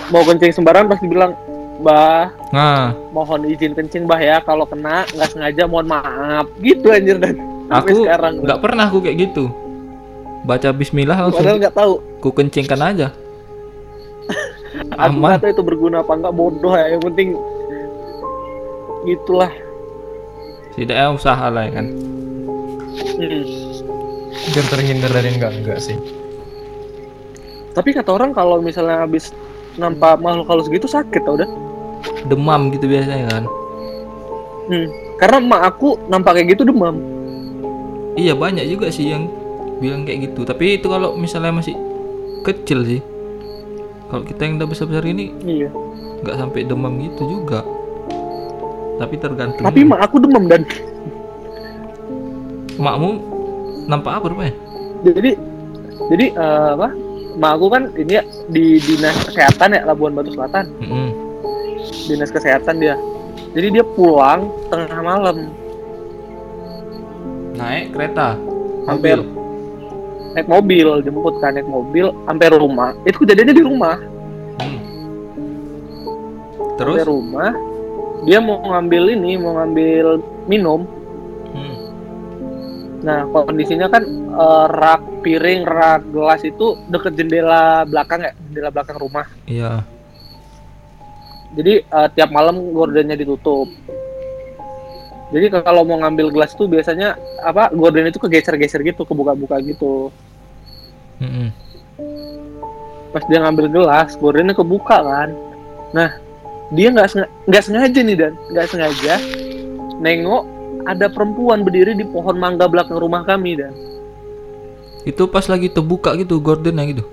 mau 0.09 0.25
kencing 0.25 0.51
sembarangan 0.51 0.91
pasti 0.91 1.07
bilang 1.07 1.33
bah 1.79 2.29
Nah, 2.51 2.93
mohon 3.11 3.47
izin 3.47 3.73
kencing 3.73 4.05
bah 4.05 4.19
ya 4.19 4.41
kalau 4.41 4.65
kena 4.65 5.07
nggak 5.09 5.29
sengaja 5.31 5.65
mohon 5.65 5.87
maaf 5.87 6.45
gitu 6.61 6.91
anjir 6.91 7.17
dan 7.17 7.37
aku 7.69 8.05
sekarang 8.05 8.43
nggak 8.43 8.61
pernah 8.61 8.85
aku 8.87 8.99
kayak 9.01 9.29
gitu. 9.29 9.49
Baca 10.41 10.69
bismillah 10.73 11.17
padahal 11.21 11.37
langsung 11.37 11.61
nggak 11.61 11.75
tahu 11.75 11.93
ku 12.19 12.29
kencingkan 12.31 12.81
aja. 12.81 13.09
aku 14.95 15.13
Aman. 15.13 15.37
nggak 15.37 15.43
tahu 15.43 15.53
itu 15.53 15.63
berguna 15.63 15.97
apa 16.01 16.13
nggak 16.15 16.33
bodoh 16.33 16.73
ya 16.73 16.87
yang 16.91 17.03
penting 17.03 17.29
gitulah 19.03 19.53
Setidaknya 20.71 21.11
usaha 21.11 21.47
lah 21.51 21.67
ya 21.67 21.73
kan. 21.75 21.87
hmm. 23.19 23.45
Biar 24.51 24.67
terhindar 24.67 25.11
dari 25.11 25.29
enggak 25.31 25.53
enggak 25.53 25.79
sih. 25.79 25.99
Tapi 27.71 27.91
kata 27.91 28.11
orang 28.11 28.31
kalau 28.31 28.59
misalnya 28.59 29.03
habis 29.03 29.31
nampak 29.75 30.19
makhluk 30.19 30.47
halus 30.47 30.67
gitu 30.67 30.87
sakit 30.87 31.23
tau 31.23 31.37
dah. 31.37 31.51
demam 32.27 32.69
gitu 32.71 32.87
biasanya 32.87 33.29
kan 33.29 33.45
Hmm. 34.67 34.87
Karena 35.19 35.37
emak 35.37 35.63
aku 35.69 35.99
nampak 36.07 36.39
kayak 36.39 36.55
gitu 36.55 36.63
demam. 36.65 36.97
iya 38.15 38.33
banyak 38.33 38.65
juga 38.67 38.87
sih 38.89 39.11
yang 39.11 39.27
bilang 39.81 40.05
kayak 40.05 40.31
gitu 40.31 40.45
tapi 40.45 40.77
itu 40.77 40.87
kalau 40.87 41.17
misalnya 41.17 41.57
masih 41.57 41.75
kecil 42.45 42.85
sih 42.85 43.01
kalau 44.13 44.23
kita 44.23 44.45
yang 44.45 44.61
udah 44.61 44.69
besar 44.69 44.87
besar 44.87 45.05
ini 45.05 45.33
Iya. 45.43 45.69
nggak 46.21 46.37
sampai 46.37 46.69
demam 46.69 46.93
gitu 47.01 47.25
juga 47.27 47.65
tapi 49.01 49.17
tergantung 49.17 49.65
Tapi 49.65 49.81
emak 49.81 50.01
aku 50.05 50.21
demam 50.21 50.45
dan 50.45 50.63
makmu 52.77 53.11
nampak 53.87 54.21
apa 54.21 54.27
rupanya 54.29 54.55
jadi 55.01 55.33
jadi 56.11 56.27
eh, 56.33 56.69
apa? 56.77 56.89
Emak 57.31 57.53
aku 57.57 57.67
kan 57.71 57.83
ini 57.95 58.19
ya 58.19 58.25
di 58.51 58.83
dinas 58.83 59.15
kesehatan 59.23 59.79
ya 59.79 59.87
Labuan 59.87 60.13
Batu 60.13 60.35
Selatan. 60.35 60.67
Mm-mm. 60.83 61.09
Dinas 62.11 62.29
kesehatan 62.29 62.83
dia. 62.83 62.99
Jadi 63.55 63.79
dia 63.79 63.85
pulang 63.87 64.51
tengah 64.67 64.99
malam. 64.99 65.37
naik 67.55 67.95
kereta 67.95 68.35
Hampir 68.85 69.23
mobil. 69.23 69.40
Naik 70.35 70.47
mobil 70.47 71.03
jemput 71.03 71.35
kan 71.43 71.57
naik 71.57 71.67
mobil 71.67 72.15
sampai 72.27 72.47
rumah. 72.55 72.95
Itu 73.07 73.23
kejadiannya 73.23 73.55
di 73.55 73.65
rumah. 73.65 73.97
Hmm. 74.61 74.79
sampai 76.77 76.77
terus 76.79 77.05
rumah. 77.07 77.51
Dia 78.29 78.39
mau 78.39 78.61
ngambil 78.61 79.17
ini 79.17 79.33
mau 79.41 79.57
ngambil 79.59 80.07
minum. 80.47 80.83
Hmm. 81.51 81.77
nah 83.01 83.25
kondisinya 83.33 83.89
kan 83.89 84.05
eh, 84.31 84.67
rak 84.71 85.03
piring 85.25 85.65
rak 85.67 86.05
gelas 86.13 86.45
itu 86.45 86.77
deket 86.93 87.17
jendela 87.17 87.83
belakang 87.89 88.23
ya 88.23 88.33
jendela 88.49 88.71
belakang 88.71 89.01
rumah. 89.01 89.27
Iya. 89.49 89.83
Jadi 91.59 91.83
eh, 91.83 92.09
tiap 92.15 92.31
malam 92.31 92.71
gordennya 92.71 93.19
ditutup 93.19 93.67
jadi 95.31 95.63
kalau 95.63 95.87
mau 95.87 96.03
ngambil 96.03 96.35
gelas 96.35 96.59
tuh 96.59 96.67
biasanya 96.67 97.15
apa 97.47 97.71
gorden 97.71 98.11
itu 98.11 98.19
kegeser-geser 98.19 98.83
gitu 98.83 99.07
kebuka-buka 99.07 99.63
gitu. 99.63 100.11
Mm-mm. 101.23 101.53
pas 103.11 103.27
dia 103.27 103.43
ngambil 103.43 103.67
gelas 103.71 104.15
gordennya 104.19 104.55
kebuka 104.55 105.03
kan. 105.03 105.31
Nah 105.95 106.19
dia 106.75 106.91
nggak 106.91 107.09
senga- 107.11 107.33
nggak 107.47 107.63
sengaja 107.63 108.01
nih 108.03 108.17
dan. 108.19 108.33
Nggak 108.51 108.67
sengaja 108.71 109.15
nengok 110.03 110.43
ada 110.89 111.07
perempuan 111.07 111.63
berdiri 111.63 111.95
di 111.95 112.07
pohon 112.09 112.35
mangga 112.35 112.67
belakang 112.67 112.99
rumah 112.99 113.23
kami 113.23 113.59
dan. 113.59 113.75
Itu 115.07 115.31
pas 115.31 115.47
lagi 115.47 115.71
terbuka 115.71 116.19
gitu 116.19 116.43
gordennya 116.43 116.91
gitu? 116.91 117.05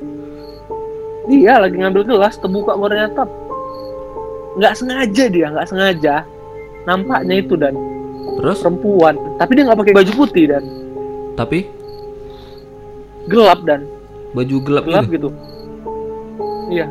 Dia 1.29 1.61
lagi 1.61 1.77
ngambil 1.77 2.07
gelas 2.07 2.39
terbuka 2.41 2.73
gordennya 2.73 3.13
tap 3.13 3.29
nggak 4.57 4.73
sengaja 4.73 5.23
dia 5.29 5.53
nggak 5.53 5.69
sengaja. 5.69 6.15
Nampaknya 6.87 7.43
itu 7.43 7.59
dan 7.59 7.75
terus? 8.35 8.57
Perempuan. 8.59 9.15
Tapi 9.39 9.51
dia 9.55 9.63
nggak 9.65 9.79
pakai 9.79 9.93
baju 9.95 10.11
putih 10.13 10.45
dan. 10.51 10.63
Tapi? 11.39 11.59
Gelap 13.31 13.59
dan. 13.63 13.87
Baju 14.35 14.55
gelap, 14.63 14.83
gelap 14.85 15.05
gitu? 15.07 15.29
gitu. 15.29 15.29
Iya. 16.67 16.87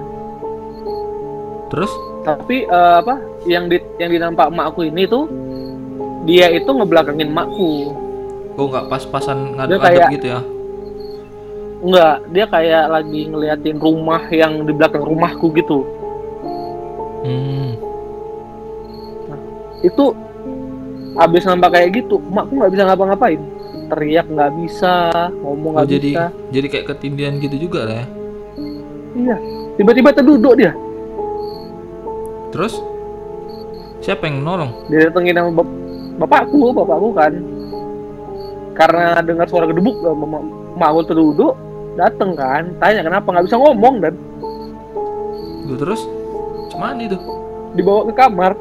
Terus? 1.69 1.93
Tapi 2.25 2.67
eh, 2.67 2.95
apa 3.03 3.23
yang 3.47 3.71
di 3.71 3.79
yang 4.03 4.11
dinampak 4.11 4.51
emakku 4.51 4.83
ini 4.83 5.07
tuh 5.07 5.31
dia 6.27 6.51
itu 6.51 6.67
ngebelakangin 6.67 7.31
emakku. 7.31 7.95
Oh 8.57 8.67
nggak 8.73 8.89
pas-pasan 8.89 9.55
ngadep-ngadep 9.55 10.11
gitu 10.17 10.27
ya? 10.33 10.41
Enggak, 11.77 12.17
dia 12.33 12.45
kayak 12.49 12.85
lagi 12.89 13.21
ngeliatin 13.29 13.77
rumah 13.77 14.25
yang 14.33 14.65
di 14.65 14.73
belakang 14.73 15.05
rumahku 15.05 15.53
gitu. 15.53 15.85
hmm. 17.23 17.69
Itu 19.85 20.17
abis 21.17 21.43
nampak 21.45 21.71
kayak 21.73 21.89
gitu, 21.97 22.21
emakku 22.23 22.53
nggak 22.55 22.73
bisa 22.73 22.83
ngapa-ngapain. 22.85 23.41
Teriak 23.87 24.27
nggak 24.27 24.53
bisa, 24.59 24.95
ngomong 25.41 25.73
oh 25.73 25.79
nggak 25.79 25.89
jadi 25.89 26.11
bisa. 26.11 26.25
jadi 26.51 26.67
kayak 26.67 26.87
ketindihan 26.91 27.35
gitu 27.39 27.57
juga 27.57 27.87
lah 27.87 27.97
ya 27.97 28.07
Iya, 29.17 29.37
tiba-tiba 29.77 30.11
terduduk 30.11 30.59
dia. 30.59 30.73
terus 32.51 32.83
siapa 33.99 34.27
yang 34.27 34.43
nolong 34.43 34.71
Dia 34.87 35.07
datengin 35.07 35.35
sama 35.35 35.51
bap- 35.57 35.77
bapakku, 36.19 36.73
bapakku 36.73 37.11
kan. 37.13 37.33
Karena 38.73 39.21
dengar 39.21 39.47
suara 39.47 39.65
gedebuk, 39.65 39.97
emakku 40.75 41.01
terduduk, 41.07 41.55
dateng 41.95 42.35
kan, 42.35 42.75
tanya 42.77 43.07
kenapa 43.07 43.29
nggak 43.31 43.47
bisa 43.47 43.57
ngomong 43.57 43.95
dan 44.03 44.15
Lu 45.65 45.75
terus 45.75 46.03
cuman 46.69 46.99
itu 46.99 47.17
dibawa 47.73 48.05
ke 48.05 48.15
kamar, 48.15 48.53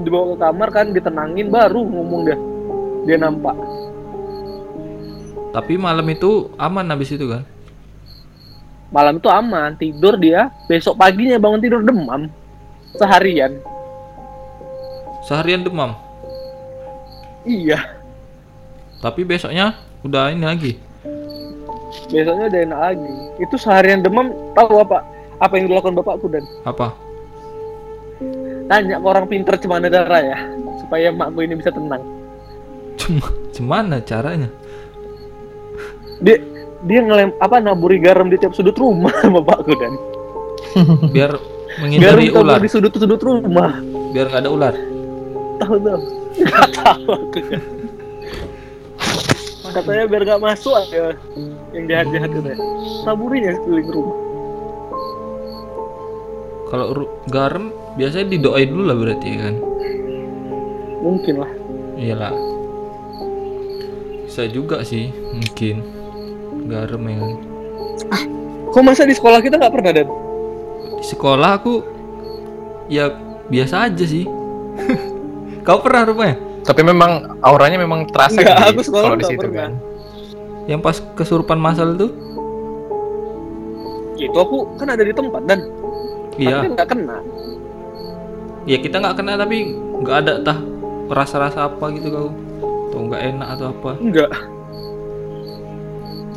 dibawa 0.00 0.34
ke 0.34 0.36
kamar 0.42 0.68
kan, 0.72 0.86
ditenangin 0.92 1.48
baru 1.48 1.80
ngomong 1.80 2.20
dia. 2.26 2.38
Dia 3.06 3.16
nampak. 3.22 3.54
tapi 5.56 5.80
malam 5.80 6.04
itu 6.12 6.52
aman 6.60 6.84
habis 6.92 7.16
itu 7.16 7.32
kan? 7.32 7.40
Malam 8.92 9.16
itu 9.16 9.28
aman 9.32 9.72
tidur 9.80 10.20
dia. 10.20 10.52
Besok 10.68 11.00
paginya 11.00 11.40
bangun 11.40 11.64
tidur 11.64 11.80
demam. 11.80 12.28
Seharian. 12.92 13.56
Seharian 15.24 15.64
demam? 15.64 15.96
Iya. 17.48 17.80
Tapi 19.00 19.24
besoknya 19.24 19.80
udah 20.04 20.28
ini 20.36 20.44
lagi. 20.44 20.72
Besoknya 22.12 22.52
udah 22.52 22.60
enak 22.68 22.80
lagi. 22.92 23.14
Itu 23.40 23.56
seharian 23.56 24.04
demam 24.04 24.36
tahu 24.52 24.76
apa? 24.76 25.08
Apa 25.40 25.56
yang 25.56 25.72
dilakukan 25.72 25.96
bapakku 25.96 26.28
dan? 26.28 26.44
Apa 26.68 27.05
tanya 28.66 28.98
ke 28.98 29.06
orang 29.06 29.26
pinter 29.30 29.54
cemana 29.58 29.86
darah 29.90 30.22
ya 30.22 30.38
supaya 30.82 31.10
makku 31.10 31.42
ini 31.42 31.54
bisa 31.58 31.70
tenang. 31.74 32.02
Cuma 32.98 33.26
gimana 33.50 33.96
caranya? 34.02 34.50
Dia 36.22 36.40
dia 36.86 37.00
ngelem 37.02 37.34
apa 37.42 37.58
naburi 37.58 37.98
garam 37.98 38.30
di 38.30 38.36
tiap 38.38 38.54
sudut 38.54 38.76
rumah 38.76 39.12
bapakku 39.34 39.72
dan. 39.78 39.94
Biar 41.10 41.32
garam 41.34 41.80
menghindari 41.80 42.32
tabur 42.32 42.44
ular. 42.46 42.60
di 42.60 42.68
sudut-sudut 42.68 43.20
rumah. 43.20 43.80
Biar 44.12 44.26
nggak 44.32 44.42
ada 44.44 44.50
ular. 44.50 44.74
Tahu 45.62 45.74
tahu. 45.80 46.00
Nggak 46.36 46.68
tahu 46.76 47.10
aku 47.12 47.40
katanya 49.76 50.04
biar 50.08 50.22
nggak 50.24 50.42
masuk 50.42 50.72
aja 50.72 51.12
yang 51.76 51.84
jahat-jahat 51.84 52.30
katanya 52.32 52.58
taburinya 53.04 53.52
sekeliling 53.60 53.90
rumah 53.92 54.16
kalau 56.66 57.06
garam 57.30 57.70
biasanya 57.94 58.26
didoain 58.32 58.68
dulu 58.68 58.84
lah 58.84 58.96
berarti 58.96 59.26
ya 59.26 59.38
kan? 59.38 59.54
Mungkin 61.00 61.34
lah. 61.38 61.50
Iyalah. 61.96 62.34
Bisa 64.26 64.50
juga 64.50 64.82
sih 64.82 65.08
mungkin. 65.32 65.80
Garam 66.66 67.02
ya 67.06 67.16
kan? 67.16 67.32
Kok 68.66 68.82
masa 68.84 69.06
di 69.06 69.14
sekolah 69.14 69.40
kita 69.40 69.56
nggak 69.56 69.72
pernah 69.72 69.92
dan 69.94 70.08
di 70.96 71.06
sekolah 71.06 71.50
aku 71.56 71.74
ya 72.88 73.14
biasa 73.46 73.88
aja 73.88 74.04
sih. 74.04 74.26
Kau 75.66 75.82
pernah 75.82 76.06
rupanya 76.06 76.36
Tapi 76.62 76.82
memang 76.82 77.40
auranya 77.42 77.74
memang 77.74 78.06
terasa 78.06 78.38
Enggak, 78.38 78.58
gitu 78.58 78.70
aku 78.70 78.82
sekolah 78.86 79.02
kalau 79.06 79.16
di 79.16 79.22
nggak 79.22 79.32
situ 79.34 79.46
pernah. 79.46 79.58
kan. 79.58 79.72
yang 80.66 80.80
pas 80.82 80.98
kesurupan 81.14 81.58
masal 81.62 81.94
tuh? 81.94 82.10
Itu 84.18 84.34
aku 84.34 84.74
kan 84.74 84.90
ada 84.90 85.06
di 85.06 85.14
tempat 85.14 85.46
dan 85.46 85.62
iya. 86.40 86.60
tapi 86.60 86.66
nggak 86.72 86.88
kena. 86.88 87.18
Ya 88.66 88.76
kita 88.82 88.96
nggak 88.98 89.16
kena 89.16 89.32
tapi 89.38 89.56
nggak 90.02 90.16
ada 90.26 90.32
tah 90.42 90.58
rasa-rasa 91.08 91.70
apa 91.70 91.84
gitu 91.96 92.08
kau. 92.12 92.28
Atau 92.90 93.00
nggak 93.08 93.22
enak 93.34 93.48
atau 93.58 93.66
apa. 93.72 93.90
Nggak. 94.00 94.30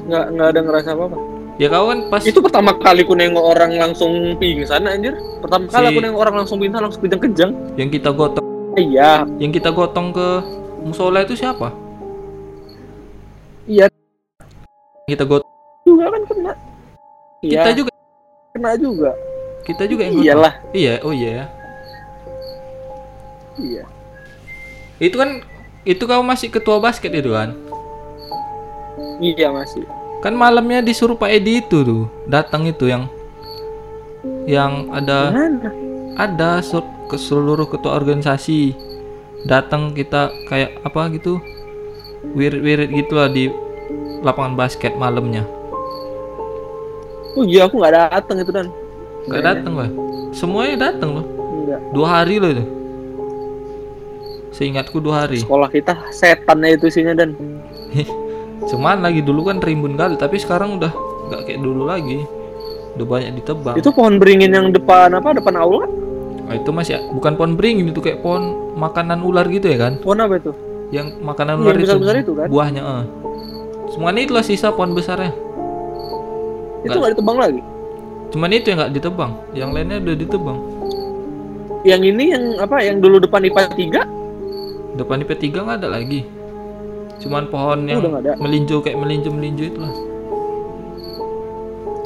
Nggak 0.10 0.26
nggak 0.34 0.48
ada 0.52 0.60
ngerasa 0.66 0.90
apa 0.98 1.04
apa 1.10 1.20
ya 1.60 1.68
kau 1.68 1.92
kan 1.92 2.00
pas 2.08 2.24
itu 2.24 2.40
pertama 2.40 2.72
kali 2.80 3.04
ku 3.04 3.14
nengok 3.20 3.44
orang 3.44 3.76
langsung 3.76 4.40
pingsan 4.40 4.88
anjir. 4.88 5.12
Pertama 5.44 5.68
kali 5.68 5.86
Si- 5.86 5.92
aku 5.92 6.00
nengok 6.08 6.22
orang 6.24 6.36
langsung 6.40 6.58
pingsan 6.64 6.82
langsung 6.88 7.04
kejang-kejang. 7.04 7.52
Yang 7.76 7.90
kita 8.00 8.10
gotong 8.16 8.48
iya. 8.80 9.28
Yang 9.44 9.52
kita 9.60 9.70
gotong 9.76 10.16
ke 10.16 10.28
musola 10.88 11.28
itu 11.28 11.36
siapa? 11.36 11.76
Iya. 13.68 13.92
Kita 15.12 15.28
gotong 15.28 15.52
juga 15.84 16.06
kan 16.08 16.22
kena. 16.32 16.54
Kita 17.44 17.70
juga. 17.76 17.92
Kena 18.56 18.72
juga 18.80 19.12
kita 19.68 19.84
juga 19.86 20.08
yang 20.08 20.16
iyalah. 20.24 20.54
iya 20.74 20.94
oh 21.04 21.14
iya. 21.14 21.30
Ya 21.30 21.46
iya. 23.60 23.84
Itu 25.00 25.16
kan 25.20 25.44
itu 25.88 26.04
kau 26.04 26.24
masih 26.24 26.52
ketua 26.52 26.80
basket 26.84 27.12
itu 27.16 27.32
kan? 27.32 27.56
Iya 29.20 29.52
masih. 29.52 29.84
Kan 30.20 30.36
malamnya 30.36 30.84
disuruh 30.84 31.16
Pak 31.16 31.32
Edi 31.32 31.64
itu 31.64 31.84
tuh 31.84 32.04
datang 32.28 32.68
itu 32.68 32.88
yang 32.88 33.08
yang 34.44 34.92
ada 34.92 35.32
mana? 35.32 35.70
ada 36.20 36.50
sur- 36.60 36.88
ke 37.08 37.16
seluruh 37.16 37.66
ketua 37.66 37.96
organisasi 37.96 38.76
datang 39.48 39.96
kita 39.96 40.30
kayak 40.52 40.76
apa 40.84 41.08
gitu 41.16 41.40
wirid-wirid 42.36 42.92
gitu 42.92 43.16
lah 43.16 43.32
di 43.32 43.48
lapangan 44.20 44.60
basket 44.60 45.00
malamnya. 45.00 45.48
Oh 47.40 47.48
iya 47.48 47.66
aku 47.70 47.80
nggak 47.80 47.96
datang 48.12 48.44
itu 48.44 48.52
dan. 48.52 48.68
Nggak 49.26 49.44
datang 49.44 49.74
lah 49.76 49.90
semuanya 50.32 50.76
datang 50.88 51.10
loh 51.14 51.26
Enggak. 51.28 51.80
dua 51.92 52.08
hari 52.10 52.36
loh 52.38 52.50
itu 52.50 52.64
seingatku 54.52 54.98
dua 55.00 55.26
hari 55.26 55.40
Sekolah 55.40 55.70
kita 55.70 55.94
setannya 56.10 56.76
itu 56.76 56.86
isinya 56.88 57.14
dan. 57.14 57.36
cuman 58.70 59.02
lagi 59.02 59.22
dulu 59.22 59.48
kan 59.48 59.58
rimbun 59.58 59.96
kali 59.96 60.14
tapi 60.16 60.38
sekarang 60.38 60.78
udah 60.78 60.92
nggak 61.30 61.42
kayak 61.44 61.60
dulu 61.60 61.86
lagi 61.86 62.22
udah 62.96 63.06
banyak 63.06 63.32
ditebang 63.40 63.76
Itu 63.78 63.90
pohon 63.90 64.18
beringin 64.18 64.52
yang 64.52 64.68
depan 64.70 65.14
apa? 65.14 65.32
Depan 65.32 65.56
aula? 65.56 65.86
Nah, 66.44 66.58
itu 66.58 66.70
masih 66.70 66.98
bukan 67.12 67.38
pohon 67.38 67.54
beringin 67.54 67.88
itu 67.88 68.02
kayak 68.02 68.20
pohon 68.20 68.74
makanan 68.76 69.22
ular 69.22 69.46
gitu 69.46 69.70
ya 69.70 69.78
kan 69.80 70.02
Pohon 70.02 70.20
apa 70.20 70.36
itu? 70.38 70.52
yang 70.90 71.22
makanan 71.22 71.56
Iya, 71.56 71.62
ular 71.62 71.70
yang 71.72 71.84
besar-besar 71.86 72.16
itu 72.18 72.34
kan? 72.34 72.48
buahnya 72.50 72.82
eh. 72.82 73.06
semuanya 73.90 74.22
itulah 74.24 74.42
sisa 74.42 74.74
pohon 74.74 74.92
besarnya 74.92 75.30
Itu 76.82 76.96
nggak 76.96 77.14
ditebang 77.14 77.38
lagi. 77.38 77.62
Cuman 78.30 78.50
itu 78.52 78.70
yang 78.70 78.78
nggak 78.80 78.94
ditebang. 78.94 79.32
Yang 79.52 79.70
lainnya 79.72 79.98
udah 80.00 80.16
ditebang. 80.18 80.58
Yang 81.82 82.02
ini 82.08 82.24
yang 82.30 82.44
apa? 82.60 82.78
Yang 82.80 82.98
dulu 83.02 83.16
depan 83.20 83.42
IPA 83.44 83.64
3 83.72 84.98
depan 84.98 85.24
IP3 85.24 85.46
nggak 85.56 85.78
ada 85.80 85.90
lagi. 85.90 86.22
Cuman 87.20 87.48
pohon 87.48 87.88
yang 87.88 88.00
melinjo 88.38 88.80
kayak 88.80 89.00
melinjo 89.00 89.30
melinjo 89.30 89.64
itulah. 89.66 89.94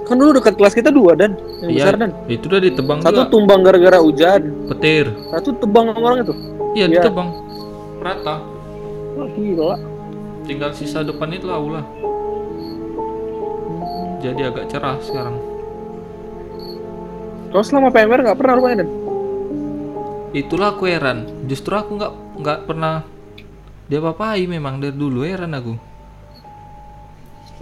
Kan 0.03 0.19
dulu 0.19 0.35
dekat 0.35 0.59
kelas 0.59 0.73
kita 0.73 0.91
dua 0.91 1.15
dan. 1.15 1.39
Yang 1.63 1.69
Iya, 1.69 1.79
besar 1.79 1.95
dan. 1.95 2.11
itu 2.27 2.45
udah 2.45 2.61
ditebang 2.61 2.99
Satu 3.01 3.13
juga. 3.15 3.31
tumbang 3.31 3.59
gara-gara 3.63 3.97
hujan, 3.97 4.41
petir. 4.67 5.05
Satu 5.31 5.55
tebang 5.55 5.89
sama 5.89 6.03
orang 6.03 6.19
itu. 6.21 6.33
iya 6.73 6.85
Iya. 6.85 7.01
ditebang. 7.01 7.29
Rata. 8.03 8.35
Oh, 9.13 9.29
gila. 9.29 9.77
tinggal 10.43 10.75
sisa 10.75 10.99
depan 10.99 11.31
itu 11.31 11.47
lah 11.47 11.55
jadi 14.19 14.51
agak 14.51 14.67
cerah 14.67 14.99
sekarang 14.99 15.35
Terus 17.53 17.69
selama 17.69 17.93
PMR 17.93 18.19
nggak 18.25 18.39
pernah 18.39 18.55
rumahnya 18.57 18.77
dan. 18.83 18.89
itulah 20.33 20.73
aku 20.73 20.89
heran 20.89 21.29
justru 21.45 21.77
aku 21.77 21.93
nggak 21.93 22.13
nggak 22.41 22.59
pernah 22.65 23.05
dia 23.85 24.01
papai 24.01 24.49
memang 24.49 24.81
dari 24.81 24.97
dulu 24.97 25.21
heran 25.21 25.53
aku 25.53 25.77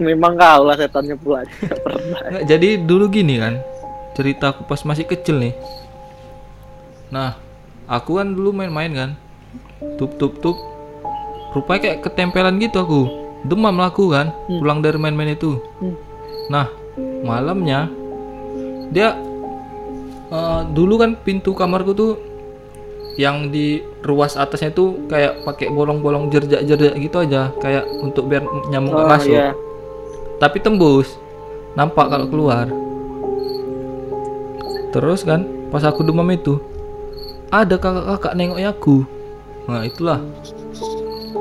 Memang 0.00 0.40
kalah 0.40 0.74
setannya 0.74 1.14
pula. 1.14 1.44
Nggak 1.62 1.78
pernah. 1.84 2.18
Nggak, 2.32 2.44
jadi 2.48 2.68
dulu 2.80 3.04
gini 3.12 3.36
kan 3.36 3.60
cerita 4.12 4.50
aku 4.50 4.64
pas 4.64 4.80
masih 4.82 5.04
kecil 5.04 5.36
nih 5.36 5.52
nah 7.08 7.36
aku 7.84 8.16
kan 8.16 8.32
dulu 8.32 8.56
main-main 8.56 8.88
kan 8.92 9.10
tup 10.00 10.16
tup 10.16 10.40
tup 10.40 10.56
rupanya 11.52 11.80
kayak 11.84 11.98
ketempelan 12.00 12.56
gitu 12.56 12.80
aku 12.80 13.02
demam 13.44 13.76
lah 13.76 13.92
aku 13.92 14.08
kan 14.08 14.32
pulang 14.48 14.80
dari 14.80 14.96
main-main 14.96 15.36
itu 15.36 15.60
Hmm. 15.76 15.96
nah 16.48 16.66
malamnya 17.20 17.92
dia 18.88 19.12
eh, 20.32 20.60
dulu 20.72 20.94
kan 20.96 21.14
pintu 21.14 21.52
kamarku 21.52 21.92
tuh 21.92 22.12
yang 23.20 23.52
di 23.52 23.84
ruas 24.00 24.40
atasnya 24.40 24.72
tuh 24.72 25.04
kayak 25.04 25.44
pakai 25.44 25.68
bolong-bolong 25.68 26.32
jerjak-jerjak 26.32 26.96
gitu 26.96 27.16
aja 27.20 27.52
kayak 27.60 27.84
untuk 28.00 28.24
biar 28.24 28.40
nyamuk 28.72 28.96
Oh, 28.96 29.04
masuk. 29.04 29.36
iya. 29.36 29.52
tapi 30.40 30.58
tembus. 30.58 31.12
Nampak 31.72 32.08
kalau 32.08 32.26
keluar. 32.28 32.66
Terus 34.92 35.24
kan 35.24 35.44
pas 35.72 35.84
aku 35.84 36.04
demam 36.04 36.26
itu 36.28 36.60
ada 37.48 37.76
kakak-kakak 37.76 38.32
nengok 38.32 38.60
aku. 38.64 38.96
Nah 39.68 39.84
itulah. 39.84 40.20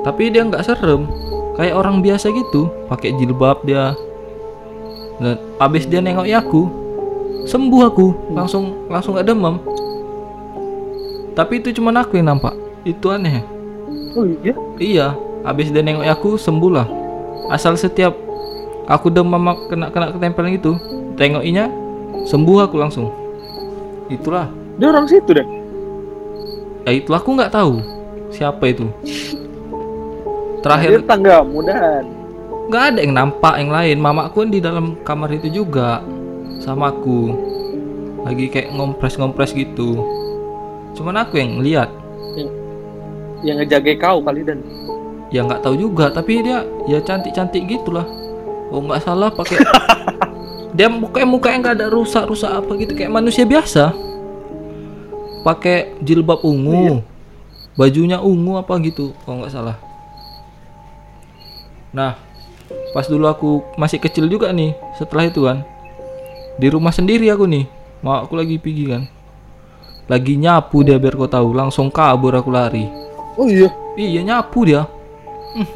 Tapi 0.04 0.32
dia 0.32 0.44
nggak 0.44 0.64
serem. 0.64 1.08
Kayak 1.56 1.76
orang 1.80 2.00
biasa 2.00 2.32
gitu. 2.32 2.68
Pakai 2.88 3.16
jilbab 3.16 3.64
dia. 3.64 3.96
Dan 5.20 5.36
abis 5.58 5.88
dia 5.88 6.00
nengok 6.00 6.28
aku 6.32 6.62
sembuh 7.48 7.82
aku 7.88 8.08
langsung 8.36 8.88
langsung 8.92 9.18
gak 9.18 9.28
demam 9.28 9.58
tapi 11.32 11.64
itu 11.64 11.72
cuma 11.74 11.96
aku 11.96 12.20
yang 12.20 12.36
nampak 12.36 12.54
itu 12.84 13.08
aneh 13.08 13.42
Oh 14.12 14.28
iya. 14.44 14.54
Iya, 14.76 15.08
habis 15.48 15.72
dia 15.72 15.80
nengok 15.80 16.04
aku 16.04 16.30
sembuh 16.36 16.72
lah. 16.72 16.88
Asal 17.48 17.80
setiap 17.80 18.12
aku 18.88 19.08
demam 19.08 19.56
kena 19.72 19.88
kena 19.88 20.12
ketempelan 20.12 20.60
itu, 20.60 20.76
tengokinya 21.16 21.72
sembuh 22.28 22.58
aku 22.68 22.76
langsung. 22.76 23.08
Itulah. 24.12 24.52
Dia 24.76 24.92
orang 24.92 25.08
situ 25.08 25.32
dan. 25.32 25.48
Ya 26.84 26.92
itu 26.98 27.12
aku 27.16 27.40
nggak 27.40 27.54
tahu 27.56 27.80
siapa 28.34 28.64
itu. 28.68 28.90
Dia 29.06 30.60
Terakhir 30.62 31.02
tanggamu 31.08 31.64
dan. 31.66 32.04
nggak 32.68 32.84
ada 32.94 33.00
yang 33.00 33.14
nampak 33.16 33.56
yang 33.64 33.72
lain. 33.72 33.98
Mamaku 34.00 34.36
kan 34.44 34.50
di 34.52 34.60
dalam 34.60 34.86
kamar 35.08 35.32
itu 35.40 35.64
juga 35.64 36.04
sama 36.62 36.94
aku. 36.94 37.34
Lagi 38.22 38.48
kayak 38.54 38.72
ngompres-ngompres 38.78 39.58
gitu. 39.58 39.98
Cuman 40.94 41.26
aku 41.26 41.42
yang 41.42 41.60
lihat. 41.60 41.90
Yang 43.42 43.66
ngejaga 43.66 43.94
kau 43.98 44.22
kali 44.22 44.46
dan. 44.46 44.62
ya 45.32 45.48
nggak 45.48 45.64
tahu 45.64 45.80
juga 45.80 46.12
tapi 46.12 46.44
dia 46.44 46.68
ya 46.92 47.00
cantik 47.00 47.32
cantik 47.32 47.64
gitulah 47.64 48.04
oh 48.68 48.84
nggak 48.84 49.00
salah 49.00 49.32
pakai 49.32 49.64
dia 50.76 50.92
mukanya 50.92 51.28
mukanya 51.28 51.58
nggak 51.64 51.76
ada 51.80 51.88
rusak 51.88 52.28
rusak 52.28 52.52
apa 52.52 52.72
gitu 52.76 52.92
kayak 52.96 53.16
manusia 53.16 53.48
biasa 53.48 53.96
pakai 55.48 55.96
jilbab 56.04 56.44
ungu 56.44 57.00
bajunya 57.80 58.20
ungu 58.20 58.60
apa 58.60 58.76
gitu 58.84 59.16
kalau 59.24 59.40
nggak 59.42 59.56
salah 59.56 59.80
nah 61.96 62.20
pas 62.92 63.08
dulu 63.08 63.28
aku 63.28 63.64
masih 63.80 64.04
kecil 64.04 64.28
juga 64.28 64.52
nih 64.52 64.76
setelah 65.00 65.32
itu 65.32 65.48
kan 65.48 65.64
di 66.58 66.68
rumah 66.68 66.92
sendiri 66.92 67.30
aku 67.32 67.48
nih 67.48 67.66
mau 68.02 68.24
aku 68.24 68.34
lagi 68.36 68.58
pergi 68.58 68.86
kan 68.90 69.04
lagi 70.10 70.36
nyapu 70.36 70.84
dia 70.84 71.00
biar 71.00 71.16
kau 71.16 71.30
tahu 71.30 71.56
langsung 71.56 71.88
kabur 71.94 72.36
aku 72.36 72.52
lari 72.52 73.02
Oh 73.40 73.48
iya. 73.48 73.72
Iya 73.96 74.22
nyapu 74.24 74.68
dia. 74.68 74.88
Hmm. 75.56 75.68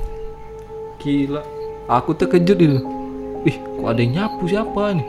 Gila. 0.99 1.41
Aku 1.87 2.11
terkejut 2.17 2.57
itu. 2.57 2.79
Ih, 3.45 3.57
kok 3.61 3.87
ada 3.87 4.01
yang 4.01 4.13
nyapu 4.21 4.49
siapa 4.49 4.91
nih? 4.95 5.07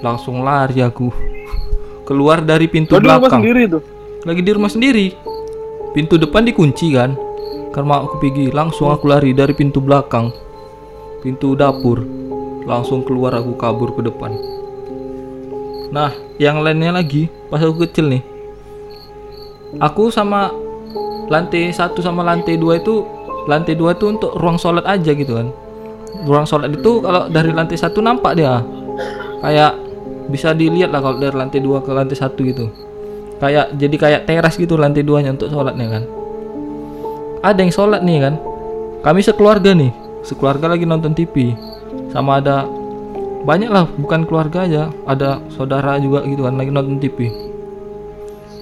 Langsung 0.00 0.40
lari 0.46 0.80
aku. 0.80 1.10
Keluar 2.08 2.40
dari 2.40 2.70
pintu 2.70 2.96
rumah 2.96 3.18
belakang. 3.18 3.42
sendiri 3.42 3.62
tuh. 3.68 3.82
Lagi 4.22 4.40
di 4.40 4.50
rumah 4.54 4.70
sendiri. 4.70 5.06
Pintu 5.92 6.16
depan 6.16 6.46
dikunci 6.46 6.94
kan. 6.94 7.18
Karena 7.72 8.04
aku 8.04 8.20
pergi, 8.20 8.52
langsung 8.52 8.92
aku 8.92 9.08
lari 9.08 9.32
dari 9.32 9.56
pintu 9.56 9.80
belakang. 9.80 10.28
Pintu 11.24 11.56
dapur. 11.56 12.04
Langsung 12.68 13.02
keluar 13.02 13.34
aku 13.36 13.56
kabur 13.58 13.96
ke 13.96 14.04
depan. 14.06 14.32
Nah, 15.92 16.08
yang 16.40 16.64
lainnya 16.64 16.96
lagi, 16.96 17.28
pas 17.52 17.60
aku 17.60 17.84
kecil 17.84 18.08
nih. 18.08 18.22
Aku 19.76 20.08
sama 20.08 20.48
lantai 21.28 21.68
satu 21.72 22.00
sama 22.00 22.24
lantai 22.24 22.56
dua 22.56 22.80
itu 22.80 23.04
lantai 23.44 23.76
dua 23.76 23.92
itu 23.92 24.08
untuk 24.08 24.32
ruang 24.40 24.56
sholat 24.56 24.88
aja 24.88 25.12
gitu 25.12 25.36
kan. 25.36 25.52
Ruang 26.24 26.48
sholat 26.48 26.72
itu 26.72 27.04
kalau 27.04 27.28
dari 27.28 27.52
lantai 27.52 27.76
satu 27.76 28.00
nampak 28.00 28.40
dia. 28.40 28.64
Kayak 29.44 29.76
bisa 30.32 30.56
dilihat 30.56 30.96
lah 30.96 31.04
kalau 31.04 31.20
dari 31.20 31.36
lantai 31.36 31.60
dua 31.60 31.84
ke 31.84 31.92
lantai 31.92 32.16
satu 32.16 32.40
gitu. 32.40 32.72
Kayak 33.36 33.76
jadi 33.76 33.96
kayak 34.00 34.20
teras 34.24 34.56
gitu 34.56 34.80
lantai 34.80 35.04
duanya 35.04 35.36
untuk 35.36 35.52
sholatnya 35.52 35.86
kan. 35.92 36.02
Ada 37.44 37.58
yang 37.68 37.72
sholat 37.72 38.00
nih 38.00 38.18
kan. 38.22 38.34
Kami 39.04 39.20
sekeluarga 39.20 39.76
nih. 39.76 39.92
Sekeluarga 40.22 40.72
lagi 40.72 40.86
nonton 40.86 41.12
TV 41.12 41.52
sama 42.14 42.38
ada 42.38 42.62
banyak 43.42 43.70
lah 43.70 43.90
bukan 43.98 44.22
keluarga 44.26 44.64
aja 44.64 44.82
ada 45.06 45.42
saudara 45.50 45.98
juga 45.98 46.22
gitu 46.26 46.46
kan 46.46 46.54
lagi 46.54 46.70
nonton 46.70 47.02
TV 47.02 47.30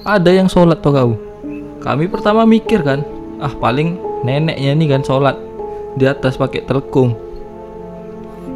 ada 0.01 0.33
yang 0.33 0.49
sholat 0.49 0.81
tuh 0.81 0.93
kau. 0.93 1.13
Kami 1.81 2.09
pertama 2.09 2.45
mikir 2.45 2.81
kan 2.81 3.05
ah 3.41 3.53
paling 3.53 3.97
neneknya 4.21 4.77
nih 4.77 4.87
kan 4.97 5.01
sholat 5.01 5.37
di 5.97 6.05
atas 6.05 6.37
pakai 6.37 6.61
telekung 6.65 7.17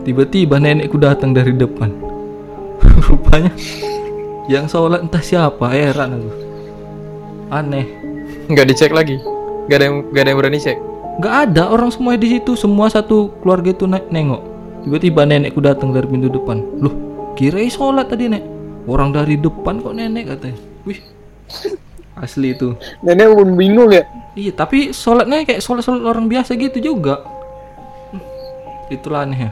tiba-tiba 0.05 0.61
nenekku 0.61 0.97
datang 0.97 1.34
dari 1.34 1.53
depan. 1.53 1.89
Rupanya 3.09 3.53
yang 4.49 4.69
sholat 4.69 5.05
entah 5.05 5.21
siapa 5.21 5.69
heran 5.73 6.21
aku. 6.21 6.32
Aneh. 7.53 7.86
Nggak 8.49 8.65
dicek 8.73 8.93
lagi. 8.93 9.21
Nggak 9.65 9.78
ada 9.78 9.86
yang 9.86 9.97
nggak 10.09 10.21
ada 10.21 10.30
yang 10.30 10.39
berani 10.41 10.61
cek. 10.61 10.78
nggak 11.15 11.36
ada 11.47 11.71
orang 11.71 11.88
semua 11.95 12.19
di 12.19 12.28
situ 12.28 12.59
semua 12.59 12.91
satu 12.91 13.32
keluarga 13.39 13.71
itu 13.71 13.88
naik 13.88 14.11
nengok 14.11 14.43
tiba-tiba 14.86 15.25
nenekku 15.25 15.59
datang 15.59 15.89
dari 15.89 16.05
pintu 16.05 16.29
depan. 16.29 16.61
Loh 16.77 16.93
kira 17.33 17.59
sholat 17.65 18.07
tadi 18.13 18.29
nek? 18.29 18.43
Orang 18.86 19.09
dari 19.09 19.36
depan 19.36 19.81
kok 19.81 19.97
nenek 19.97 20.38
katanya. 20.38 20.61
Wih 20.86 21.01
asli 22.21 22.53
itu. 22.53 22.77
Nenek 23.01 23.33
pun 23.33 23.49
bingung 23.57 23.89
ya. 23.89 24.05
Iya, 24.38 24.51
tapi 24.53 24.93
sholatnya 24.93 25.41
kayak 25.47 25.63
sholat-sholat 25.63 26.05
orang 26.05 26.29
biasa 26.29 26.53
gitu 26.53 26.77
juga. 26.77 27.25
Itulah 28.93 29.25
aneh 29.25 29.49
ya. 29.49 29.51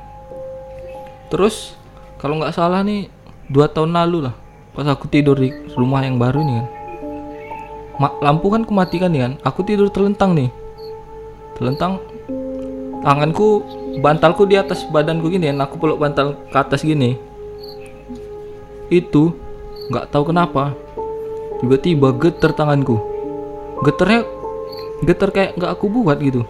Terus 1.33 1.73
kalau 2.21 2.37
nggak 2.37 2.53
salah 2.53 2.85
nih 2.85 3.09
dua 3.49 3.65
tahun 3.65 3.97
lalu 3.97 4.29
lah, 4.29 4.35
pas 4.77 4.85
aku 4.85 5.09
tidur 5.09 5.33
di 5.33 5.49
rumah 5.73 6.05
yang 6.05 6.21
baru 6.21 6.39
nih 6.45 6.55
kan, 6.55 6.67
Ma- 7.97 8.15
lampu 8.21 8.47
kan 8.53 8.63
kumatikan 8.63 9.09
nih 9.09 9.21
kan, 9.27 9.33
aku 9.41 9.65
tidur 9.65 9.89
terlentang 9.89 10.37
nih, 10.37 10.47
terlentang, 11.57 11.99
tanganku, 13.03 13.61
bantalku 13.99 14.47
di 14.47 14.55
atas 14.55 14.87
badanku 14.89 15.27
gini 15.27 15.51
kan, 15.51 15.67
aku 15.67 15.75
peluk 15.77 15.99
bantal 15.99 16.39
ke 16.47 16.57
atas 16.57 16.81
gini, 16.81 17.19
itu 18.87 19.35
nggak 19.91 20.09
tahu 20.09 20.31
kenapa 20.31 20.71
tiba-tiba 21.59 22.15
getar 22.15 22.55
tanganku. 22.55 22.97
Getarnya 23.83 24.23
getar 25.03 25.29
kayak 25.35 25.59
nggak 25.59 25.71
aku 25.75 25.85
buat 25.91 26.17
gitu. 26.23 26.47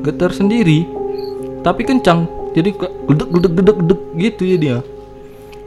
Getar 0.00 0.32
sendiri 0.32 0.88
tapi 1.60 1.84
kencang. 1.84 2.24
Jadi 2.54 2.70
gedek 3.10 3.28
gedek 3.34 3.52
gedek 3.58 3.76
gedek 3.82 4.00
gitu 4.14 4.42
ya 4.46 4.56
dia 4.56 4.78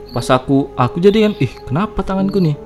pas 0.08 0.24
aku 0.32 0.72
aku 0.72 1.04
jadi 1.04 1.28
kan 1.28 1.32
ih 1.36 1.52
kenapa 1.68 2.00
tanganku 2.00 2.40
nih? 2.40 2.56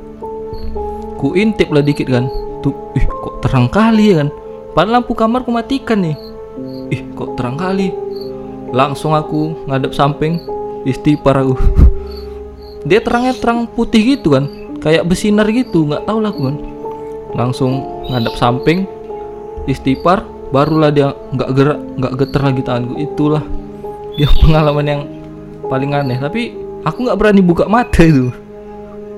Ku 1.18 1.34
intip 1.34 1.74
lah 1.74 1.82
dikit 1.82 2.06
kan. 2.06 2.30
Tuh 2.62 2.70
ih 2.94 3.02
kok 3.02 3.42
terang 3.42 3.66
kali 3.66 4.14
ya 4.14 4.22
kan? 4.22 4.28
Padahal 4.72 5.02
lampu 5.02 5.12
kamar 5.18 5.42
ku 5.42 5.50
matikan 5.50 6.00
nih 6.00 6.16
ih 6.92 7.00
kok 7.16 7.40
terang 7.40 7.56
kali? 7.56 7.88
Langsung 8.72 9.16
aku 9.16 9.64
ngadep 9.68 9.96
samping 9.96 10.36
istighfar 10.84 11.40
aku. 11.40 11.56
Dia 12.88 13.00
terangnya 13.00 13.32
terang 13.40 13.64
putih 13.64 14.18
gitu 14.18 14.36
kan 14.36 14.50
kayak 14.82 15.06
bersinar 15.06 15.46
gitu 15.48 15.88
nggak 15.88 16.04
tahu 16.04 16.18
lah 16.20 16.32
kan. 16.34 16.56
Langsung 17.32 17.80
ngadep 18.12 18.34
samping 18.36 18.84
istighfar 19.64 20.26
barulah 20.52 20.92
dia 20.92 21.16
nggak 21.32 21.50
gerak 21.56 21.78
nggak 21.96 22.12
geter 22.20 22.40
lagi 22.44 22.62
tanganku. 22.66 22.94
Itulah 23.00 23.44
dia 24.18 24.28
pengalaman 24.42 24.84
yang 24.84 25.02
paling 25.70 25.94
aneh. 25.96 26.18
Tapi 26.20 26.52
aku 26.82 27.08
nggak 27.08 27.18
berani 27.20 27.40
buka 27.40 27.64
mata 27.70 28.02
itu. 28.02 28.34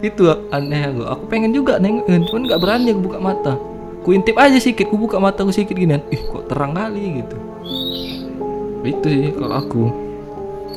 Itu 0.05 0.29
aneh 0.53 0.93
aku. 0.93 1.03
Aku 1.09 1.22
pengen 1.33 1.57
juga 1.57 1.81
nengokin 1.81 2.29
cuman 2.29 2.43
nggak 2.45 2.61
berani 2.61 2.93
aku 2.93 3.01
buka 3.01 3.18
mata. 3.18 3.53
Ku 4.05 4.12
intip 4.12 4.37
aja 4.37 4.61
sedikit 4.61 4.93
ku 4.93 5.01
buka 5.01 5.16
mata 5.16 5.41
ku 5.41 5.51
sedikit 5.51 5.81
gini. 5.81 5.97
Ih 6.12 6.20
kok 6.29 6.53
terang 6.53 6.77
kali 6.77 7.25
gitu 7.25 7.54
itu 8.85 9.07
sih 9.09 9.31
kalau 9.33 9.57
aku. 9.61 9.85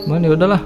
Mana 0.08 0.28
ya 0.28 0.34
udahlah. 0.36 0.62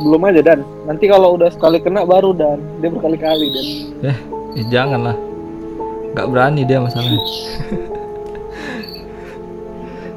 Belum 0.00 0.24
aja 0.24 0.40
dan. 0.40 0.60
Nanti 0.88 1.04
kalau 1.08 1.36
udah 1.36 1.52
sekali 1.52 1.78
kena 1.80 2.08
baru 2.08 2.32
dan. 2.32 2.58
Dia 2.80 2.88
berkali-kali 2.88 3.46
dan. 3.52 3.66
Eh, 4.08 4.18
eh 4.60 4.66
jangan 4.72 5.00
lah 5.12 5.16
nggak 6.14 6.30
berani 6.30 6.62
dia 6.62 6.78
masalahnya. 6.78 7.18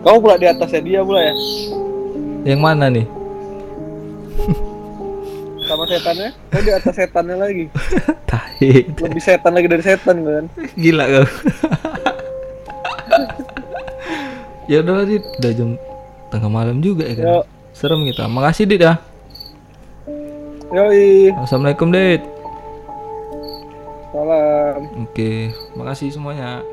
Kamu 0.05 0.17
pula 0.21 0.38
di 0.38 0.45
atasnya 0.45 0.82
dia 0.86 1.01
pula 1.01 1.19
ya? 1.25 1.34
Yang 2.45 2.61
mana 2.61 2.86
nih? 2.88 3.05
Sama 5.65 5.84
setannya? 5.89 6.30
Kamu 6.53 6.63
di 6.63 6.71
atas 6.71 6.93
setannya 6.95 7.36
lagi. 7.36 7.65
Tahi 8.57 8.89
lebih 8.89 9.21
setan 9.21 9.53
lagi 9.53 9.69
dari 9.69 9.84
setan 9.86 10.25
kan 10.25 10.45
gila 10.73 11.05
kau 11.05 11.25
ya 14.68 14.84
udah 14.84 15.07
dit. 15.07 15.24
Udah 15.39 15.51
jam 15.55 15.70
tengah 16.30 16.51
malam 16.51 16.84
juga 16.84 17.07
ya 17.07 17.15
kan? 17.15 17.26
Yo. 17.26 17.39
serem 17.72 18.03
kita. 18.05 18.28
Makasih 18.28 18.68
dit 18.68 18.84
ya. 18.84 18.99
Yoi. 20.72 21.32
Assalamualaikum 21.39 21.89
dit. 21.89 22.22
Salam. 24.11 24.80
Oke 25.03 25.51
makasih 25.78 26.09
semuanya 26.09 26.65